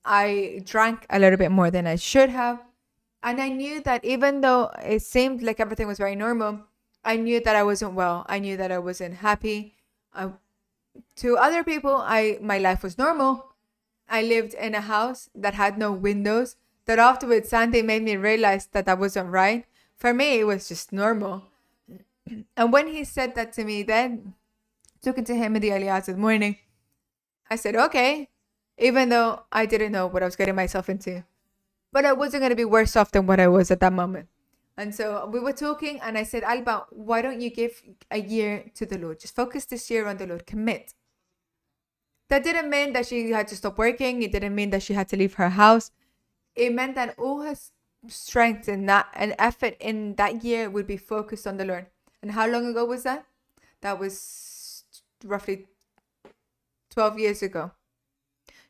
I 0.04 0.62
drank 0.66 1.06
a 1.10 1.20
little 1.20 1.38
bit 1.38 1.52
more 1.52 1.70
than 1.70 1.86
I 1.86 1.96
should 1.96 2.30
have. 2.30 2.62
And 3.24 3.40
I 3.40 3.50
knew 3.50 3.82
that 3.82 4.04
even 4.04 4.42
though 4.42 4.72
it 4.84 5.04
seemed 5.04 5.44
like 5.44 5.60
everything 5.60 5.88
was 5.88 6.00
very 6.00 6.16
normal, 6.16 6.62
I 7.04 7.18
knew 7.18 7.40
that 7.42 7.56
I 7.56 7.64
wasn't 7.64 7.94
well. 7.94 8.26
I 8.28 8.40
knew 8.40 8.58
that 8.58 8.72
I 8.72 8.80
wasn't 8.80 9.16
happy. 9.16 9.76
I, 10.14 10.32
to 11.18 11.38
other 11.38 11.64
people, 11.64 11.96
I 11.96 12.40
my 12.42 12.58
life 12.58 12.84
was 12.84 12.98
normal. 12.98 13.54
I 14.10 14.24
lived 14.24 14.54
in 14.56 14.76
a 14.76 14.82
house 14.82 15.30
that 15.36 15.54
had 15.54 15.78
no 15.78 15.92
windows. 15.92 16.56
That 16.86 17.00
afterwards, 17.00 17.50
Sandy 17.50 17.84
made 17.84 18.02
me 18.02 18.18
realize 18.18 18.66
that 18.72 18.86
that 18.86 19.00
wasn't 19.00 19.30
right. 19.30 19.66
For 19.96 20.14
me, 20.14 20.40
it 20.40 20.46
was 20.46 20.68
just 20.68 20.92
normal. 20.92 21.51
And 22.58 22.74
when 22.74 22.88
he 22.88 23.04
said 23.04 23.36
that 23.36 23.54
to 23.54 23.64
me, 23.64 23.84
then 23.84 24.34
talking 25.04 25.24
to 25.26 25.36
him 25.36 25.56
in 25.56 25.62
the 25.62 25.74
early 25.74 25.90
hours 25.90 26.08
of 26.08 26.16
the 26.16 26.22
morning, 26.22 26.58
I 27.50 27.56
said, 27.56 27.76
okay, 27.76 28.30
even 28.78 29.10
though 29.10 29.44
I 29.52 29.66
didn't 29.66 29.92
know 29.92 30.08
what 30.08 30.24
I 30.24 30.26
was 30.26 30.36
getting 30.36 30.56
myself 30.56 30.90
into. 30.90 31.24
But 31.92 32.06
I 32.06 32.14
wasn't 32.14 32.42
going 32.42 32.52
to 32.52 32.56
be 32.56 32.66
worse 32.66 32.96
off 32.96 33.12
than 33.12 33.28
what 33.28 33.40
I 33.40 33.48
was 33.48 33.70
at 33.70 33.82
that 33.82 33.94
moment. 33.94 34.30
And 34.78 34.96
so 34.96 35.30
we 35.32 35.40
were 35.40 35.54
talking, 35.54 36.00
and 36.02 36.18
I 36.18 36.24
said, 36.24 36.44
Alba, 36.44 36.86
why 36.90 37.22
don't 37.22 37.42
you 37.42 37.50
give 37.50 37.84
a 38.10 38.20
year 38.20 38.72
to 38.76 38.86
the 38.86 38.98
Lord? 38.98 39.20
Just 39.20 39.36
focus 39.36 39.66
this 39.66 39.92
year 39.92 40.08
on 40.08 40.18
the 40.18 40.26
Lord, 40.26 40.48
commit. 40.48 40.94
That 42.30 42.44
didn't 42.44 42.70
mean 42.70 42.94
that 42.94 43.08
she 43.08 43.30
had 43.32 43.50
to 43.50 43.58
stop 43.58 43.78
working, 43.78 44.24
it 44.24 44.32
didn't 44.32 44.56
mean 44.56 44.70
that 44.70 44.84
she 44.84 44.94
had 44.94 45.10
to 45.10 45.18
leave 45.18 45.34
her 45.34 45.50
house. 45.50 45.92
It 46.56 46.74
meant 46.74 46.96
that 46.96 47.16
all 47.20 47.42
her 47.42 47.56
strength 48.08 48.68
and 48.68 48.88
that 48.88 49.10
and 49.14 49.36
effort 49.38 49.76
in 49.80 50.16
that 50.16 50.44
year 50.44 50.70
would 50.70 50.88
be 50.88 50.98
focused 50.98 51.46
on 51.46 51.58
the 51.58 51.66
Lord. 51.66 51.88
And 52.22 52.32
how 52.32 52.48
long 52.48 52.68
ago 52.68 52.86
was 52.86 53.04
that? 53.04 53.26
That 53.82 54.00
was 54.00 54.84
roughly 55.24 55.68
12 56.92 57.20
years 57.20 57.42
ago. 57.42 57.72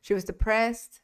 She 0.01 0.13
was 0.13 0.23
depressed. 0.23 1.01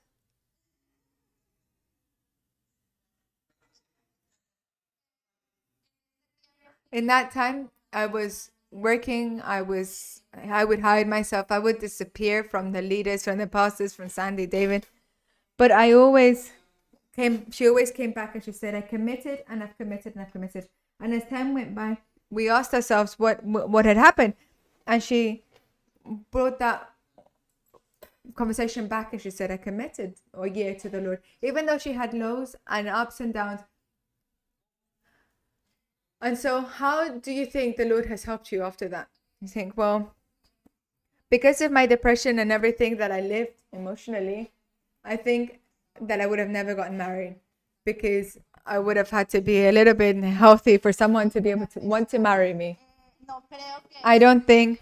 In 6.91 7.07
that 7.07 7.31
time, 7.31 7.69
I 7.91 8.05
was 8.05 8.51
working. 8.71 9.41
I 9.41 9.61
was, 9.61 10.21
I 10.33 10.63
would 10.63 10.79
hide 10.79 11.07
myself. 11.07 11.47
I 11.51 11.59
would 11.59 11.79
disappear 11.79 12.43
from 12.43 12.71
the 12.71 12.81
leaders, 12.81 13.23
from 13.23 13.37
the 13.37 13.47
pastors, 13.47 13.93
from 13.93 14.09
Sandy, 14.09 14.45
David. 14.45 14.87
But 15.57 15.71
I 15.71 15.91
always 15.91 16.51
came, 17.15 17.51
she 17.51 17.67
always 17.67 17.91
came 17.91 18.11
back 18.11 18.35
and 18.35 18.43
she 18.43 18.51
said, 18.51 18.73
I 18.73 18.81
committed 18.81 19.43
and 19.49 19.63
I've 19.63 19.77
committed 19.77 20.15
and 20.15 20.23
I've 20.23 20.31
committed. 20.31 20.69
And 20.99 21.13
as 21.13 21.25
time 21.25 21.53
went 21.53 21.75
by, 21.75 21.97
we 22.29 22.49
asked 22.49 22.73
ourselves 22.73 23.17
what, 23.17 23.43
what 23.43 23.85
had 23.85 23.97
happened. 23.97 24.33
And 24.85 25.01
she 25.01 25.43
brought 26.31 26.59
that 26.59 26.89
conversation 28.35 28.87
back 28.87 29.13
and 29.13 29.21
she 29.21 29.29
said, 29.29 29.51
I 29.51 29.57
committed 29.57 30.15
a 30.33 30.49
year 30.49 30.75
to 30.75 30.89
the 30.89 31.01
Lord. 31.01 31.21
Even 31.41 31.65
though 31.65 31.77
she 31.77 31.93
had 31.93 32.13
lows 32.13 32.55
and 32.67 32.87
ups 32.87 33.19
and 33.19 33.33
downs. 33.33 33.61
And 36.21 36.37
so, 36.37 36.61
how 36.61 37.09
do 37.09 37.31
you 37.31 37.45
think 37.45 37.77
the 37.77 37.85
Lord 37.85 38.07
has 38.07 38.23
helped 38.23 38.51
you 38.51 38.63
after 38.63 38.87
that? 38.89 39.07
You 39.39 39.47
think, 39.47 39.77
well, 39.77 40.15
because 41.29 41.61
of 41.61 41.71
my 41.71 41.85
depression 41.85 42.39
and 42.39 42.51
everything 42.51 42.97
that 42.97 43.11
I 43.11 43.21
lived 43.21 43.51
emotionally, 43.71 44.51
I 45.03 45.15
think 45.15 45.59
that 46.01 46.19
I 46.19 46.25
would 46.25 46.39
have 46.39 46.49
never 46.49 46.73
gotten 46.73 46.97
married 46.97 47.35
because 47.85 48.39
I 48.67 48.79
would 48.79 48.97
have 48.97 49.09
had 49.09 49.29
to 49.29 49.41
be 49.41 49.67
a 49.67 49.71
little 49.71 49.93
bit 49.93 50.15
healthy 50.23 50.77
for 50.77 50.91
someone 50.91 51.29
to 51.31 51.41
be 51.41 51.51
able 51.51 51.67
to 51.67 51.79
want 51.79 52.09
to 52.09 52.19
marry 52.19 52.53
me. 52.53 52.77
I 54.03 54.17
don't 54.19 54.45
think 54.45 54.81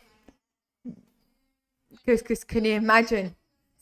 because 2.05 2.43
can 2.43 2.65
you 2.65 2.73
imagine? 2.73 3.35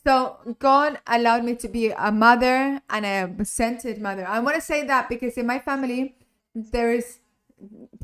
So 0.06 0.38
God 0.60 0.99
allowed 1.08 1.43
me 1.43 1.56
to 1.56 1.68
be 1.68 1.89
a 1.91 2.12
mother 2.12 2.82
and 2.89 3.06
a 3.06 3.45
centered 3.45 3.99
mother. 3.99 4.28
I 4.28 4.39
want 4.39 4.56
to 4.56 4.62
say 4.62 4.86
that 4.86 5.10
because 5.10 5.38
in 5.38 5.47
my 5.47 5.60
family 5.60 6.16
there 6.54 6.91
is 6.91 7.20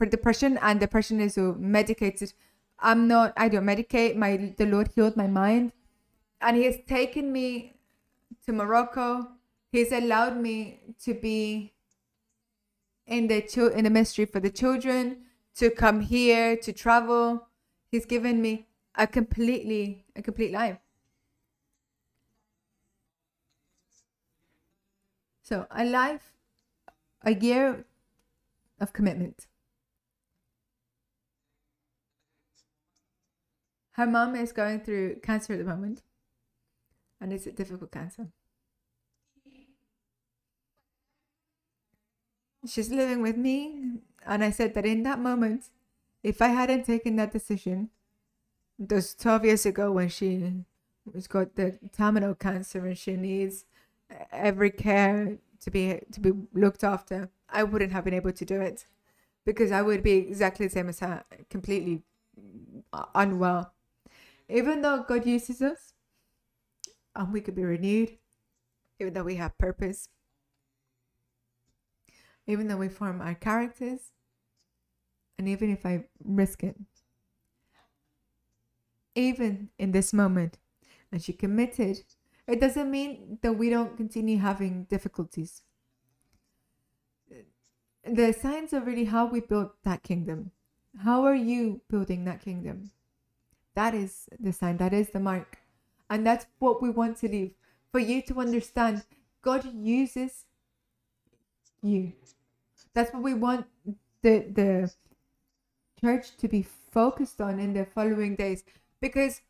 depression 0.10 0.58
and 0.62 0.80
depression 0.80 1.20
is 1.20 1.38
medicated. 1.38 2.34
I'm 2.80 3.08
not. 3.08 3.34
I 3.36 3.50
don't 3.50 3.66
medicate. 3.66 4.16
My 4.16 4.54
the 4.58 4.66
Lord 4.66 4.89
healed 4.95 5.18
my 5.18 5.28
mind, 5.28 5.74
and 6.39 6.56
He 6.56 6.64
has 6.64 6.78
taken 6.88 7.32
me 7.34 7.74
to 8.45 8.54
Morocco. 8.54 9.28
He's 9.72 9.91
allowed 9.91 10.38
me 10.38 10.80
to 11.04 11.14
be 11.14 11.74
in 13.10 13.28
the 13.28 13.43
in 13.76 13.84
the 13.84 13.89
ministry 13.89 14.26
for 14.26 14.39
the 14.39 14.51
children 14.51 15.18
to 15.55 15.70
come 15.70 16.01
here 16.01 16.55
to 16.55 16.72
travel. 16.72 17.47
He's 17.91 18.05
given 18.05 18.41
me 18.41 18.68
a 18.95 19.07
completely 19.07 20.05
a 20.16 20.22
complete 20.22 20.51
life. 20.51 20.78
So 25.41 25.66
a 25.72 25.84
life, 25.84 26.34
a 27.24 27.34
year 27.34 27.86
of 28.80 28.93
commitment. 28.93 29.47
Her 33.93 34.05
mom 34.05 34.36
is 34.36 34.51
going 34.51 34.82
through 34.82 35.20
cancer 35.24 35.53
at 35.53 35.60
the 35.60 35.66
moment, 35.66 36.03
and 37.20 37.34
it's 37.34 37.47
a 37.47 37.51
difficult 37.51 37.91
cancer. 37.91 38.28
She's 42.68 42.89
living 42.89 43.22
with 43.22 43.38
me, 43.38 44.01
and 44.26 44.43
I 44.43 44.51
said 44.51 44.74
that 44.74 44.86
in 44.86 45.03
that 45.03 45.20
moment, 45.20 45.70
if 46.24 46.41
I 46.41 46.49
hadn't 46.49 46.86
taken 46.86 47.16
that 47.16 47.32
decision, 47.32 47.89
those 48.80 49.14
12 49.14 49.45
years 49.45 49.66
ago 49.66 49.91
when 49.91 50.10
she 50.10 50.64
has 51.14 51.28
got 51.28 51.55
the 51.55 51.78
terminal 51.95 52.34
cancer 52.34 52.86
and 52.86 52.97
she 52.97 53.16
needs 53.16 53.66
every 54.32 54.72
care 54.72 55.38
to 55.60 55.70
be 55.70 55.99
to 56.12 56.20
be 56.20 56.32
looked 56.53 56.84
after 56.84 57.30
i 57.49 57.62
wouldn't 57.62 57.91
have 57.91 58.05
been 58.05 58.14
able 58.14 58.32
to 58.32 58.45
do 58.45 58.62
it 58.62 58.86
because 59.45 59.72
i 59.72 59.82
would 59.82 60.01
be 60.01 60.14
exactly 60.14 60.66
the 60.66 60.72
same 60.72 60.89
as 60.89 60.99
her 60.99 61.24
completely 61.49 62.03
unwell. 63.14 63.74
Even 64.47 64.82
though 64.82 65.03
god 65.03 65.26
uses 65.26 65.62
us 65.62 65.93
and 67.16 67.34
we 67.34 67.41
could 67.41 67.55
be 67.55 67.64
renewed 67.64 68.18
even 68.99 69.14
though 69.14 69.24
we 69.24 69.36
have 69.36 69.57
purpose 69.57 70.10
even 72.50 72.68
though 72.68 72.78
we 72.78 72.89
form 72.89 73.22
our 73.22 73.36
characters 73.36 74.12
and 75.38 75.47
even 75.47 75.70
if 75.72 75.86
i 75.86 76.04
risk 76.24 76.64
it 76.64 76.76
even 79.20 79.70
in 79.78 79.91
this 79.91 80.14
moment. 80.14 80.58
And 81.12 81.22
she 81.22 81.34
committed. 81.34 82.04
It 82.47 82.60
doesn't 82.60 82.89
mean 82.89 83.39
that 83.41 83.54
we 83.54 83.70
don't 83.70 83.97
continue 83.97 84.38
having 84.38 84.84
difficulties. 84.86 85.62
The 88.04 88.32
signs 88.32 88.74
are 88.74 88.82
really 88.82 89.06
how 89.06 89.26
we 89.26 89.39
build 89.39 89.72
that 89.84 90.04
kingdom. 90.04 90.52
How 91.04 91.26
are 91.26 91.36
you 91.36 91.82
building 91.89 92.26
that 92.26 92.41
kingdom? 92.41 92.91
That 93.76 93.93
is 93.93 94.28
the 94.39 94.52
sign, 94.52 94.78
that 94.78 94.93
is 94.93 95.10
the 95.10 95.20
mark. 95.20 95.60
And 96.10 96.26
that's 96.26 96.47
what 96.58 96.82
we 96.82 96.89
want 96.89 97.18
to 97.18 97.28
leave. 97.28 97.54
For 97.91 98.00
you 98.00 98.22
to 98.24 98.39
understand 98.39 99.04
God 99.41 99.66
uses 99.74 100.45
you. 101.82 102.14
That's 102.94 103.12
what 103.14 103.24
we 103.24 103.34
want 103.34 103.68
the 104.22 104.40
the 104.40 104.94
church 106.02 106.36
to 106.38 106.48
be 106.48 106.64
focused 106.64 107.40
on 107.42 107.60
in 107.60 107.74
the 107.74 107.86
following 107.86 108.36
days 108.36 108.64
because 109.02 109.42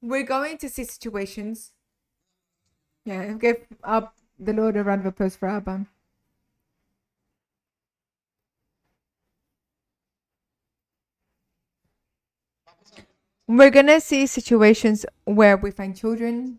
we're 0.00 0.22
going 0.22 0.56
to 0.58 0.68
see 0.68 0.84
situations. 0.84 1.72
Yeah, 3.06 3.32
give 3.34 3.66
up 3.82 4.16
the 4.38 4.52
Lord 4.52 4.76
a 4.76 4.84
round 4.84 5.00
of 5.00 5.06
applause 5.06 5.34
for 5.36 5.48
Alba. 5.48 5.86
We're 13.48 13.70
gonna 13.70 14.00
see 14.00 14.26
situations 14.26 15.06
where 15.24 15.56
we 15.56 15.70
find 15.70 15.96
children, 15.96 16.58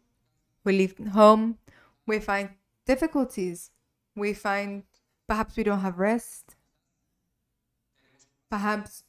we 0.66 0.78
leave 0.78 0.98
home, 1.10 1.60
we 2.08 2.20
find 2.20 2.52
difficulties, 2.86 3.72
we 4.16 4.34
find 4.34 4.84
perhaps 5.28 5.58
we 5.58 5.64
don't 5.64 5.82
have 5.82 6.00
rest, 6.00 6.56
perhaps 8.50 9.04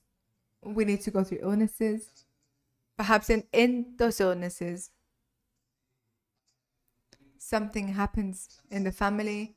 we 0.62 0.84
need 0.84 1.00
to 1.02 1.10
go 1.10 1.22
through 1.24 1.38
illnesses 1.42 2.24
perhaps 2.98 3.30
in, 3.30 3.44
in 3.52 3.94
those 3.96 4.20
illnesses, 4.20 4.90
something 7.38 7.88
happens 7.88 8.60
in 8.70 8.84
the 8.84 8.92
family, 8.92 9.54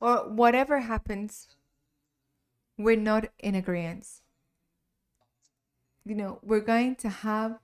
or 0.00 0.28
whatever 0.28 0.80
happens, 0.80 1.46
we're 2.76 2.96
not 2.96 3.26
in 3.38 3.54
agreement. 3.54 4.06
You 6.04 6.16
know, 6.16 6.40
we're 6.42 6.60
going 6.60 6.96
to 6.96 7.08
have, 7.08 7.60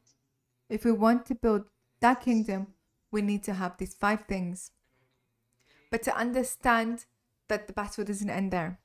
if 0.70 0.84
we 0.84 0.92
want 0.92 1.26
to 1.26 1.34
build 1.34 1.64
that 2.00 2.20
kingdom, 2.20 2.68
we 3.10 3.20
need 3.20 3.42
to 3.44 3.54
have 3.54 3.76
these 3.76 3.94
five 3.94 4.26
things. 4.26 4.70
but 5.90 6.02
to 6.02 6.16
understand 6.16 7.06
that 7.48 7.66
the 7.66 7.72
battle 7.72 8.04
doesn't 8.04 8.30
end 8.30 8.52
there. 8.52 8.78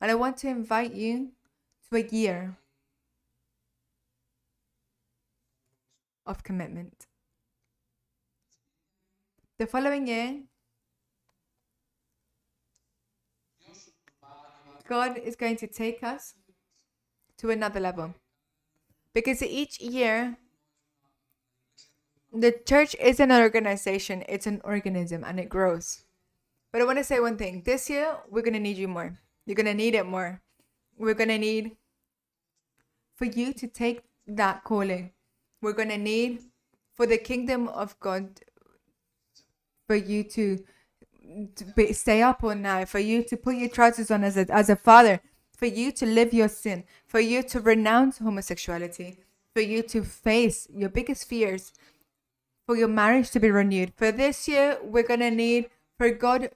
And 0.00 0.10
I 0.10 0.14
want 0.14 0.36
to 0.38 0.48
invite 0.48 0.94
you 0.94 1.32
to 1.90 1.98
a 1.98 2.06
year 2.06 2.56
of 6.26 6.42
commitment. 6.42 7.06
The 9.58 9.66
following 9.66 10.06
year, 10.06 10.40
God 14.88 15.18
is 15.18 15.36
going 15.36 15.56
to 15.56 15.66
take 15.66 16.02
us 16.02 16.34
to 17.38 17.50
another 17.50 17.78
level. 17.78 18.14
Because 19.12 19.42
each 19.42 19.80
year, 19.80 20.36
the 22.32 22.52
church 22.66 22.96
isn't 23.00 23.30
an 23.30 23.42
organization, 23.42 24.24
it's 24.28 24.46
an 24.46 24.60
organism 24.64 25.24
and 25.24 25.38
it 25.38 25.48
grows. 25.48 26.04
But 26.72 26.82
I 26.82 26.84
want 26.84 26.98
to 26.98 27.04
say 27.04 27.18
one 27.20 27.36
thing 27.36 27.62
this 27.64 27.90
year, 27.90 28.16
we're 28.28 28.42
going 28.42 28.54
to 28.54 28.60
need 28.60 28.76
you 28.76 28.88
more. 28.88 29.18
You're 29.46 29.56
going 29.56 29.66
to 29.66 29.74
need 29.74 29.94
it 29.94 30.06
more. 30.06 30.40
We're 30.96 31.14
going 31.14 31.30
to 31.30 31.38
need 31.38 31.76
for 33.16 33.24
you 33.24 33.52
to 33.54 33.66
take 33.66 34.02
that 34.26 34.64
calling. 34.64 35.10
We're 35.60 35.72
going 35.72 35.88
to 35.88 35.98
need 35.98 36.42
for 36.94 37.06
the 37.06 37.18
kingdom 37.18 37.68
of 37.68 37.98
God 37.98 38.40
for 39.86 39.96
you 39.96 40.22
to, 40.22 40.64
to 41.56 41.64
be, 41.74 41.92
stay 41.92 42.22
up 42.22 42.44
all 42.44 42.54
night, 42.54 42.88
for 42.88 43.00
you 43.00 43.24
to 43.24 43.36
put 43.36 43.56
your 43.56 43.68
trousers 43.68 44.10
on 44.10 44.22
as 44.22 44.36
a, 44.36 44.46
as 44.50 44.70
a 44.70 44.76
father, 44.76 45.20
for 45.56 45.66
you 45.66 45.90
to 45.92 46.06
live 46.06 46.32
your 46.32 46.48
sin, 46.48 46.84
for 47.06 47.18
you 47.18 47.42
to 47.42 47.60
renounce 47.60 48.18
homosexuality, 48.18 49.18
for 49.52 49.60
you 49.60 49.82
to 49.82 50.04
face 50.04 50.68
your 50.72 50.88
biggest 50.88 51.28
fears, 51.28 51.72
for 52.66 52.76
your 52.76 52.88
marriage 52.88 53.30
to 53.32 53.40
be 53.40 53.50
renewed. 53.50 53.92
For 53.96 54.12
this 54.12 54.46
year, 54.46 54.78
we're 54.82 55.02
going 55.02 55.20
to 55.20 55.30
need 55.30 55.70
for 55.98 56.10
God 56.10 56.50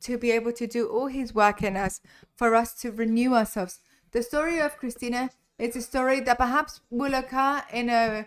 to 0.00 0.18
be 0.18 0.30
able 0.30 0.52
to 0.52 0.66
do 0.66 0.88
all 0.88 1.06
his 1.06 1.34
work 1.34 1.62
in 1.62 1.76
us, 1.76 2.00
for 2.36 2.54
us 2.54 2.74
to 2.80 2.90
renew 2.90 3.34
ourselves. 3.34 3.80
The 4.12 4.22
story 4.22 4.58
of 4.60 4.76
Christina 4.76 5.30
is 5.58 5.76
a 5.76 5.82
story 5.82 6.20
that 6.20 6.38
perhaps 6.38 6.80
will 6.90 7.14
occur 7.14 7.62
in 7.72 7.90
a 7.90 8.26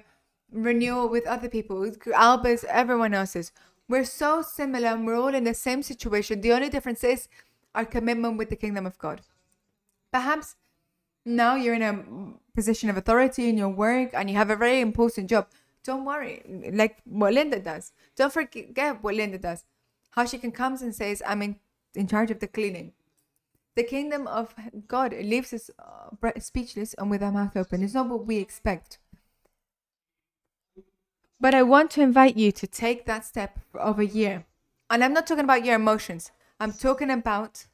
renewal 0.51 1.07
with 1.09 1.25
other 1.25 1.49
people, 1.49 1.77
Albers, 1.79 2.63
everyone 2.65 3.13
else's. 3.13 3.51
We're 3.87 4.05
so 4.05 4.41
similar 4.41 4.89
and 4.89 5.05
we're 5.05 5.17
all 5.17 5.33
in 5.33 5.43
the 5.43 5.53
same 5.53 5.81
situation. 5.81 6.41
The 6.41 6.53
only 6.53 6.69
difference 6.69 7.03
is 7.03 7.27
our 7.73 7.85
commitment 7.85 8.37
with 8.37 8.49
the 8.49 8.55
kingdom 8.55 8.85
of 8.85 8.97
God. 8.97 9.21
Perhaps 10.11 10.55
now 11.25 11.55
you're 11.55 11.75
in 11.75 11.81
a 11.81 12.55
position 12.55 12.89
of 12.89 12.97
authority 12.97 13.49
in 13.49 13.57
your 13.57 13.69
work 13.69 14.11
and 14.13 14.29
you 14.29 14.35
have 14.35 14.49
a 14.49 14.55
very 14.55 14.81
important 14.81 15.29
job. 15.29 15.47
Don't 15.83 16.05
worry, 16.05 16.43
like 16.73 16.97
what 17.05 17.33
Linda 17.33 17.59
does. 17.59 17.91
Don't 18.15 18.31
forget 18.31 19.01
what 19.01 19.15
Linda 19.15 19.37
does. 19.37 19.63
How 20.11 20.25
she 20.25 20.37
can 20.37 20.51
comes 20.51 20.81
and 20.81 20.93
says, 20.93 21.21
I'm 21.25 21.41
in, 21.41 21.57
in 21.95 22.07
charge 22.07 22.31
of 22.31 22.39
the 22.39 22.47
cleaning. 22.47 22.93
The 23.75 23.83
kingdom 23.83 24.27
of 24.27 24.53
God 24.87 25.13
leaves 25.13 25.53
us 25.53 25.69
uh, 25.79 26.31
speechless 26.39 26.93
and 26.95 27.09
with 27.09 27.23
our 27.23 27.31
mouth 27.31 27.55
open. 27.55 27.83
It's 27.83 27.93
not 27.93 28.09
what 28.09 28.25
we 28.25 28.37
expect. 28.37 28.99
But 31.39 31.55
I 31.55 31.63
want 31.63 31.89
to 31.91 32.01
invite 32.01 32.37
you 32.37 32.51
to 32.51 32.67
take 32.67 33.05
that 33.05 33.25
step 33.25 33.59
of 33.73 33.97
a 33.97 34.05
year. 34.05 34.45
And 34.89 35.03
I'm 35.03 35.13
not 35.13 35.25
talking 35.25 35.45
about 35.45 35.65
your 35.65 35.75
emotions, 35.75 36.31
I'm 36.59 36.73
talking 36.73 37.09
about 37.09 37.65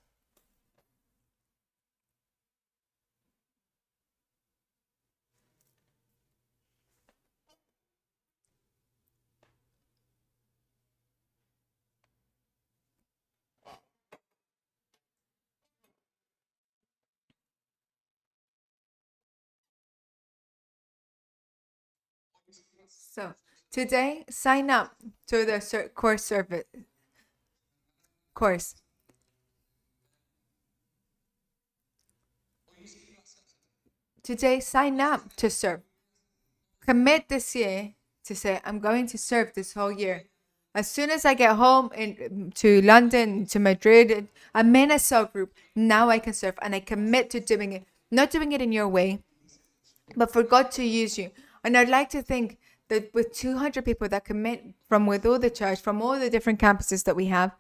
So 22.88 23.34
today, 23.72 24.26
sign 24.30 24.70
up 24.70 24.96
to 25.28 25.46
the 25.46 25.90
course 25.94 26.24
service 26.24 26.66
course. 28.38 28.76
Today, 34.22 34.60
sign 34.60 35.02
up 35.02 35.34
to 35.38 35.50
serve. 35.50 35.82
Commit 36.86 37.30
this 37.30 37.56
year 37.56 37.94
to 38.26 38.36
say, 38.36 38.62
I'm 38.64 38.80
going 38.80 39.08
to 39.08 39.18
serve 39.18 39.54
this 39.54 39.74
whole 39.74 39.92
year. 39.92 40.26
As 40.76 40.92
soon 40.92 41.10
as 41.10 41.26
I 41.26 41.34
get 41.34 41.56
home 41.56 41.90
in, 41.96 42.52
to 42.56 42.82
London, 42.82 43.48
to 43.48 43.58
Madrid, 43.58 44.28
I'm 44.54 44.76
in 44.76 44.92
a 44.92 45.00
cell 45.00 45.26
group. 45.26 45.54
Now 45.76 46.10
I 46.10 46.20
can 46.20 46.34
serve 46.34 46.60
and 46.62 46.76
I 46.76 46.82
commit 46.82 47.32
to 47.32 47.40
doing 47.40 47.72
it. 47.72 47.86
Not 48.12 48.30
doing 48.30 48.52
it 48.52 48.62
in 48.62 48.72
your 48.72 48.88
way, 48.88 49.24
but 50.16 50.32
for 50.32 50.44
God 50.44 50.72
to 50.74 50.84
use 50.84 51.18
you. 51.18 51.32
And 51.64 51.78
I'd 51.78 51.90
like 51.90 52.10
to 52.10 52.22
think 52.22 52.58
that 52.90 53.14
with 53.14 53.34
200 53.34 53.84
people 53.84 54.08
that 54.10 54.26
commit 54.26 54.64
from 54.88 55.06
with 55.06 55.26
all 55.26 55.40
the 55.40 55.50
church, 55.50 55.82
from 55.82 56.02
all 56.02 56.20
the 56.20 56.30
different 56.30 56.60
campuses 56.60 57.04
that 57.04 57.16
we 57.16 57.26
have, 57.26 57.56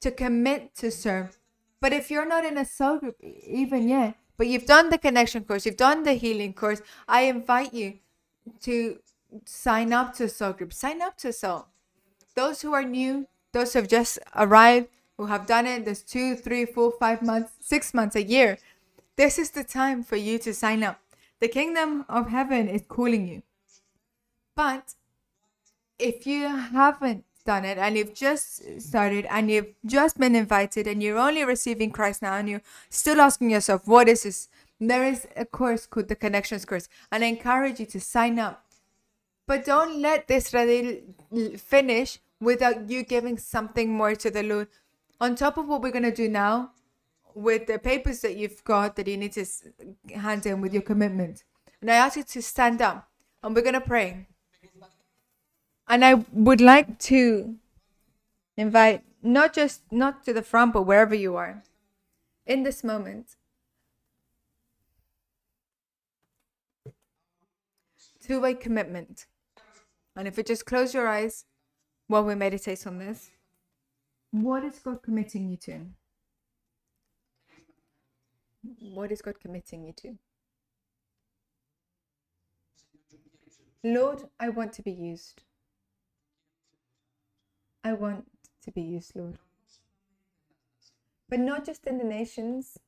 to 0.00 0.10
commit 0.10 0.74
to 0.76 0.90
serve. 0.90 1.38
But 1.80 1.92
if 1.92 2.10
you're 2.10 2.26
not 2.26 2.44
in 2.44 2.58
a 2.58 2.64
soul 2.64 2.98
group 2.98 3.16
even 3.22 3.88
yet, 3.88 4.16
but 4.36 4.46
you've 4.46 4.66
done 4.66 4.90
the 4.90 4.98
connection 4.98 5.44
course, 5.44 5.64
you've 5.64 5.76
done 5.76 6.02
the 6.02 6.14
healing 6.14 6.52
course, 6.52 6.82
I 7.06 7.22
invite 7.22 7.72
you 7.72 7.98
to 8.62 8.98
sign 9.44 9.92
up 9.92 10.14
to 10.14 10.24
a 10.24 10.28
soul 10.28 10.52
group. 10.52 10.72
Sign 10.72 11.02
up 11.02 11.16
to 11.18 11.28
a 11.28 11.32
soul. 11.32 11.66
Those 12.34 12.62
who 12.62 12.72
are 12.72 12.82
new, 12.82 13.28
those 13.52 13.72
who 13.72 13.80
have 13.80 13.88
just 13.88 14.18
arrived, 14.34 14.88
who 15.16 15.26
have 15.26 15.46
done 15.46 15.66
it, 15.66 15.84
there's 15.84 16.02
two, 16.02 16.36
three, 16.36 16.64
four, 16.64 16.92
five 16.98 17.22
months, 17.22 17.52
six 17.60 17.94
months, 17.94 18.16
a 18.16 18.22
year. 18.22 18.58
This 19.16 19.38
is 19.38 19.50
the 19.50 19.62
time 19.64 20.02
for 20.02 20.16
you 20.16 20.38
to 20.40 20.52
sign 20.52 20.82
up. 20.82 21.00
The 21.44 21.48
kingdom 21.48 22.06
of 22.08 22.30
heaven 22.30 22.68
is 22.68 22.84
calling 22.88 23.28
you. 23.28 23.42
But 24.56 24.94
if 25.98 26.26
you 26.26 26.48
haven't 26.48 27.26
done 27.44 27.66
it 27.66 27.76
and 27.76 27.98
you've 27.98 28.14
just 28.14 28.80
started 28.80 29.26
and 29.28 29.50
you've 29.50 29.74
just 29.84 30.16
been 30.16 30.36
invited 30.36 30.86
and 30.86 31.02
you're 31.02 31.18
only 31.18 31.44
receiving 31.44 31.90
Christ 31.90 32.22
now 32.22 32.32
and 32.32 32.48
you're 32.48 32.62
still 32.88 33.20
asking 33.20 33.50
yourself, 33.50 33.86
what 33.86 34.08
is 34.08 34.22
this? 34.22 34.48
There 34.80 35.04
is 35.04 35.26
a 35.36 35.44
course 35.44 35.84
called 35.84 36.08
the 36.08 36.16
Connections 36.16 36.64
course, 36.64 36.88
and 37.12 37.22
I 37.22 37.26
encourage 37.26 37.78
you 37.78 37.84
to 37.84 38.00
sign 38.00 38.38
up. 38.38 38.64
But 39.46 39.66
don't 39.66 40.00
let 40.00 40.26
this 40.28 40.48
finish 40.48 42.20
without 42.40 42.88
you 42.88 43.02
giving 43.02 43.36
something 43.36 43.92
more 43.92 44.14
to 44.14 44.30
the 44.30 44.42
Lord. 44.42 44.68
On 45.20 45.34
top 45.34 45.58
of 45.58 45.68
what 45.68 45.82
we're 45.82 45.92
going 45.92 46.04
to 46.04 46.10
do 46.10 46.26
now, 46.26 46.70
with 47.34 47.66
the 47.66 47.78
papers 47.78 48.20
that 48.20 48.36
you've 48.36 48.62
got 48.64 48.96
that 48.96 49.08
you 49.08 49.16
need 49.16 49.32
to 49.32 49.44
hand 50.14 50.46
in 50.46 50.60
with 50.60 50.72
your 50.72 50.82
commitment. 50.82 51.44
And 51.80 51.90
I 51.90 51.96
ask 51.96 52.16
you 52.16 52.22
to 52.22 52.42
stand 52.42 52.80
up 52.80 53.08
and 53.42 53.54
we're 53.54 53.62
going 53.62 53.74
to 53.74 53.80
pray. 53.80 54.26
And 55.86 56.04
I 56.04 56.14
would 56.32 56.60
like 56.60 56.98
to 57.00 57.56
invite 58.56 59.02
not 59.22 59.52
just 59.52 59.82
not 59.90 60.24
to 60.24 60.32
the 60.32 60.42
front 60.42 60.72
but 60.72 60.82
wherever 60.82 61.14
you 61.14 61.34
are 61.36 61.62
in 62.46 62.62
this 62.62 62.84
moment 62.84 63.36
to 68.26 68.44
a 68.44 68.54
commitment. 68.54 69.26
And 70.16 70.28
if 70.28 70.36
you 70.36 70.42
just 70.42 70.66
close 70.66 70.94
your 70.94 71.08
eyes 71.08 71.44
while 72.06 72.24
we 72.24 72.34
meditate 72.34 72.86
on 72.86 72.98
this, 72.98 73.30
what 74.30 74.64
is 74.64 74.78
God 74.78 75.02
committing 75.02 75.48
you 75.48 75.56
to? 75.58 75.86
What 78.80 79.12
is 79.12 79.22
God 79.22 79.40
committing 79.40 79.84
you 79.84 79.92
to? 79.98 80.18
Lord, 83.82 84.24
I 84.40 84.48
want 84.48 84.72
to 84.74 84.82
be 84.82 84.92
used. 84.92 85.42
I 87.82 87.92
want 87.92 88.24
to 88.62 88.70
be 88.70 88.80
used, 88.80 89.12
Lord. 89.14 89.38
But 91.28 91.40
not 91.40 91.66
just 91.66 91.86
in 91.86 91.98
the 91.98 92.04
nations. 92.04 92.78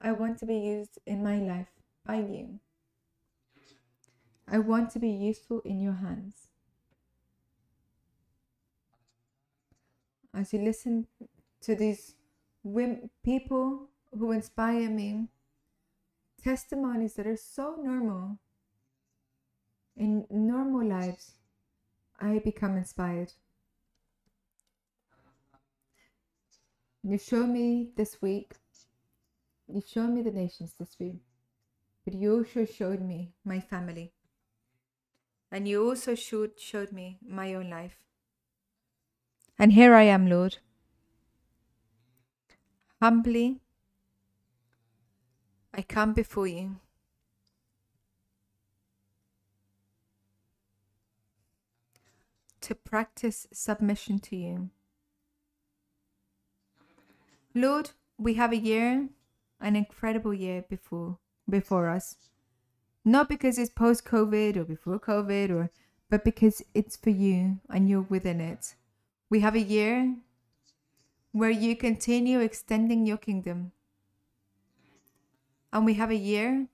I 0.00 0.12
want 0.12 0.38
to 0.38 0.46
be 0.46 0.56
used 0.56 0.98
in 1.06 1.22
my 1.22 1.36
life 1.36 1.68
by 2.06 2.16
you. 2.16 2.60
I 4.48 4.58
want 4.58 4.90
to 4.92 4.98
be 4.98 5.10
useful 5.10 5.60
in 5.64 5.80
your 5.80 5.92
hands. 5.92 6.48
As 10.34 10.52
you 10.52 10.60
listen 10.60 11.06
to 11.60 11.74
these 11.74 12.14
women, 12.62 13.10
people 13.24 13.88
who 14.16 14.32
inspire 14.32 14.90
me, 14.90 15.28
testimonies 16.42 17.14
that 17.14 17.26
are 17.26 17.36
so 17.36 17.76
normal 17.82 18.38
in 19.96 20.26
normal 20.30 20.86
lives, 20.86 21.32
I 22.18 22.38
become 22.38 22.76
inspired. 22.76 23.32
You 27.02 27.18
show 27.18 27.46
me 27.46 27.90
this 27.96 28.20
week, 28.20 28.52
you 29.68 29.82
showed 29.86 30.10
me 30.10 30.22
the 30.22 30.30
nations 30.30 30.74
this 30.78 30.96
week, 30.98 31.20
but 32.04 32.14
you 32.14 32.34
also 32.38 32.64
showed 32.64 33.00
me 33.00 33.32
my 33.44 33.60
family. 33.60 34.12
And 35.52 35.66
you 35.66 35.86
also 35.88 36.14
showed, 36.14 36.58
showed 36.58 36.92
me 36.92 37.18
my 37.26 37.54
own 37.54 37.70
life. 37.70 37.96
And 39.58 39.72
here 39.72 39.94
I 39.94 40.04
am, 40.04 40.28
Lord. 40.28 40.58
Humbly, 43.00 43.60
I 45.72 45.80
come 45.80 46.12
before 46.12 46.46
you. 46.46 46.76
To 52.60 52.74
practice 52.74 53.46
submission 53.52 54.18
to 54.18 54.36
you. 54.36 54.68
Lord, 57.54 57.92
we 58.18 58.34
have 58.34 58.52
a 58.52 58.58
year, 58.58 59.08
an 59.60 59.76
incredible 59.76 60.34
year 60.34 60.64
before 60.68 61.16
before 61.48 61.88
us. 61.88 62.16
Not 63.02 63.30
because 63.30 63.58
it's 63.58 63.70
post 63.70 64.04
COVID 64.04 64.56
or 64.58 64.64
before 64.64 65.00
COVID 65.00 65.50
or 65.50 65.70
but 66.10 66.22
because 66.22 66.62
it's 66.74 66.96
for 66.96 67.10
you 67.10 67.60
and 67.70 67.88
you're 67.88 68.02
within 68.10 68.42
it. 68.42 68.74
We 69.30 69.40
have 69.40 69.54
a 69.54 69.60
year 69.60 70.16
where 71.32 71.50
you 71.50 71.76
continue 71.76 72.40
extending 72.40 73.06
your 73.06 73.16
kingdom. 73.16 73.72
And 75.72 75.84
we 75.84 75.94
have 75.94 76.10
a 76.10 76.16
year 76.16 76.66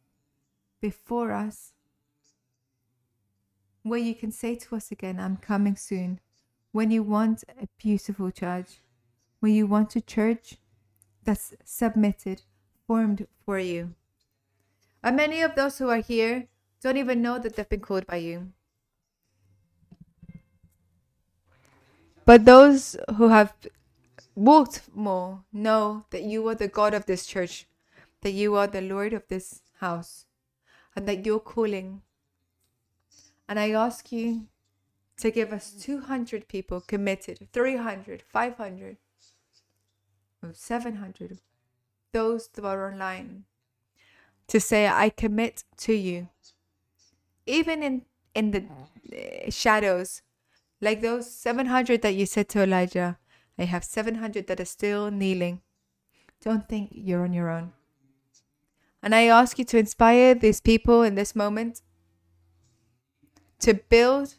before 0.80 1.32
us 1.32 1.72
where 3.82 3.98
you 3.98 4.14
can 4.14 4.32
say 4.32 4.56
to 4.56 4.76
us 4.76 4.90
again, 4.90 5.20
I'm 5.20 5.36
coming 5.36 5.76
soon. 5.76 6.20
When 6.72 6.90
you 6.90 7.02
want 7.02 7.44
a 7.60 7.68
beautiful 7.78 8.30
church, 8.30 8.80
when 9.40 9.54
you 9.54 9.66
want 9.66 9.96
a 9.96 10.00
church 10.00 10.56
that's 11.24 11.54
submitted, 11.64 12.42
formed 12.86 13.26
for 13.44 13.58
you. 13.58 13.94
And 15.02 15.16
many 15.16 15.42
of 15.42 15.54
those 15.54 15.78
who 15.78 15.88
are 15.88 16.00
here 16.00 16.48
don't 16.82 16.96
even 16.96 17.22
know 17.22 17.38
that 17.38 17.56
they've 17.56 17.68
been 17.68 17.80
called 17.80 18.06
by 18.06 18.16
you. 18.16 18.52
But 22.24 22.44
those 22.44 22.96
who 23.16 23.28
have 23.28 23.54
walked 24.36 24.82
more 24.94 25.42
know 25.52 26.04
that 26.10 26.22
you 26.22 26.46
are 26.46 26.54
the 26.54 26.68
God 26.68 26.94
of 26.94 27.06
this 27.06 27.26
church, 27.26 27.66
that 28.20 28.32
you 28.32 28.54
are 28.54 28.66
the 28.66 28.82
Lord 28.82 29.12
of 29.12 29.26
this 29.28 29.62
house, 29.80 30.26
and 30.94 31.08
that 31.08 31.26
you're 31.26 31.40
calling. 31.40 32.02
And 33.48 33.58
I 33.58 33.70
ask 33.70 34.12
you 34.12 34.46
to 35.18 35.30
give 35.30 35.52
us 35.52 35.72
200 35.72 36.46
people 36.46 36.80
committed, 36.80 37.48
300, 37.52 38.22
500, 38.22 38.96
700, 40.52 41.38
those 42.12 42.48
that 42.48 42.64
are 42.64 42.92
online, 42.92 43.44
to 44.48 44.60
say, 44.60 44.86
I 44.86 45.08
commit 45.08 45.64
to 45.78 45.94
you. 45.94 46.28
Even 47.46 47.82
in, 47.82 48.02
in 48.34 48.50
the 48.50 48.64
uh, 48.66 49.50
shadows, 49.50 50.22
like 50.80 51.00
those 51.00 51.30
700 51.30 52.02
that 52.02 52.14
you 52.14 52.26
said 52.26 52.48
to 52.50 52.62
Elijah, 52.62 53.18
I 53.58 53.64
have 53.64 53.84
700 53.84 54.46
that 54.46 54.60
are 54.60 54.64
still 54.66 55.10
kneeling. 55.10 55.62
Don't 56.42 56.68
think 56.68 56.90
you're 56.92 57.24
on 57.24 57.32
your 57.32 57.50
own. 57.50 57.72
And 59.02 59.14
I 59.14 59.24
ask 59.24 59.58
you 59.58 59.64
to 59.66 59.78
inspire 59.78 60.34
these 60.34 60.60
people 60.60 61.02
in 61.02 61.14
this 61.14 61.34
moment 61.34 61.82
to 63.60 63.74
build 63.74 64.34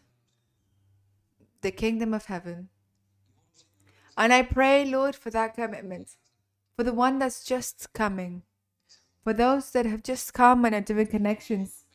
the 1.62 1.72
kingdom 1.72 2.14
of 2.14 2.26
heaven. 2.26 2.70
And 4.18 4.34
I 4.34 4.42
pray, 4.42 4.86
Lord, 4.86 5.16
for 5.16 5.30
that 5.32 5.56
commitment, 5.56 6.18
for 6.76 6.84
the 6.84 6.94
one 6.94 7.20
that's 7.20 7.44
just 7.44 7.94
coming, 7.94 8.44
for 9.24 9.34
those 9.34 9.72
that 9.72 9.86
have 9.86 10.04
just 10.04 10.34
come 10.34 10.66
and 10.66 10.74
are 10.74 10.82
doing 10.82 11.08
connections, 11.08 11.86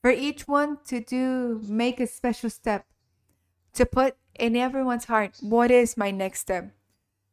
for 0.00 0.10
each 0.10 0.48
one 0.48 0.78
to 0.86 1.00
do, 1.00 1.60
make 1.64 2.00
a 2.00 2.06
special 2.06 2.50
step 2.50 2.86
to 3.74 3.84
put 3.84 4.16
in 4.38 4.56
everyone's 4.56 5.04
heart 5.04 5.36
what 5.40 5.70
is 5.70 5.96
my 5.96 6.10
next 6.10 6.40
step. 6.40 6.72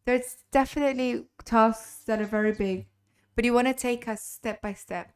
There's 0.06 0.38
definitely 0.52 1.26
tasks 1.44 2.04
that 2.06 2.22
are 2.22 2.26
very 2.26 2.54
big, 2.54 2.88
but 3.36 3.46
you 3.46 3.54
want 3.54 3.68
to 3.68 3.74
take 3.74 4.08
us 4.08 4.22
step 4.24 4.62
by 4.62 4.74
step. 4.74 5.12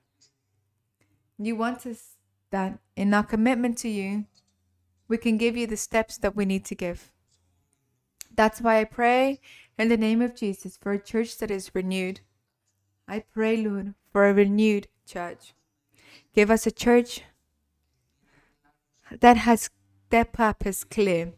You 1.37 1.55
want 1.55 1.85
us 1.85 2.17
that 2.51 2.79
in 2.95 3.13
our 3.13 3.23
commitment 3.23 3.77
to 3.79 3.89
you, 3.89 4.25
we 5.07 5.17
can 5.17 5.37
give 5.37 5.57
you 5.57 5.65
the 5.65 5.77
steps 5.77 6.17
that 6.17 6.35
we 6.35 6.45
need 6.45 6.65
to 6.65 6.75
give. 6.75 7.11
That's 8.35 8.61
why 8.61 8.79
I 8.79 8.83
pray 8.83 9.39
in 9.77 9.89
the 9.89 9.97
name 9.97 10.21
of 10.21 10.35
Jesus 10.35 10.77
for 10.77 10.91
a 10.91 10.99
church 10.99 11.37
that 11.37 11.51
is 11.51 11.73
renewed. 11.73 12.21
I 13.07 13.19
pray, 13.19 13.57
Lord, 13.57 13.93
for 14.11 14.27
a 14.27 14.33
renewed 14.33 14.87
church. 15.05 15.53
Give 16.33 16.51
us 16.51 16.65
a 16.65 16.71
church 16.71 17.23
that 19.19 19.37
has 19.37 19.69
their 20.09 20.25
purpose 20.25 20.83
clear 20.83 21.33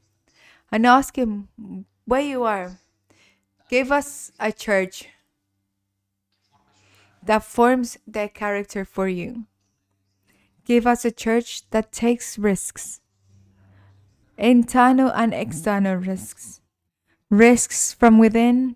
and 0.73 0.87
ask 0.87 1.15
Him 1.15 1.49
where 2.05 2.21
you 2.21 2.43
are. 2.43 2.79
Give 3.69 3.91
us 3.91 4.31
a 4.39 4.51
church 4.51 5.07
that 7.21 7.43
forms 7.43 7.99
their 8.07 8.27
character 8.27 8.83
for 8.83 9.07
you. 9.07 9.45
Give 10.65 10.87
us 10.87 11.05
a 11.05 11.11
church 11.11 11.69
that 11.69 11.91
takes 11.91 12.39
risks, 12.39 13.01
internal 14.35 15.11
and 15.11 15.31
external 15.31 15.95
risks, 15.95 16.59
risks 17.29 17.93
from 17.93 18.17
within. 18.17 18.75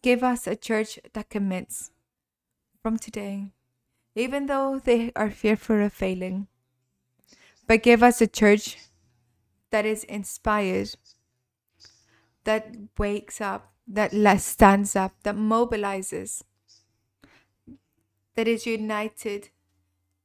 Give 0.00 0.22
us 0.22 0.46
a 0.46 0.56
church 0.56 0.98
that 1.12 1.28
commits 1.28 1.90
from 2.82 2.96
today, 2.96 3.52
even 4.14 4.46
though 4.46 4.80
they 4.82 5.12
are 5.14 5.30
fearful 5.30 5.84
of 5.84 5.92
failing 5.92 6.48
but 7.66 7.82
give 7.82 8.02
us 8.02 8.20
a 8.20 8.26
church 8.26 8.76
that 9.72 9.84
is 9.86 10.04
inspired, 10.04 10.90
that 12.44 12.74
wakes 12.98 13.40
up, 13.40 13.72
that 13.86 14.12
stands 14.40 14.94
up, 14.96 15.12
that 15.22 15.36
mobilizes, 15.36 16.42
that 18.34 18.48
is 18.48 18.66
united 18.66 19.48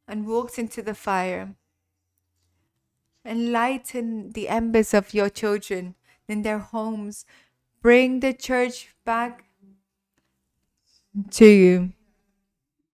and 0.08 0.28
walks 0.28 0.58
into 0.58 0.82
the 0.82 0.94
fire. 0.96 1.56
Enlighten 3.24 4.32
the 4.32 4.50
embers 4.50 4.92
of 4.94 5.14
your 5.14 5.30
children 5.30 5.94
in 6.28 6.42
their 6.42 6.58
homes. 6.60 7.26
Bring 7.82 8.22
the 8.22 8.34
church 8.34 8.96
back 9.06 9.46
to 11.32 11.46
you. 11.46 11.94